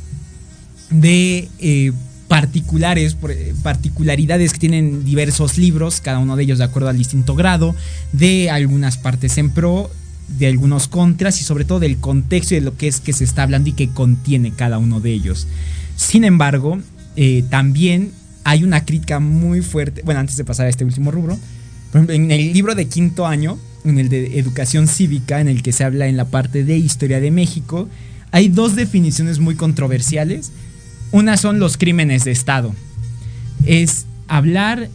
de 0.92 1.50
eh, 1.58 1.92
particulares, 2.28 3.18
eh, 3.28 3.56
particularidades 3.64 4.54
que 4.54 4.60
tienen 4.60 5.04
diversos 5.04 5.58
libros, 5.58 6.00
cada 6.00 6.20
uno 6.20 6.36
de 6.36 6.44
ellos 6.44 6.60
de 6.60 6.64
acuerdo 6.64 6.90
al 6.90 6.98
distinto 6.98 7.34
grado, 7.34 7.76
de 8.14 8.52
algunas 8.52 8.98
partes 8.98 9.38
en 9.40 9.50
pro, 9.50 9.90
de 10.38 10.48
algunos 10.48 10.88
contras 10.88 11.42
y 11.42 11.44
sobre 11.44 11.66
todo 11.66 11.80
del 11.80 11.98
contexto 11.98 12.54
y 12.54 12.60
de 12.60 12.66
lo 12.66 12.78
que 12.78 12.88
es 12.88 13.00
que 13.00 13.14
se 13.14 13.24
está 13.24 13.44
hablando 13.44 13.70
y 13.70 13.74
que 13.74 13.90
contiene 13.90 14.52
cada 14.52 14.78
uno 14.78 15.00
de 15.00 15.12
ellos. 15.12 15.48
Sin 15.96 16.24
embargo, 16.24 16.80
eh, 17.16 17.44
también 17.50 18.12
hay 18.44 18.64
una 18.64 18.86
crítica 18.86 19.20
muy 19.20 19.62
fuerte, 19.62 20.02
bueno, 20.04 20.20
antes 20.20 20.38
de 20.38 20.46
pasar 20.46 20.68
a 20.68 20.70
este 20.70 20.86
último 20.86 21.12
rubro, 21.12 21.38
por 21.92 22.02
ejemplo, 22.02 22.16
en 22.16 22.32
el 22.32 22.54
libro 22.54 22.76
de 22.76 22.88
quinto 22.88 23.26
año, 23.26 23.58
en 23.84 23.98
el 23.98 24.10
de 24.10 24.40
educación 24.40 24.88
cívica, 24.88 25.42
en 25.42 25.48
el 25.48 25.64
que 25.64 25.72
se 25.72 25.84
habla 25.84 26.08
en 26.08 26.18
la 26.18 26.26
parte 26.26 26.64
de 26.64 26.78
historia 26.78 27.20
de 27.20 27.32
México, 27.32 27.90
hay 28.32 28.50
dos 28.50 28.76
definiciones 28.76 29.40
muy 29.40 29.56
controversiales. 29.56 30.52
Una 31.12 31.38
son 31.38 31.60
los 31.60 31.78
crímenes 31.78 32.26
de 32.26 32.32
Estado. 32.32 32.76
Es 33.66 34.06
hablar, 34.28 34.90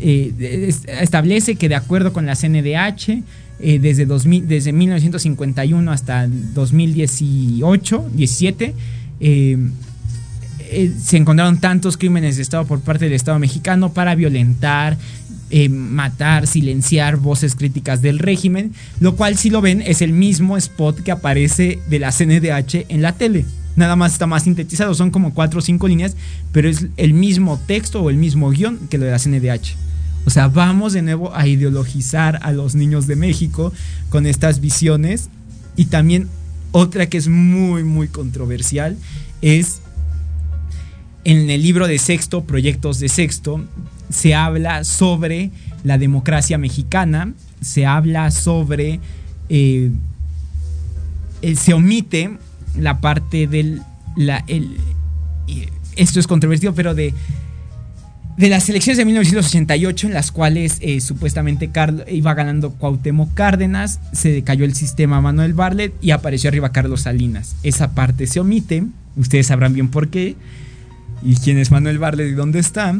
eh, 0.00 0.66
es- 0.68 0.82
establece 0.86 1.56
que 1.56 1.68
de 1.68 1.74
acuerdo 1.74 2.12
con 2.12 2.26
la 2.26 2.34
CNDH, 2.36 3.22
eh, 3.60 3.78
desde, 3.78 4.04
2000 4.06 4.46
desde 4.48 4.72
1951 4.72 5.90
hasta 5.90 6.24
el 6.24 6.52
2018, 6.54 8.10
17, 8.14 8.74
eh, 9.20 9.58
se 11.02 11.16
encontraron 11.16 11.58
tantos 11.58 11.96
crímenes 11.96 12.36
de 12.36 12.42
Estado 12.42 12.66
por 12.66 12.80
parte 12.80 13.04
del 13.04 13.14
Estado 13.14 13.38
mexicano 13.38 13.92
para 13.92 14.14
violentar, 14.14 14.98
matar, 15.70 16.48
silenciar 16.48 17.18
voces 17.18 17.54
críticas 17.54 18.02
del 18.02 18.18
régimen, 18.18 18.72
lo 18.98 19.14
cual 19.14 19.36
si 19.36 19.48
lo 19.48 19.60
ven 19.60 19.80
es 19.80 20.02
el 20.02 20.12
mismo 20.12 20.56
spot 20.56 21.02
que 21.04 21.12
aparece 21.12 21.78
de 21.88 21.98
la 22.00 22.10
CNDH 22.10 22.86
en 22.88 23.00
la 23.00 23.12
tele. 23.12 23.44
Nada 23.76 23.94
más 23.94 24.12
está 24.12 24.26
más 24.26 24.44
sintetizado, 24.44 24.94
son 24.94 25.10
como 25.10 25.34
cuatro 25.34 25.58
o 25.58 25.62
cinco 25.62 25.86
líneas, 25.86 26.16
pero 26.50 26.68
es 26.68 26.86
el 26.96 27.12
mismo 27.12 27.60
texto 27.66 28.02
o 28.02 28.10
el 28.10 28.16
mismo 28.16 28.50
guion 28.50 28.78
que 28.88 28.98
lo 28.98 29.04
de 29.04 29.12
la 29.12 29.18
CNDH. 29.18 29.76
O 30.24 30.30
sea, 30.30 30.48
vamos 30.48 30.92
de 30.92 31.02
nuevo 31.02 31.34
a 31.36 31.46
ideologizar 31.46 32.40
a 32.42 32.52
los 32.52 32.74
niños 32.74 33.06
de 33.06 33.14
México 33.14 33.72
con 34.08 34.26
estas 34.26 34.60
visiones. 34.60 35.28
Y 35.76 35.84
también 35.84 36.28
otra 36.72 37.06
que 37.06 37.18
es 37.18 37.28
muy, 37.28 37.84
muy 37.84 38.08
controversial 38.08 38.96
es 39.40 39.80
en 41.24 41.50
el 41.50 41.62
libro 41.62 41.86
de 41.86 41.98
sexto, 41.98 42.44
Proyectos 42.44 42.98
de 42.98 43.08
sexto, 43.08 43.64
se 44.08 44.34
habla 44.34 44.84
sobre 44.84 45.50
la 45.84 45.98
democracia 45.98 46.58
mexicana, 46.58 47.32
se 47.60 47.86
habla 47.86 48.30
sobre... 48.30 49.00
eh, 49.48 49.90
eh, 51.42 51.54
se 51.54 51.74
omite 51.74 52.38
la 52.78 53.00
parte 53.00 53.46
del... 53.46 53.82
La, 54.16 54.44
el- 54.46 54.76
esto 55.96 56.20
es 56.20 56.26
controvertido, 56.26 56.74
pero 56.74 56.94
de, 56.94 57.14
de 58.36 58.48
las 58.50 58.68
elecciones 58.68 58.98
de 58.98 59.04
1988 59.06 60.06
en 60.08 60.12
las 60.14 60.30
cuales 60.30 60.78
eh, 60.80 61.00
supuestamente 61.00 61.70
Carl- 61.70 62.04
iba 62.10 62.34
ganando 62.34 62.70
Cuauhtémoc 62.72 63.32
Cárdenas, 63.34 63.98
se 64.12 64.42
cayó 64.42 64.64
el 64.64 64.74
sistema 64.74 65.20
Manuel 65.20 65.54
Barlet 65.54 65.94
y 66.02 66.10
apareció 66.10 66.48
arriba 66.48 66.70
Carlos 66.72 67.02
Salinas. 67.02 67.56
Esa 67.62 67.92
parte 67.94 68.26
se 68.26 68.40
omite, 68.40 68.84
ustedes 69.16 69.46
sabrán 69.46 69.72
bien 69.72 69.88
por 69.88 70.08
qué 70.08 70.36
y 71.22 71.36
quién 71.36 71.56
es 71.58 71.70
Manuel 71.70 71.98
Barlet 71.98 72.28
y 72.28 72.34
dónde 72.34 72.58
está. 72.58 72.94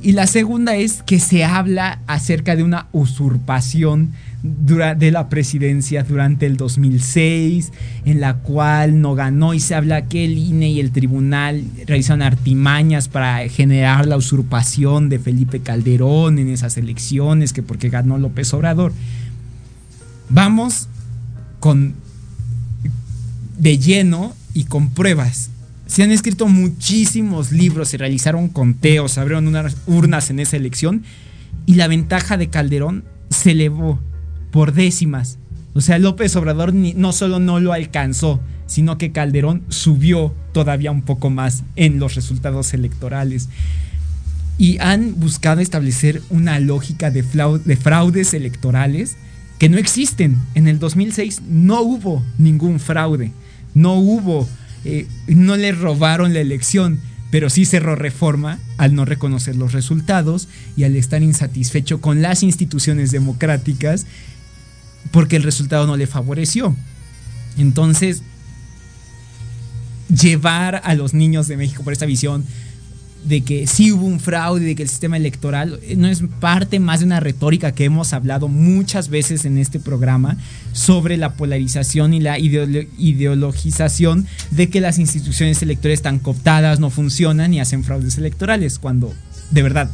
Y 0.00 0.12
la 0.12 0.26
segunda 0.28 0.76
es 0.76 1.02
que 1.02 1.18
se 1.20 1.44
habla 1.44 1.98
acerca 2.06 2.54
de 2.56 2.62
una 2.62 2.86
usurpación 2.92 4.12
de 4.42 5.12
la 5.12 5.28
presidencia 5.28 6.02
durante 6.02 6.46
el 6.46 6.56
2006, 6.56 7.72
en 8.04 8.20
la 8.20 8.38
cual 8.38 9.00
no 9.00 9.14
ganó 9.14 9.54
y 9.54 9.60
se 9.60 9.76
habla 9.76 10.08
que 10.08 10.24
el 10.24 10.36
INE 10.36 10.70
y 10.70 10.80
el 10.80 10.90
tribunal 10.90 11.62
realizaron 11.86 12.22
artimañas 12.22 13.06
para 13.08 13.48
generar 13.48 14.06
la 14.06 14.16
usurpación 14.16 15.08
de 15.08 15.20
Felipe 15.20 15.60
Calderón 15.60 16.40
en 16.40 16.48
esas 16.48 16.76
elecciones, 16.76 17.52
que 17.52 17.62
porque 17.62 17.88
ganó 17.88 18.18
López 18.18 18.52
Obrador. 18.52 18.92
Vamos 20.28 20.88
con 21.60 21.94
de 23.58 23.78
lleno 23.78 24.34
y 24.54 24.64
con 24.64 24.90
pruebas. 24.90 25.50
se 25.86 26.02
han 26.02 26.10
escrito 26.10 26.48
muchísimos 26.48 27.52
libros, 27.52 27.90
se 27.90 27.98
realizaron 27.98 28.48
conteos, 28.48 29.12
se 29.12 29.20
abrieron 29.20 29.46
unas 29.46 29.76
urnas 29.86 30.30
en 30.30 30.40
esa 30.40 30.56
elección 30.56 31.04
y 31.64 31.74
la 31.74 31.86
ventaja 31.86 32.36
de 32.36 32.48
Calderón 32.48 33.04
se 33.30 33.52
elevó 33.52 34.00
por 34.52 34.72
décimas. 34.72 35.38
O 35.74 35.80
sea, 35.80 35.98
López 35.98 36.36
Obrador 36.36 36.72
no 36.72 37.12
solo 37.12 37.40
no 37.40 37.58
lo 37.58 37.72
alcanzó, 37.72 38.40
sino 38.66 38.98
que 38.98 39.10
Calderón 39.10 39.62
subió 39.68 40.32
todavía 40.52 40.92
un 40.92 41.02
poco 41.02 41.30
más 41.30 41.64
en 41.74 41.98
los 41.98 42.14
resultados 42.14 42.72
electorales. 42.74 43.48
Y 44.58 44.78
han 44.78 45.18
buscado 45.18 45.60
establecer 45.60 46.22
una 46.30 46.60
lógica 46.60 47.10
de, 47.10 47.22
de 47.22 47.76
fraudes 47.76 48.34
electorales 48.34 49.16
que 49.58 49.68
no 49.68 49.78
existen. 49.78 50.36
En 50.54 50.68
el 50.68 50.78
2006 50.78 51.42
no 51.48 51.80
hubo 51.82 52.22
ningún 52.38 52.78
fraude, 52.78 53.32
no 53.74 53.94
hubo 53.94 54.46
eh, 54.84 55.06
no 55.28 55.56
le 55.56 55.72
robaron 55.72 56.34
la 56.34 56.40
elección, 56.40 56.98
pero 57.30 57.50
sí 57.50 57.64
cerró 57.64 57.94
reforma 57.94 58.58
al 58.78 58.94
no 58.94 59.04
reconocer 59.04 59.56
los 59.56 59.72
resultados 59.72 60.48
y 60.76 60.84
al 60.84 60.96
estar 60.96 61.22
insatisfecho 61.22 62.00
con 62.00 62.20
las 62.20 62.42
instituciones 62.42 63.10
democráticas 63.10 64.06
porque 65.10 65.36
el 65.36 65.42
resultado 65.42 65.86
no 65.86 65.96
le 65.96 66.06
favoreció. 66.06 66.74
Entonces, 67.58 68.22
llevar 70.08 70.80
a 70.84 70.94
los 70.94 71.14
niños 71.14 71.48
de 71.48 71.56
México 71.56 71.82
por 71.82 71.92
esta 71.92 72.06
visión 72.06 72.44
de 73.24 73.42
que 73.42 73.66
sí 73.66 73.92
hubo 73.92 74.04
un 74.04 74.20
fraude, 74.20 74.64
de 74.64 74.74
que 74.74 74.82
el 74.82 74.88
sistema 74.88 75.16
electoral 75.16 75.78
eh, 75.82 75.94
no 75.96 76.08
es 76.08 76.22
parte 76.40 76.80
más 76.80 77.00
de 77.00 77.06
una 77.06 77.20
retórica 77.20 77.72
que 77.72 77.84
hemos 77.84 78.12
hablado 78.12 78.48
muchas 78.48 79.08
veces 79.08 79.44
en 79.44 79.58
este 79.58 79.78
programa 79.78 80.36
sobre 80.72 81.16
la 81.16 81.34
polarización 81.34 82.14
y 82.14 82.20
la 82.20 82.38
ideologización 82.38 84.26
de 84.50 84.68
que 84.70 84.80
las 84.80 84.98
instituciones 84.98 85.62
electorales 85.62 86.00
están 86.00 86.18
cooptadas, 86.18 86.80
no 86.80 86.90
funcionan 86.90 87.54
y 87.54 87.60
hacen 87.60 87.84
fraudes 87.84 88.18
electorales, 88.18 88.78
cuando 88.78 89.14
de 89.50 89.62
verdad 89.62 89.90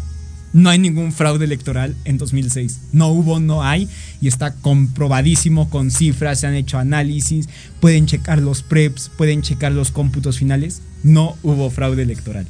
no 0.53 0.70
hay 0.70 0.78
ningún 0.78 1.12
fraude 1.12 1.44
electoral 1.44 1.94
en 2.05 2.18
2006. 2.18 2.80
No 2.92 3.09
hubo, 3.09 3.40
no 3.40 3.62
hay, 3.62 3.88
y 4.20 4.28
está 4.28 4.55
comprobadísimo 4.55 5.68
con 5.70 5.90
cifras, 5.90 6.40
se 6.40 6.46
han 6.46 6.55
hecho 6.55 6.78
análisis, 6.78 7.49
pueden 7.80 8.07
checar 8.07 8.40
los 8.40 8.62
preps, 8.62 9.11
pueden 9.16 9.42
checar 9.42 9.72
los 9.72 9.90
cómputos 9.90 10.38
finales. 10.38 10.82
No 11.03 11.36
hubo 11.42 11.70
fraude 11.70 12.03
electoral. 12.03 12.46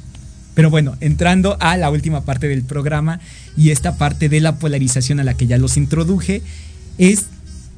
Pero 0.54 0.70
bueno, 0.70 0.96
entrando 1.00 1.56
a 1.60 1.76
la 1.76 1.90
última 1.90 2.24
parte 2.24 2.48
del 2.48 2.64
programa 2.64 3.20
y 3.56 3.70
esta 3.70 3.96
parte 3.96 4.28
de 4.28 4.40
la 4.40 4.58
polarización 4.58 5.20
a 5.20 5.24
la 5.24 5.34
que 5.34 5.46
ya 5.46 5.58
los 5.58 5.76
introduje, 5.76 6.42
es 6.98 7.26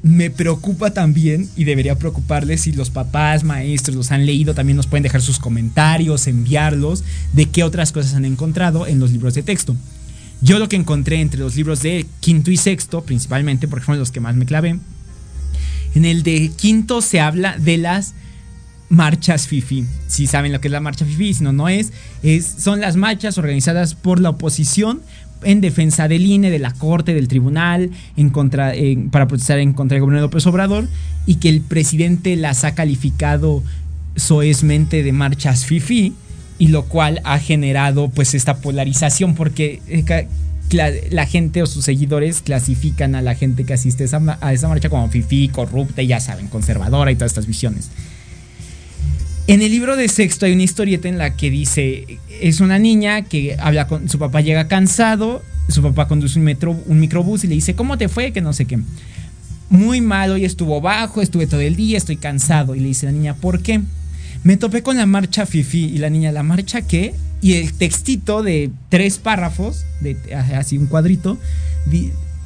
me 0.03 0.31
preocupa 0.31 0.91
también 0.91 1.47
y 1.55 1.63
debería 1.63 1.99
preocuparles 1.99 2.61
si 2.61 2.71
los 2.71 2.89
papás, 2.89 3.43
maestros 3.43 3.95
los 3.95 4.11
han 4.11 4.25
leído, 4.25 4.55
también 4.55 4.77
nos 4.77 4.87
pueden 4.87 5.03
dejar 5.03 5.21
sus 5.21 5.37
comentarios, 5.37 6.25
enviarlos 6.25 7.03
de 7.33 7.45
qué 7.45 7.63
otras 7.63 7.91
cosas 7.91 8.15
han 8.15 8.25
encontrado 8.25 8.87
en 8.87 8.99
los 8.99 9.11
libros 9.11 9.35
de 9.35 9.43
texto. 9.43 9.75
Yo 10.41 10.57
lo 10.57 10.67
que 10.67 10.75
encontré 10.75 11.21
entre 11.21 11.39
los 11.39 11.55
libros 11.55 11.81
de 11.83 12.05
quinto 12.19 12.49
y 12.49 12.57
sexto, 12.57 13.03
principalmente 13.03 13.67
porque 13.67 13.85
fueron 13.85 13.99
los 13.99 14.11
que 14.11 14.19
más 14.19 14.35
me 14.35 14.45
clavé, 14.45 14.79
en 15.93 16.05
el 16.05 16.23
de 16.23 16.51
quinto 16.55 17.01
se 17.01 17.19
habla 17.19 17.57
de 17.57 17.77
las 17.77 18.13
marchas 18.89 19.47
FIFI. 19.47 19.85
Si 20.07 20.27
saben 20.27 20.51
lo 20.51 20.59
que 20.59 20.67
es 20.67 20.71
la 20.71 20.79
marcha 20.79 21.05
FIFI, 21.05 21.33
si 21.35 21.43
no, 21.43 21.53
no 21.53 21.69
es, 21.69 21.93
es. 22.23 22.45
Son 22.45 22.81
las 22.81 22.95
marchas 22.95 23.37
organizadas 23.37 23.95
por 23.95 24.19
la 24.19 24.31
oposición 24.31 25.01
en 25.43 25.61
defensa 25.61 26.07
del 26.07 26.25
INE, 26.25 26.49
de 26.49 26.59
la 26.59 26.73
Corte, 26.73 27.13
del 27.13 27.27
Tribunal, 27.27 27.91
en 28.17 28.29
contra, 28.29 28.73
para 29.11 29.27
protestar 29.27 29.59
en 29.59 29.73
contra 29.73 29.95
del 29.95 30.01
gobierno 30.01 30.19
de 30.19 30.27
López 30.27 30.45
Obrador, 30.47 30.87
y 31.25 31.35
que 31.35 31.49
el 31.49 31.61
presidente 31.61 32.35
las 32.35 32.63
ha 32.63 32.75
calificado 32.75 33.63
soezmente 34.15 35.03
de 35.03 35.11
marchas 35.11 35.65
FIFI, 35.65 36.13
y 36.61 36.67
lo 36.67 36.83
cual 36.83 37.21
ha 37.23 37.39
generado 37.39 38.09
pues 38.09 38.35
esta 38.35 38.57
polarización, 38.57 39.33
porque 39.33 39.81
eh, 39.87 40.27
la, 41.09 41.25
gente 41.25 41.63
o 41.63 41.65
sus 41.65 41.83
seguidores 41.83 42.41
clasifican 42.41 43.15
a 43.15 43.23
la 43.23 43.33
gente 43.33 43.63
que 43.63 43.73
asiste 43.73 44.03
a 44.03 44.05
esa, 44.05 44.37
a 44.39 44.53
esa 44.53 44.67
marcha 44.67 44.87
como 44.87 45.09
FIFI, 45.09 45.47
corrupta, 45.47 46.03
y 46.03 46.07
ya 46.07 46.19
saben, 46.19 46.49
conservadora 46.49 47.11
y 47.11 47.15
todas 47.15 47.31
estas 47.31 47.47
visiones. 47.47 47.89
En 49.47 49.63
el 49.63 49.71
libro 49.71 49.95
de 49.95 50.07
sexto 50.07 50.45
hay 50.45 50.53
una 50.53 50.61
historieta 50.61 51.09
en 51.09 51.17
la 51.17 51.35
que 51.35 51.49
dice, 51.49 52.19
es 52.39 52.59
una 52.59 52.77
niña 52.77 53.23
que 53.23 53.57
habla 53.59 53.87
con 53.87 54.07
su 54.07 54.19
papá, 54.19 54.41
llega 54.41 54.67
cansado, 54.67 55.41
su 55.67 55.81
papá 55.81 56.07
conduce 56.07 56.37
un, 56.37 56.45
metro, 56.45 56.79
un 56.85 56.99
microbús 56.99 57.43
y 57.43 57.47
le 57.47 57.55
dice, 57.55 57.73
¿cómo 57.73 57.97
te 57.97 58.07
fue? 58.07 58.33
Que 58.33 58.41
no 58.41 58.53
sé 58.53 58.65
qué. 58.65 58.77
Muy 59.71 59.99
mal, 59.99 60.29
hoy 60.29 60.45
estuvo 60.45 60.79
bajo, 60.79 61.23
estuve 61.23 61.47
todo 61.47 61.61
el 61.61 61.75
día, 61.75 61.97
estoy 61.97 62.17
cansado. 62.17 62.75
Y 62.75 62.81
le 62.81 62.89
dice 62.89 63.07
la 63.07 63.13
niña, 63.13 63.33
¿por 63.33 63.63
qué? 63.63 63.81
Me 64.43 64.57
topé 64.57 64.81
con 64.81 64.97
la 64.97 65.05
marcha 65.05 65.45
Fifi 65.45 65.85
y 65.85 65.97
la 65.97 66.09
niña, 66.09 66.31
¿la 66.31 66.43
marcha 66.43 66.81
qué? 66.81 67.13
Y 67.41 67.53
el 67.53 67.73
textito 67.73 68.43
de 68.43 68.71
tres 68.89 69.17
párrafos, 69.17 69.85
así 70.55 70.77
un 70.77 70.87
cuadrito, 70.87 71.37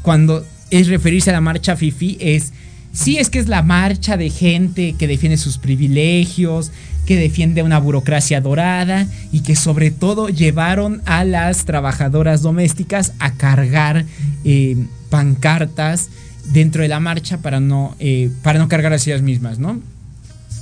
cuando 0.01 0.45
es 0.71 0.87
referirse 0.87 1.29
a 1.29 1.33
la 1.33 1.41
marcha 1.41 1.75
Fifi 1.75 2.17
es 2.19 2.51
Sí, 2.95 3.17
es 3.17 3.29
que 3.29 3.39
es 3.39 3.49
la 3.49 3.61
marcha 3.61 4.15
de 4.15 4.29
gente 4.29 4.95
que 4.97 5.05
defiende 5.05 5.37
sus 5.37 5.57
privilegios, 5.57 6.71
que 7.05 7.17
defiende 7.17 7.61
una 7.61 7.77
burocracia 7.77 8.39
dorada 8.39 9.05
y 9.33 9.41
que 9.41 9.57
sobre 9.57 9.91
todo 9.91 10.29
llevaron 10.29 11.01
a 11.05 11.25
las 11.25 11.65
trabajadoras 11.65 12.41
domésticas 12.41 13.11
a 13.19 13.33
cargar 13.33 14.05
eh, 14.45 14.77
pancartas 15.09 16.09
dentro 16.53 16.83
de 16.83 16.87
la 16.87 17.01
marcha 17.01 17.39
para 17.39 17.59
no, 17.59 17.97
eh, 17.99 18.31
para 18.43 18.59
no 18.59 18.69
cargar 18.69 18.93
a 18.93 18.95
ellas 18.95 19.21
mismas, 19.21 19.59
¿no? 19.59 19.81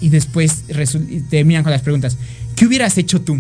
Y 0.04 0.10
después 0.10 0.64
terminan 1.30 1.64
con 1.64 1.72
las 1.72 1.82
preguntas. 1.82 2.18
¿Qué 2.56 2.66
hubieras 2.66 2.98
hecho 2.98 3.22
tú? 3.22 3.40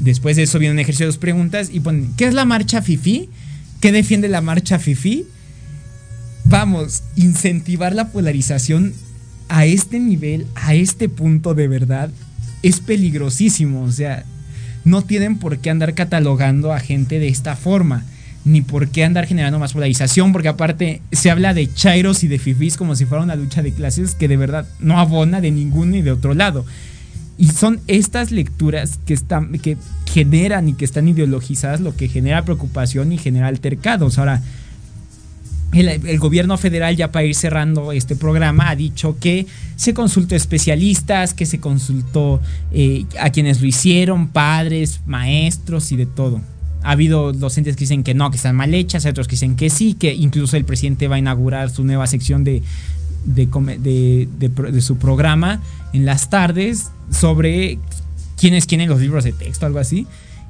Después 0.00 0.36
de 0.36 0.44
eso 0.44 0.58
viene 0.58 0.72
un 0.72 0.78
ejercicio 0.78 1.06
de 1.06 1.12
dos 1.12 1.18
preguntas 1.18 1.68
y 1.72 1.80
ponen, 1.80 2.12
¿qué 2.16 2.26
es 2.26 2.34
la 2.34 2.44
marcha 2.44 2.82
FIFI? 2.82 3.28
¿Qué 3.80 3.92
defiende 3.92 4.28
la 4.28 4.40
marcha 4.40 4.78
FIFI? 4.78 5.26
vamos, 6.44 7.02
incentivar 7.16 7.94
la 7.94 8.10
polarización 8.10 8.94
a 9.48 9.64
este 9.64 9.98
nivel, 9.98 10.46
a 10.54 10.74
este 10.74 11.08
punto 11.08 11.54
de 11.54 11.68
verdad, 11.68 12.10
es 12.62 12.80
peligrosísimo. 12.80 13.82
O 13.82 13.90
sea, 13.90 14.24
no 14.84 15.02
tienen 15.02 15.38
por 15.38 15.58
qué 15.58 15.70
andar 15.70 15.94
catalogando 15.94 16.72
a 16.72 16.80
gente 16.80 17.18
de 17.18 17.28
esta 17.28 17.56
forma, 17.56 18.04
ni 18.44 18.60
por 18.60 18.88
qué 18.88 19.04
andar 19.04 19.26
generando 19.26 19.58
más 19.58 19.72
polarización, 19.72 20.32
porque 20.32 20.48
aparte 20.48 21.00
se 21.12 21.30
habla 21.30 21.54
de 21.54 21.72
chairos 21.72 22.24
y 22.24 22.28
de 22.28 22.38
fifís 22.38 22.76
como 22.76 22.94
si 22.94 23.06
fuera 23.06 23.24
una 23.24 23.36
lucha 23.36 23.62
de 23.62 23.72
clases 23.72 24.14
que 24.14 24.28
de 24.28 24.36
verdad 24.36 24.68
no 24.80 24.98
abona 24.98 25.40
de 25.40 25.50
ningún 25.50 25.90
ni 25.92 26.02
de 26.02 26.12
otro 26.12 26.34
lado. 26.34 26.64
Y 27.36 27.48
son 27.48 27.80
estas 27.88 28.30
lecturas 28.30 29.00
que, 29.06 29.14
están, 29.14 29.58
que 29.58 29.76
generan 30.12 30.68
y 30.68 30.74
que 30.74 30.84
están 30.84 31.08
ideologizadas 31.08 31.80
lo 31.80 31.96
que 31.96 32.08
genera 32.08 32.44
preocupación 32.44 33.12
y 33.12 33.18
genera 33.18 33.48
altercados. 33.48 34.18
Ahora, 34.18 34.40
el, 35.72 36.18
gobierno 36.18 36.56
federal, 36.56 36.94
ya 36.94 37.10
para 37.10 37.24
ir 37.24 37.34
cerrando 37.34 37.90
este 37.92 38.14
programa, 38.14 38.68
ha 38.68 38.76
dicho 38.76 39.18
que 39.18 39.46
se 39.76 39.94
consultó 39.94 40.36
especialistas, 40.36 41.34
que 41.34 41.46
se 41.46 41.58
consultó 41.58 42.40
eh, 42.72 43.04
a 43.18 43.30
quienes 43.30 43.60
lo 43.60 43.66
hicieron, 43.66 44.28
padres, 44.28 45.00
maestros 45.06 45.90
y 45.90 45.96
de 45.96 46.06
todo. 46.06 46.40
Ha 46.84 46.92
habido 46.92 47.32
docentes 47.32 47.74
que 47.76 47.80
dicen 47.80 48.04
que 48.04 48.14
no, 48.14 48.30
que 48.30 48.36
están 48.36 48.54
mal 48.54 48.72
hechas, 48.74 49.04
otros 49.06 49.26
que 49.26 49.32
dicen 49.32 49.56
que 49.56 49.70
sí, 49.70 49.94
que 49.94 50.14
incluso 50.14 50.56
el 50.56 50.64
presidente 50.64 51.08
va 51.08 51.16
a 51.16 51.18
inaugurar 51.18 51.70
su 51.70 51.82
nueva 51.82 52.06
sección 52.06 52.44
de 52.44 52.62
su 54.80 54.96
programa 54.98 55.60
en 55.92 56.04
las 56.04 56.30
tardes 56.30 56.90
sobre 57.10 57.78
quiénes 58.38 58.66
quieren 58.66 58.88
los 58.88 59.00
libros 59.00 59.24
de 59.24 59.32
texto, 59.32 59.66
algo 59.66 59.80
así 59.80 60.06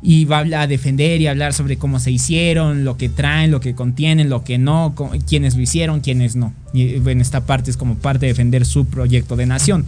y 0.06 0.26
va 0.26 0.40
a 0.40 0.66
defender 0.66 1.22
y 1.22 1.28
hablar 1.28 1.54
sobre 1.54 1.78
cómo 1.78 1.98
se 1.98 2.10
hicieron, 2.10 2.84
lo 2.84 2.98
que 2.98 3.08
traen, 3.08 3.50
lo 3.50 3.60
que 3.60 3.74
contienen, 3.74 4.28
lo 4.28 4.44
que 4.44 4.58
no, 4.58 4.94
quiénes 5.26 5.56
lo 5.56 5.62
hicieron, 5.62 6.00
quiénes 6.00 6.36
no. 6.36 6.52
Y 6.74 6.96
en 6.96 7.22
esta 7.22 7.46
parte 7.46 7.70
es 7.70 7.78
como 7.78 7.94
parte 7.94 8.26
de 8.26 8.32
defender 8.32 8.66
su 8.66 8.84
proyecto 8.84 9.34
de 9.34 9.46
nación. 9.46 9.86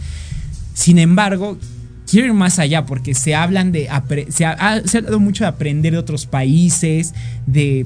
Sin 0.73 0.97
embargo, 0.97 1.59
quiero 2.09 2.27
ir 2.27 2.33
más 2.33 2.59
allá 2.59 2.85
porque 2.85 3.13
se 3.13 3.35
hablan 3.35 3.71
de 3.71 3.89
se 4.29 4.45
ha, 4.45 4.51
hablado 4.51 5.19
mucho 5.19 5.43
de 5.43 5.49
aprender 5.49 5.93
de 5.93 5.99
otros 5.99 6.25
países, 6.25 7.13
de 7.45 7.85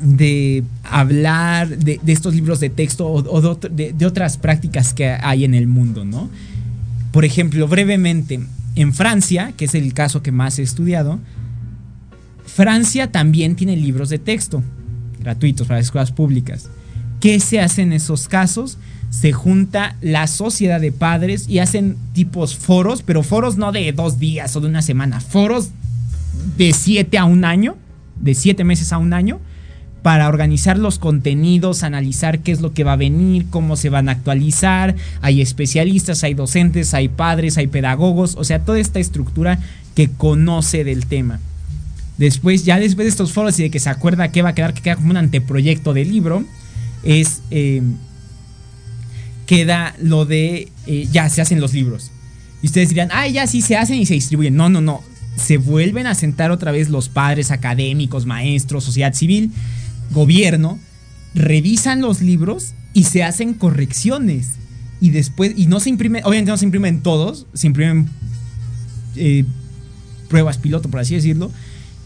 de 0.00 0.64
hablar 0.82 1.68
de, 1.68 2.00
estos 2.06 2.34
libros 2.34 2.58
de 2.58 2.70
texto 2.70 3.06
o, 3.06 3.54
de, 3.54 4.06
otras 4.06 4.38
prácticas 4.38 4.94
que 4.94 5.10
hay 5.10 5.44
en 5.44 5.54
el 5.54 5.66
mundo, 5.66 6.04
¿no? 6.04 6.30
Por 7.12 7.24
ejemplo, 7.24 7.68
brevemente, 7.68 8.40
en 8.76 8.94
Francia, 8.94 9.52
que 9.56 9.66
es 9.66 9.74
el 9.74 9.92
caso 9.92 10.22
que 10.22 10.32
más 10.32 10.58
he 10.58 10.62
estudiado, 10.62 11.18
Francia 12.46 13.12
también 13.12 13.56
tiene 13.56 13.76
libros 13.76 14.08
de 14.08 14.18
texto 14.18 14.62
gratuitos 15.20 15.66
para 15.66 15.78
las 15.78 15.86
escuelas 15.86 16.12
públicas. 16.12 16.70
¿Qué 17.20 17.38
se 17.38 17.60
hace 17.60 17.82
en 17.82 17.92
esos 17.92 18.26
casos? 18.26 18.78
Se 19.10 19.32
junta 19.32 19.96
la 20.00 20.26
sociedad 20.26 20.80
de 20.80 20.92
padres 20.92 21.48
y 21.48 21.58
hacen 21.58 21.96
tipos 22.12 22.56
foros, 22.56 23.02
pero 23.02 23.22
foros 23.22 23.56
no 23.56 23.72
de 23.72 23.92
dos 23.92 24.18
días 24.18 24.54
o 24.56 24.60
de 24.60 24.68
una 24.68 24.82
semana, 24.82 25.20
foros 25.20 25.70
de 26.56 26.72
siete 26.72 27.18
a 27.18 27.24
un 27.24 27.44
año, 27.44 27.76
de 28.20 28.34
siete 28.34 28.64
meses 28.64 28.92
a 28.92 28.98
un 28.98 29.12
año, 29.12 29.40
para 30.02 30.28
organizar 30.28 30.78
los 30.78 30.98
contenidos, 30.98 31.82
analizar 31.82 32.40
qué 32.40 32.52
es 32.52 32.60
lo 32.60 32.72
que 32.72 32.84
va 32.84 32.94
a 32.94 32.96
venir, 32.96 33.46
cómo 33.50 33.76
se 33.76 33.90
van 33.90 34.08
a 34.08 34.12
actualizar. 34.12 34.94
Hay 35.20 35.42
especialistas, 35.42 36.24
hay 36.24 36.34
docentes, 36.34 36.94
hay 36.94 37.08
padres, 37.08 37.58
hay 37.58 37.66
pedagogos, 37.66 38.34
o 38.36 38.44
sea, 38.44 38.60
toda 38.60 38.78
esta 38.78 38.98
estructura 38.98 39.58
que 39.94 40.08
conoce 40.08 40.84
del 40.84 41.06
tema. 41.06 41.40
Después, 42.16 42.64
ya 42.64 42.78
después 42.78 43.06
de 43.06 43.10
estos 43.10 43.32
foros 43.32 43.58
y 43.58 43.64
de 43.64 43.70
que 43.70 43.80
se 43.80 43.90
acuerda 43.90 44.30
que 44.30 44.42
va 44.42 44.50
a 44.50 44.54
quedar, 44.54 44.74
que 44.74 44.82
queda 44.82 44.96
como 44.96 45.10
un 45.10 45.16
anteproyecto 45.16 45.92
de 45.92 46.04
libro, 46.04 46.44
es... 47.02 47.42
Eh, 47.50 47.82
queda 49.50 49.96
lo 50.00 50.26
de 50.26 50.68
eh, 50.86 51.08
ya 51.10 51.28
se 51.28 51.42
hacen 51.42 51.60
los 51.60 51.74
libros. 51.74 52.12
Y 52.62 52.66
ustedes 52.66 52.90
dirán, 52.90 53.08
ah, 53.10 53.26
ya 53.26 53.48
sí 53.48 53.62
se 53.62 53.76
hacen 53.76 53.98
y 53.98 54.06
se 54.06 54.14
distribuyen. 54.14 54.54
No, 54.54 54.68
no, 54.68 54.80
no. 54.80 55.02
Se 55.34 55.56
vuelven 55.56 56.06
a 56.06 56.14
sentar 56.14 56.52
otra 56.52 56.70
vez 56.70 56.88
los 56.88 57.08
padres 57.08 57.50
académicos, 57.50 58.26
maestros, 58.26 58.84
sociedad 58.84 59.12
civil, 59.12 59.50
gobierno, 60.12 60.78
revisan 61.34 62.00
los 62.00 62.20
libros 62.20 62.74
y 62.94 63.04
se 63.04 63.24
hacen 63.24 63.54
correcciones. 63.54 64.50
Y 65.00 65.10
después, 65.10 65.54
y 65.56 65.66
no 65.66 65.80
se 65.80 65.90
imprimen, 65.90 66.22
obviamente 66.24 66.52
no 66.52 66.56
se 66.56 66.66
imprimen 66.66 67.02
todos, 67.02 67.48
se 67.52 67.66
imprimen 67.66 68.08
eh, 69.16 69.44
pruebas 70.28 70.58
piloto, 70.58 70.88
por 70.90 71.00
así 71.00 71.16
decirlo, 71.16 71.50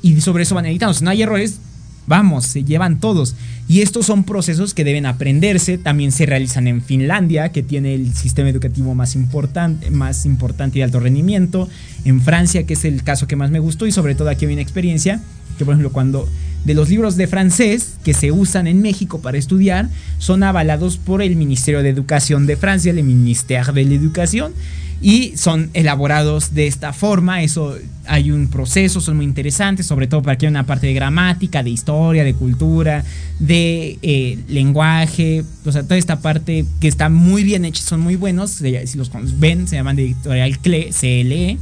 y 0.00 0.18
sobre 0.22 0.44
eso 0.44 0.54
van 0.54 0.64
editando. 0.64 0.94
Si 0.94 1.04
no 1.04 1.10
hay 1.10 1.20
errores, 1.20 1.60
vamos, 2.06 2.46
se 2.46 2.64
llevan 2.64 3.00
todos. 3.00 3.34
Y 3.68 3.80
estos 3.80 4.06
son 4.06 4.24
procesos 4.24 4.74
que 4.74 4.84
deben 4.84 5.06
aprenderse, 5.06 5.78
también 5.78 6.12
se 6.12 6.26
realizan 6.26 6.68
en 6.68 6.82
Finlandia, 6.82 7.50
que 7.50 7.62
tiene 7.62 7.94
el 7.94 8.14
sistema 8.14 8.48
educativo 8.48 8.94
más 8.94 9.14
importante, 9.14 9.90
más 9.90 10.26
importante 10.26 10.78
y 10.78 10.80
de 10.80 10.84
alto 10.84 11.00
rendimiento, 11.00 11.68
en 12.04 12.20
Francia, 12.20 12.66
que 12.66 12.74
es 12.74 12.84
el 12.84 13.02
caso 13.02 13.26
que 13.26 13.36
más 13.36 13.50
me 13.50 13.58
gustó, 13.58 13.86
y 13.86 13.92
sobre 13.92 14.14
todo 14.14 14.28
aquí 14.28 14.44
hay 14.46 14.52
una 14.52 14.62
experiencia, 14.62 15.20
que 15.58 15.64
por 15.64 15.74
ejemplo 15.74 15.92
cuando 15.92 16.28
de 16.64 16.74
los 16.74 16.88
libros 16.88 17.16
de 17.16 17.26
francés 17.26 17.94
que 18.04 18.14
se 18.14 18.32
usan 18.32 18.66
en 18.66 18.80
México 18.80 19.20
para 19.20 19.36
estudiar, 19.36 19.88
son 20.18 20.42
avalados 20.42 20.96
por 20.96 21.20
el 21.22 21.36
Ministerio 21.36 21.82
de 21.82 21.90
Educación 21.90 22.46
de 22.46 22.56
Francia, 22.56 22.90
el 22.90 23.04
Ministère 23.04 23.72
de 23.72 23.84
l'Education, 23.84 24.52
y 25.00 25.36
son 25.36 25.70
elaborados 25.74 26.54
de 26.54 26.66
esta 26.66 26.92
forma. 26.92 27.42
Eso 27.42 27.76
hay 28.06 28.30
un 28.30 28.48
proceso, 28.48 29.00
son 29.00 29.16
muy 29.16 29.24
interesantes, 29.24 29.86
sobre 29.86 30.06
todo 30.06 30.22
para 30.22 30.36
que 30.36 30.46
haya 30.46 30.50
una 30.50 30.66
parte 30.66 30.86
de 30.86 30.94
gramática, 30.94 31.62
de 31.62 31.70
historia, 31.70 32.24
de 32.24 32.34
cultura, 32.34 33.04
de 33.38 33.98
eh, 34.02 34.38
lenguaje, 34.48 35.44
o 35.64 35.72
sea, 35.72 35.82
toda 35.82 35.96
esta 35.96 36.20
parte 36.20 36.64
que 36.80 36.88
está 36.88 37.08
muy 37.08 37.44
bien 37.44 37.64
hecha, 37.64 37.82
son 37.82 38.00
muy 38.00 38.16
buenos. 38.16 38.50
Si 38.52 38.98
los 38.98 39.10
ven, 39.38 39.68
se 39.68 39.76
llaman 39.76 39.96
de 39.96 40.04
editorial 40.04 40.58
CLE. 40.58 41.58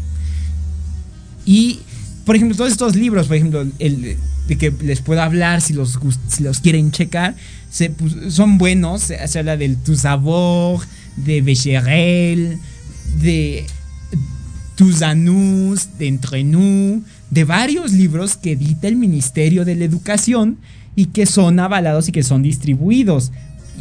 Y, 1.45 1.81
por 2.25 2.37
ejemplo, 2.37 2.57
todos 2.57 2.71
estos 2.71 2.95
libros, 2.95 3.27
por 3.27 3.37
ejemplo, 3.37 3.67
el 3.79 4.17
de 4.49 4.59
que 4.59 4.73
les 4.83 5.01
puedo 5.01 5.23
hablar 5.23 5.61
si 5.61 5.73
los, 5.73 5.99
si 6.29 6.43
los 6.43 6.61
quieren 6.61 6.91
checar, 6.91 7.35
pues, 7.99 8.35
son 8.35 8.59
buenos. 8.59 9.03
Se, 9.03 9.39
habla 9.39 9.57
del 9.57 9.77
Tu 9.77 9.97
de 11.17 11.43
Becherel 11.43 12.59
de 13.21 13.67
Tus 14.77 15.03
Anus, 15.03 15.99
de 15.99 16.09
Entre 16.09 16.45
Nous, 16.45 17.03
de 17.31 17.45
varios 17.45 17.93
libros 17.93 18.37
que 18.37 18.53
edita 18.53 18.89
el 18.89 18.97
Ministerio 18.97 19.65
de 19.65 19.75
la 19.75 19.85
Educación 19.85 20.59
y 20.97 21.07
que 21.07 21.27
son 21.27 21.59
avalados 21.61 22.09
y 22.09 22.13
que 22.13 22.23
son 22.23 22.43
distribuidos. 22.43 23.33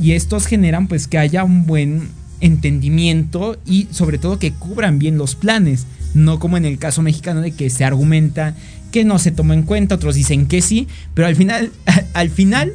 Y 0.02 0.12
estos 0.12 0.46
generan 0.46 0.88
pues 0.88 1.08
que 1.08 1.18
haya 1.18 1.44
un 1.44 1.66
buen 1.66 2.10
entendimiento 2.40 3.60
y 3.66 3.88
sobre 3.92 4.18
todo 4.18 4.40
que 4.40 4.52
cubran 4.52 5.00
bien 5.00 5.18
los 5.18 5.36
planes, 5.36 5.86
no 6.14 6.40
como 6.40 6.58
en 6.58 6.66
el 6.66 6.78
caso 6.78 7.02
mexicano 7.02 7.42
de 7.42 7.52
que 7.52 7.70
se 7.70 7.86
argumenta 7.86 8.56
que 8.92 9.06
no 9.06 9.20
se 9.20 9.32
tomó 9.32 9.54
en 9.54 9.64
cuenta, 9.64 9.96
otros 9.96 10.16
dicen 10.16 10.48
que 10.48 10.62
sí, 10.62 10.88
pero 11.14 11.28
al 11.28 11.36
final, 11.36 11.72
al 12.14 12.30
final 12.30 12.74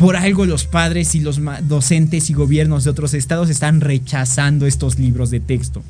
por 0.00 0.16
algo 0.16 0.46
los 0.46 0.64
padres 0.64 1.14
y 1.14 1.20
los 1.20 1.38
docentes 1.68 2.30
y 2.30 2.32
gobiernos 2.32 2.84
de 2.84 2.90
otros 2.90 3.12
estados 3.12 3.50
están 3.50 3.82
rechazando 3.82 4.64
estos 4.64 4.98
libros 4.98 5.30
de 5.30 5.40
texto. 5.40 5.82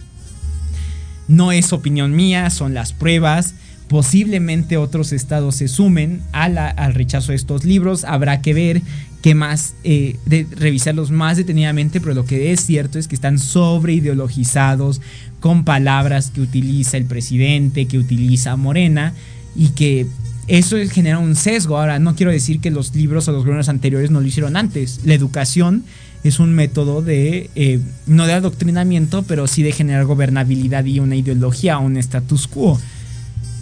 No 1.29 1.53
es 1.53 1.73
opinión 1.73 2.17
mía, 2.17 2.51
son 2.51 2.75
las 2.75 2.93
pruebas. 2.93 3.55
Posiblemente 3.87 4.79
otros 4.79 5.13
estados 5.13 5.55
se 5.55 5.69
sumen 5.69 6.23
al 6.33 6.93
rechazo 6.93 7.31
de 7.31 7.37
estos 7.37 7.65
libros. 7.65 8.03
Habrá 8.03 8.43
que 8.43 8.53
ver 8.53 8.83
qué 9.23 9.37
más, 9.37 9.75
eh, 9.85 10.17
de 10.27 10.45
revisarlos 10.57 11.13
más 11.13 11.37
detenidamente, 11.37 12.01
pero 12.01 12.15
lo 12.15 12.25
que 12.25 12.53
es 12.53 12.67
cierto 12.67 12.99
es 12.99 13.07
que 13.07 13.15
están 13.15 13.39
sobre 13.39 13.93
ideologizados 13.93 15.01
con 15.39 15.65
palabras 15.65 16.33
que 16.33 16.41
utiliza 16.41 16.97
el 16.97 17.05
presidente, 17.05 17.87
que 17.87 17.99
utiliza 17.99 18.57
Morena 18.57 19.15
y 19.55 19.69
que 19.69 20.09
eso 20.51 20.77
genera 20.91 21.21
un 21.21 21.37
sesgo. 21.37 21.79
Ahora, 21.79 22.01
no 22.01 22.17
quiero 22.17 22.33
decir 22.33 22.61
que 22.61 22.73
los 22.73 22.93
libros 22.95 23.29
o 23.29 23.33
los 23.33 23.43
gobiernos 23.43 23.69
anteriores 23.69 24.11
no 24.11 24.21
lo 24.21 24.27
hicieron 24.27 24.57
antes. 24.57 25.01
La 25.05 25.15
educación 25.15 25.85
es 26.25 26.41
un 26.41 26.53
método 26.55 27.03
de, 27.03 27.51
eh, 27.55 27.79
no 28.07 28.27
de 28.27 28.33
adoctrinamiento, 28.33 29.23
pero 29.23 29.47
sí 29.47 29.63
de 29.63 29.71
generar 29.71 30.07
gobernabilidad 30.07 30.85
y 30.87 30.99
una 30.99 31.15
ideología, 31.15 31.79
un 31.79 31.97
status 31.97 32.49
quo. 32.49 32.81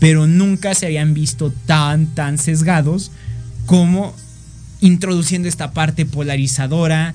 Pero 0.01 0.27
nunca 0.27 0.75
se 0.75 0.87
habían 0.87 1.13
visto 1.13 1.53
tan, 1.67 2.07
tan 2.15 2.39
sesgados 2.39 3.11
como 3.67 4.15
introduciendo 4.81 5.47
esta 5.47 5.73
parte 5.73 6.07
polarizadora, 6.07 7.15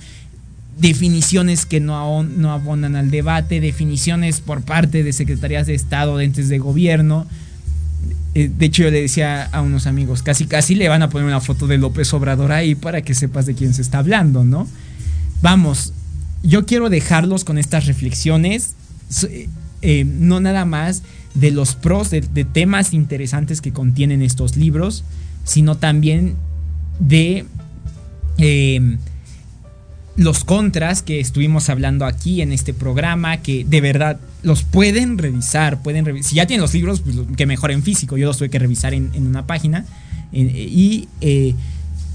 definiciones 0.78 1.66
que 1.66 1.80
no, 1.80 2.22
no 2.22 2.52
abonan 2.52 2.96
al 2.96 3.10
debate, 3.10 3.60
definiciones 3.60 4.40
por 4.40 4.62
parte 4.62 5.04
de 5.04 5.14
secretarías 5.14 5.66
de 5.66 5.74
Estado, 5.74 6.18
de 6.18 6.26
entes 6.26 6.48
de 6.48 6.60
gobierno, 6.60 7.26
eh, 8.36 8.50
de 8.56 8.66
hecho, 8.66 8.84
yo 8.84 8.92
le 8.92 9.02
decía 9.02 9.46
a 9.46 9.62
unos 9.62 9.86
amigos, 9.86 10.24
casi 10.24 10.46
casi 10.46 10.74
le 10.74 10.90
van 10.90 11.04
a 11.04 11.10
poner 11.10 11.28
una 11.28 11.40
foto 11.40 11.68
de 11.68 11.78
López 11.78 12.12
Obrador 12.14 12.52
ahí 12.52 12.74
para 12.74 13.04
que 13.04 13.14
sepas 13.14 13.46
de 13.46 13.54
quién 13.54 13.74
se 13.74 13.84
está 13.84 14.00
hablando, 14.00 14.44
¿no? 14.44 14.68
Vamos, 15.42 15.94
yo 16.42 16.66
quiero 16.66 16.90
dejarlos 16.90 17.44
con 17.44 17.58
estas 17.58 17.86
reflexiones, 17.86 18.74
eh, 19.30 19.50
eh, 19.84 20.06
no 20.06 20.40
nada 20.40 20.66
más 20.66 21.04
de 21.36 21.52
los 21.52 21.76
pros, 21.76 22.10
de, 22.10 22.22
temas 22.22 22.94
interesantes 22.94 23.62
que 23.62 23.72
contienen 23.72 24.22
estos 24.22 24.56
libros, 24.56 25.04
sino 25.44 25.78
también 25.78 26.36
de 27.00 27.46
los 30.16 30.44
contras 30.44 31.02
que 31.02 31.20
estuvimos 31.20 31.70
hablando 31.70 32.06
aquí 32.06 32.42
en 32.42 32.52
este 32.52 32.74
programa, 32.74 33.38
que 33.38 33.64
de 33.64 33.82
verdad 33.82 34.20
los 34.44 34.64
pueden 34.64 35.18
revisar, 35.18 35.82
pueden 35.82 36.06
revisar. 36.06 36.30
Si 36.30 36.36
ya 36.36 36.46
tienen 36.46 36.62
los 36.62 36.74
libros, 36.74 37.02
pues 37.02 37.16
que 37.36 37.46
mejor 37.46 37.72
en 37.72 37.82
físico. 37.82 38.18
Yo 38.18 38.28
los 38.28 38.38
tuve 38.38 38.50
que 38.50 38.60
revisar 38.60 38.94
en, 38.94 39.12
una 39.16 39.48
página. 39.48 39.86
y 40.32 41.08
eh, 41.22 41.56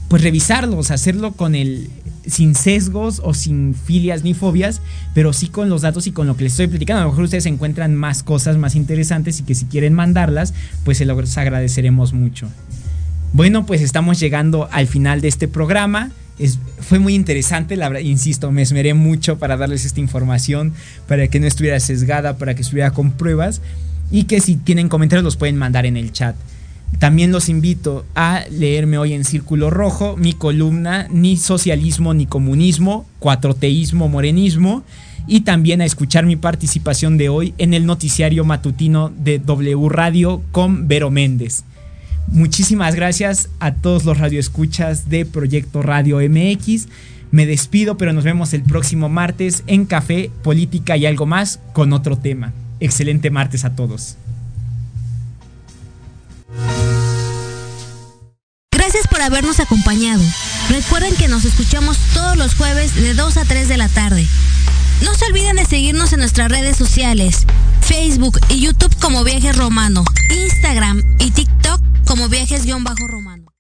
pues 0.08 0.22
revisarlos, 0.22 0.90
hacerlo 0.90 1.32
con 1.32 1.54
el 1.54 1.90
sin 2.26 2.54
sesgos 2.54 3.20
o 3.24 3.32
sin 3.34 3.74
filias 3.74 4.22
ni 4.22 4.34
fobias, 4.34 4.80
pero 5.14 5.32
sí 5.32 5.48
con 5.48 5.68
los 5.68 5.82
datos 5.82 6.06
y 6.06 6.12
con 6.12 6.26
lo 6.26 6.36
que 6.36 6.44
les 6.44 6.52
estoy 6.52 6.66
platicando. 6.66 7.00
A 7.00 7.04
lo 7.04 7.10
mejor 7.10 7.24
ustedes 7.24 7.46
encuentran 7.46 7.94
más 7.94 8.22
cosas 8.22 8.56
más 8.58 8.74
interesantes 8.74 9.40
y 9.40 9.44
que 9.44 9.54
si 9.54 9.66
quieren 9.66 9.94
mandarlas, 9.94 10.52
pues 10.84 10.98
se 10.98 11.04
los 11.04 11.38
agradeceremos 11.38 12.12
mucho. 12.12 12.48
Bueno, 13.32 13.66
pues 13.66 13.82
estamos 13.82 14.18
llegando 14.20 14.68
al 14.72 14.86
final 14.86 15.20
de 15.20 15.28
este 15.28 15.48
programa 15.48 16.10
fue 16.80 16.98
muy 16.98 17.14
interesante, 17.14 17.76
la 17.76 17.88
verdad, 17.88 18.04
insisto, 18.04 18.50
me 18.52 18.62
esmeré 18.62 18.94
mucho 18.94 19.38
para 19.38 19.56
darles 19.56 19.84
esta 19.84 20.00
información, 20.00 20.72
para 21.06 21.28
que 21.28 21.40
no 21.40 21.46
estuviera 21.46 21.80
sesgada, 21.80 22.38
para 22.38 22.54
que 22.54 22.62
estuviera 22.62 22.92
con 22.92 23.12
pruebas 23.12 23.60
y 24.10 24.24
que 24.24 24.40
si 24.40 24.56
tienen 24.56 24.88
comentarios 24.88 25.24
los 25.24 25.36
pueden 25.36 25.56
mandar 25.56 25.86
en 25.86 25.96
el 25.96 26.12
chat. 26.12 26.36
También 26.98 27.32
los 27.32 27.48
invito 27.48 28.06
a 28.14 28.44
leerme 28.50 28.98
hoy 28.98 29.12
en 29.12 29.24
Círculo 29.24 29.68
Rojo 29.68 30.16
mi 30.16 30.32
columna 30.32 31.06
Ni 31.10 31.36
socialismo 31.36 32.14
ni 32.14 32.26
comunismo, 32.26 33.06
cuatroteísmo, 33.18 34.08
morenismo 34.08 34.84
y 35.26 35.40
también 35.40 35.82
a 35.82 35.84
escuchar 35.84 36.24
mi 36.24 36.36
participación 36.36 37.18
de 37.18 37.28
hoy 37.28 37.54
en 37.58 37.74
el 37.74 37.84
noticiario 37.84 38.44
matutino 38.44 39.10
de 39.10 39.38
W 39.38 39.88
Radio 39.90 40.42
con 40.50 40.88
Vero 40.88 41.10
Méndez. 41.10 41.64
Muchísimas 42.30 42.94
gracias 42.94 43.48
a 43.58 43.72
todos 43.74 44.04
los 44.04 44.18
radioescuchas 44.18 45.08
de 45.08 45.24
Proyecto 45.24 45.82
Radio 45.82 46.18
MX. 46.18 46.86
Me 47.30 47.46
despido, 47.46 47.96
pero 47.96 48.12
nos 48.12 48.24
vemos 48.24 48.52
el 48.52 48.62
próximo 48.62 49.08
martes 49.08 49.62
en 49.66 49.86
Café, 49.86 50.30
Política 50.42 50.96
y 50.96 51.06
algo 51.06 51.26
más 51.26 51.58
con 51.72 51.92
otro 51.92 52.16
tema. 52.16 52.52
Excelente 52.80 53.30
martes 53.30 53.64
a 53.64 53.74
todos. 53.74 54.16
Gracias 58.72 59.08
por 59.08 59.20
habernos 59.20 59.58
acompañado. 59.60 60.22
Recuerden 60.70 61.14
que 61.16 61.28
nos 61.28 61.44
escuchamos 61.44 61.98
todos 62.14 62.36
los 62.36 62.54
jueves 62.54 62.94
de 62.94 63.14
2 63.14 63.36
a 63.36 63.44
3 63.44 63.68
de 63.68 63.76
la 63.76 63.88
tarde. 63.88 64.26
No 65.02 65.14
se 65.14 65.26
olviden 65.26 65.56
de 65.56 65.64
seguirnos 65.64 66.12
en 66.12 66.20
nuestras 66.20 66.50
redes 66.50 66.76
sociales, 66.76 67.46
Facebook 67.82 68.38
y 68.48 68.60
YouTube 68.60 68.94
como 69.00 69.24
Viajes 69.24 69.56
Romano, 69.56 70.04
Instagram 70.30 71.02
y 71.20 71.30
TikTok 71.30 71.80
como 72.08 72.26
Viajes-Romano. 72.30 73.52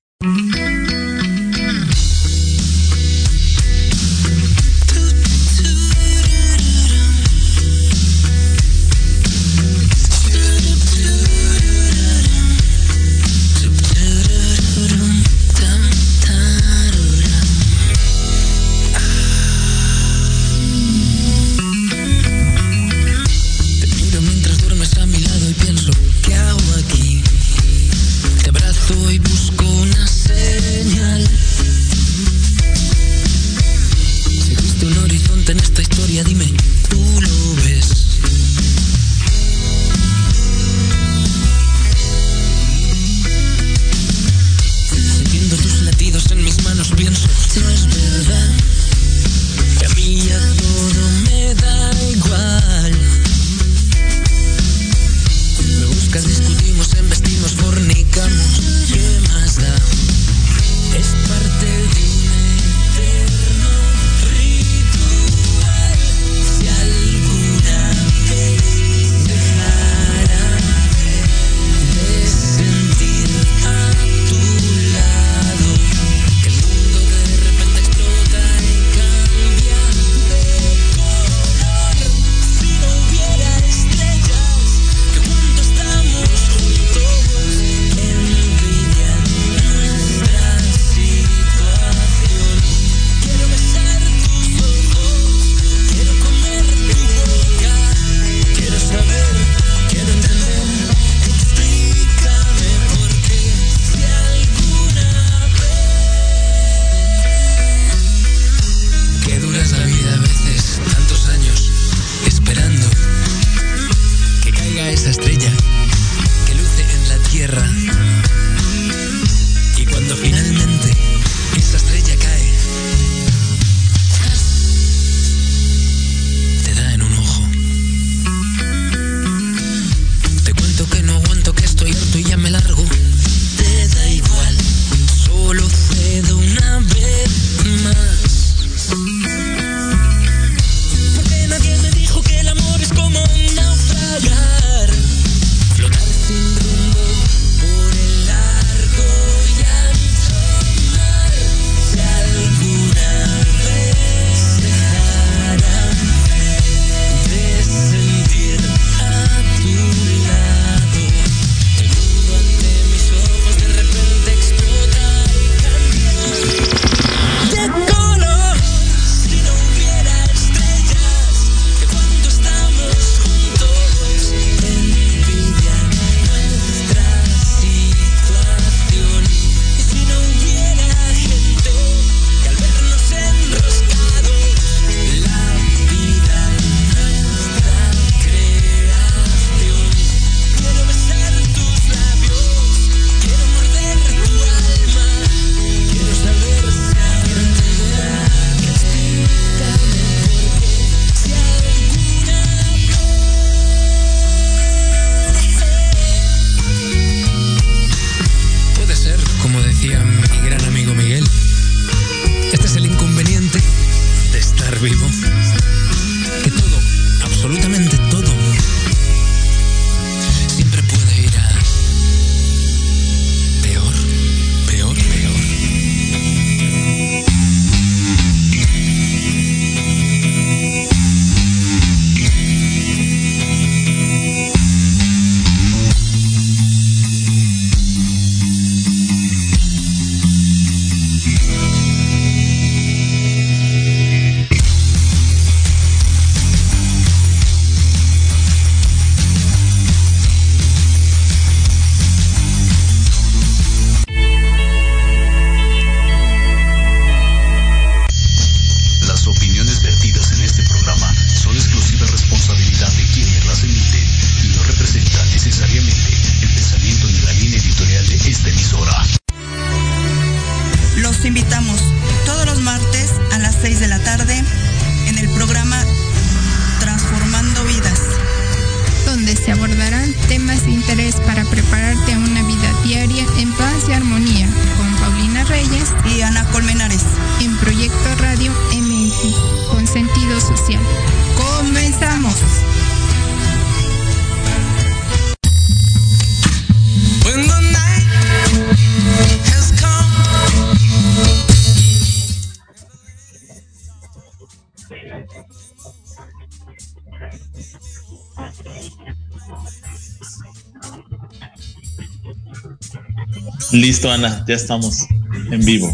Listo, 313.88 314.10
Ana, 314.10 314.44
ya 314.46 314.54
estamos 314.54 315.06
en 315.50 315.64
vivo. 315.64 315.90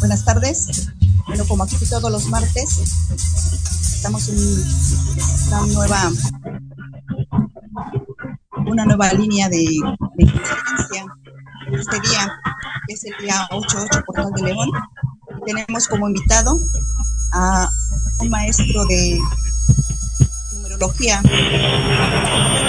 Buenas 0.00 0.24
tardes. 0.24 0.88
Bueno, 1.28 1.44
como 1.46 1.62
aquí 1.62 1.76
todos 1.88 2.10
los 2.10 2.26
martes, 2.26 2.80
estamos 3.94 4.28
en 4.28 4.38
una 5.46 5.66
nueva 5.72 6.12
una 8.66 8.84
nueva 8.86 9.12
línea 9.12 9.48
de, 9.48 9.58
de 10.18 10.24
Este 11.70 12.00
día 12.00 12.28
es 12.88 13.04
el 13.04 13.14
día 13.24 13.46
88 13.52 14.02
Portal 14.04 14.32
de 14.34 14.42
León. 14.42 14.70
tenemos 15.46 15.86
como 15.86 16.08
invitado 16.08 16.58
a 17.34 17.70
un 18.18 18.30
maestro 18.30 18.84
de 18.86 19.20
numerología 20.54 21.22